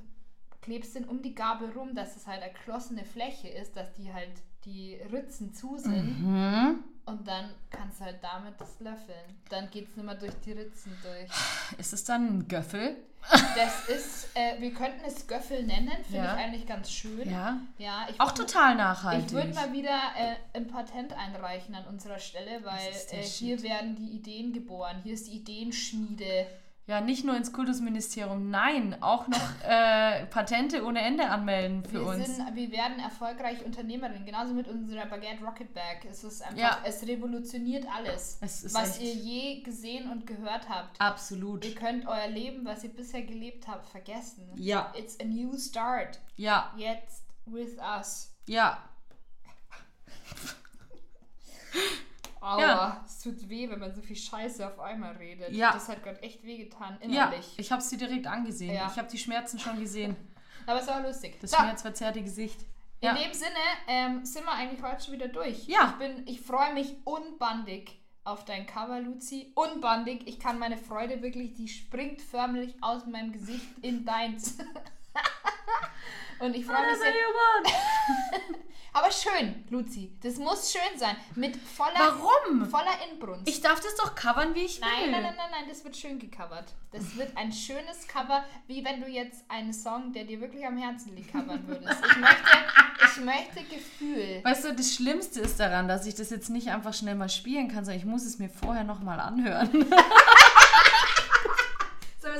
klebst 0.62 0.94
den 0.94 1.04
um 1.04 1.20
die 1.22 1.34
Gabel 1.34 1.70
rum, 1.70 1.94
dass 1.94 2.16
es 2.16 2.26
halt 2.26 2.42
eine 2.42 2.52
geschlossene 2.52 3.04
Fläche 3.04 3.48
ist, 3.48 3.76
dass 3.76 3.92
die 3.94 4.12
halt 4.12 4.32
die 4.64 4.94
Ritzen 5.12 5.52
zu 5.52 5.76
sind. 5.78 6.22
Mhm. 6.22 6.84
und 7.06 7.28
dann 7.28 7.50
kannst 7.68 8.00
du 8.00 8.04
halt 8.06 8.22
damit 8.24 8.58
das 8.58 8.80
löffeln. 8.80 9.36
Dann 9.50 9.68
geht 9.70 9.90
es 9.90 9.96
nicht 9.96 10.06
mehr 10.06 10.14
durch 10.14 10.32
die 10.42 10.52
Ritzen 10.52 10.96
durch. 11.02 11.78
Ist 11.78 11.92
es 11.92 12.04
dann 12.04 12.38
ein 12.38 12.48
Göffel? 12.48 12.96
Das 13.30 13.88
ist, 13.88 14.28
äh, 14.34 14.60
wir 14.60 14.72
könnten 14.74 15.04
es 15.06 15.26
Göffel 15.26 15.62
nennen, 15.64 15.90
finde 16.04 16.26
Ja. 16.26 16.34
ich 16.36 16.44
eigentlich 16.44 16.66
ganz 16.66 16.90
schön. 16.90 17.30
Ja. 17.30 17.60
Ja, 17.78 18.06
ich 18.10 18.20
Auch 18.20 18.32
total 18.32 18.74
nachhaltig. 18.74 19.26
Ich 19.26 19.32
würde 19.32 19.54
mal 19.54 19.72
wieder 19.72 19.98
äh, 20.16 20.34
ein 20.56 20.66
Patent 20.68 21.12
einreichen 21.12 21.74
an 21.74 21.86
unserer 21.86 22.18
Stelle, 22.18 22.64
weil 22.64 23.18
äh, 23.18 23.22
hier 23.22 23.62
werden 23.62 23.96
die 23.96 24.10
Ideen 24.10 24.52
geboren. 24.52 25.00
Hier 25.02 25.14
ist 25.14 25.28
die 25.28 25.36
Ideenschmiede. 25.36 26.46
Ja, 26.86 27.00
nicht 27.00 27.24
nur 27.24 27.34
ins 27.36 27.52
Kultusministerium, 27.52 28.50
nein, 28.50 28.96
auch 29.02 29.26
noch 29.26 29.40
äh, 29.66 30.26
Patente 30.26 30.84
ohne 30.84 31.00
Ende 31.00 31.28
anmelden 31.30 31.82
für 31.84 32.00
wir, 32.00 32.06
uns. 32.06 32.26
Sind, 32.36 32.54
wir 32.54 32.70
werden 32.72 32.98
erfolgreich 32.98 33.64
Unternehmerinnen, 33.64 34.26
genauso 34.26 34.52
mit 34.52 34.68
unserer 34.68 35.06
Baguette 35.06 35.42
Rocket 35.42 35.72
Bag. 35.72 36.04
Es 36.10 36.22
ist 36.24 36.42
einfach, 36.42 36.56
Ja. 36.58 36.78
es 36.84 37.02
revolutioniert 37.06 37.86
alles, 37.94 38.36
Es 38.42 38.74
was 38.74 38.98
echt- 38.98 39.02
ihr 39.02 39.14
je 39.14 39.60
gesehen 39.62 40.10
und 40.10 40.26
gehört 40.26 40.68
habt. 40.68 41.00
Absolut. 41.00 41.64
Ihr 41.64 41.74
könnt 41.74 42.06
euer 42.06 42.28
Leben, 42.28 42.64
was 42.66 42.84
ihr 42.84 42.90
bisher 42.90 43.22
gelebt 43.22 43.66
habt, 43.66 43.86
vergessen. 43.88 44.50
Ja. 44.56 44.92
It's 44.96 45.18
a 45.20 45.24
new 45.24 45.56
start. 45.58 46.20
Ja, 46.36 46.72
Jetzt 46.76 47.24
with 47.46 47.78
us. 47.78 48.34
ja. 48.46 48.78
Aua, 52.44 52.60
Ja. 52.60 53.02
es 53.06 53.20
tut 53.20 53.48
weh, 53.48 53.68
wenn 53.70 53.78
man 53.80 53.94
so 53.94 54.02
viel 54.02 54.16
Scheiße 54.16 54.66
auf 54.66 54.78
einmal 54.78 55.16
redet. 55.16 55.52
Ja. 55.52 55.72
Das 55.72 55.88
hat 55.88 56.02
gerade 56.02 56.22
echt 56.22 56.42
wehgetan, 56.44 56.98
Ja, 57.00 57.24
innerlich. 57.26 57.54
ich 57.56 57.72
habe 57.72 57.80
sie 57.82 57.96
direkt 57.96 58.26
angesehen. 58.26 58.74
Ja. 58.74 58.88
Ich 58.92 58.98
habe 58.98 59.08
die 59.08 59.18
Schmerzen 59.18 59.58
schon 59.58 59.80
gesehen. 59.80 60.14
Aber 60.66 60.80
es 60.80 60.86
war 60.86 61.00
lustig. 61.02 61.38
Das 61.40 61.50
So, 61.50 61.56
schmerzverzerrte 61.56 62.22
Gesicht. 62.22 62.60
in 63.00 63.08
Ja. 63.08 63.14
dem 63.14 63.32
Sinne 63.32 63.50
ähm, 63.88 64.24
sind 64.24 64.44
wir 64.44 64.52
eigentlich 64.52 64.82
heute 64.82 65.04
schon 65.04 65.14
wieder 65.14 65.28
durch. 65.28 65.66
Ja. 65.66 65.90
Ich, 65.92 65.98
bin- 66.06 66.26
ich 66.26 66.40
freue 66.40 66.72
mich 66.74 66.94
unbandig 67.04 67.98
auf 68.24 68.44
dein 68.46 68.66
Cover, 68.66 69.00
Luzi. 69.00 69.52
Unbandig. 69.54 70.26
Ich 70.26 70.38
kann 70.40 70.58
meine 70.58 70.78
Freude 70.78 71.20
wirklich, 71.22 71.52
die 71.54 71.68
springt 71.68 72.22
förmlich 72.22 72.74
aus 72.82 73.04
meinem 73.06 73.32
Gesicht 73.32 73.66
in 73.82 74.04
deins. 74.06 74.56
Und 76.44 76.54
ich 76.54 76.66
freue 76.66 76.86
mich 76.86 76.98
sehr. 76.98 77.12
Aber 78.92 79.10
schön, 79.10 79.64
Luzi. 79.70 80.12
Das 80.22 80.36
muss 80.36 80.70
schön 80.70 80.98
sein. 80.98 81.16
Mit 81.34 81.56
voller, 81.56 81.98
Warum? 81.98 82.64
voller 82.68 82.92
Inbrunst. 83.10 83.48
Ich 83.48 83.60
darf 83.60 83.80
das 83.80 83.96
doch 83.96 84.14
covern, 84.14 84.54
wie 84.54 84.60
ich 84.60 84.80
will. 84.80 84.86
Nein, 84.86 85.10
nein, 85.10 85.22
nein, 85.22 85.34
nein, 85.36 85.50
nein, 85.50 85.64
das 85.68 85.82
wird 85.82 85.96
schön 85.96 86.18
gecovert. 86.18 86.74
Das 86.92 87.16
wird 87.16 87.36
ein 87.36 87.50
schönes 87.50 88.06
Cover, 88.06 88.44
wie 88.68 88.84
wenn 88.84 89.00
du 89.00 89.08
jetzt 89.08 89.50
einen 89.50 89.72
Song, 89.72 90.12
der 90.12 90.24
dir 90.24 90.40
wirklich 90.40 90.64
am 90.64 90.76
Herzen 90.76 91.16
liegt, 91.16 91.32
covern 91.32 91.66
würdest. 91.66 91.98
Ich 92.08 92.16
möchte, 92.18 92.58
ich 93.04 93.24
möchte 93.24 93.74
Gefühl. 93.74 94.44
Weißt 94.44 94.64
du, 94.64 94.74
das 94.74 94.94
Schlimmste 94.94 95.40
ist 95.40 95.58
daran, 95.58 95.88
dass 95.88 96.06
ich 96.06 96.14
das 96.14 96.30
jetzt 96.30 96.50
nicht 96.50 96.68
einfach 96.68 96.94
schnell 96.94 97.16
mal 97.16 97.28
spielen 97.30 97.66
kann, 97.68 97.84
sondern 97.84 97.98
ich 97.98 98.06
muss 98.06 98.24
es 98.24 98.38
mir 98.38 98.48
vorher 98.48 98.84
nochmal 98.84 99.18
anhören. 99.18 99.86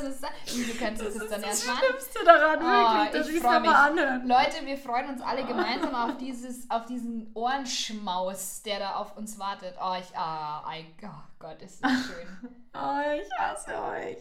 So 0.01 0.09
ist 0.09 0.23
es. 0.23 0.67
Du 0.67 0.79
kannst 0.79 1.03
es 1.03 1.15
jetzt 1.15 1.31
dann 1.31 1.43
das 1.43 1.51
erstmal. 1.51 1.77
Schlimmste 1.77 2.25
daran, 2.25 2.59
Oh, 2.61 2.95
wirklich, 2.99 3.13
dass 3.13 3.29
ich 3.29 3.37
es 3.37 3.43
nochmal 3.43 3.91
anhören. 3.91 4.27
Leute, 4.29 4.67
wir 4.67 4.77
freuen 4.79 5.09
uns 5.11 5.23
alle 5.23 5.45
gemeinsam 5.45 5.95
auf, 5.95 6.17
dieses, 6.19 6.71
auf 6.71 6.85
diesen 6.87 7.31
Ohrenschmaus, 7.35 8.63
der 8.63 8.79
da 8.81 8.95
auf 8.97 9.17
uns 9.17 9.39
wartet. 9.39 9.77
Oh, 9.81 9.95
ich, 9.99 10.17
ah, 10.17 10.65
ein, 10.67 10.87
oh 11.03 11.09
Gott, 11.39 11.63
ist 11.63 11.83
das 11.85 11.93
schön. 11.93 12.51
Oh, 12.77 13.01
ich 13.23 13.31
hasse 13.39 13.71
euch. 13.71 14.19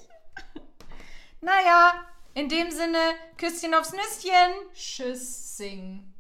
Naja, 1.42 2.06
in 2.36 2.48
dem 2.50 2.70
Sinne, 2.70 3.00
Küsschen 3.36 3.74
aufs 3.74 3.94
Nüsschen. 3.94 4.54
Tschüss, 4.76 5.58
sing. 5.58 6.13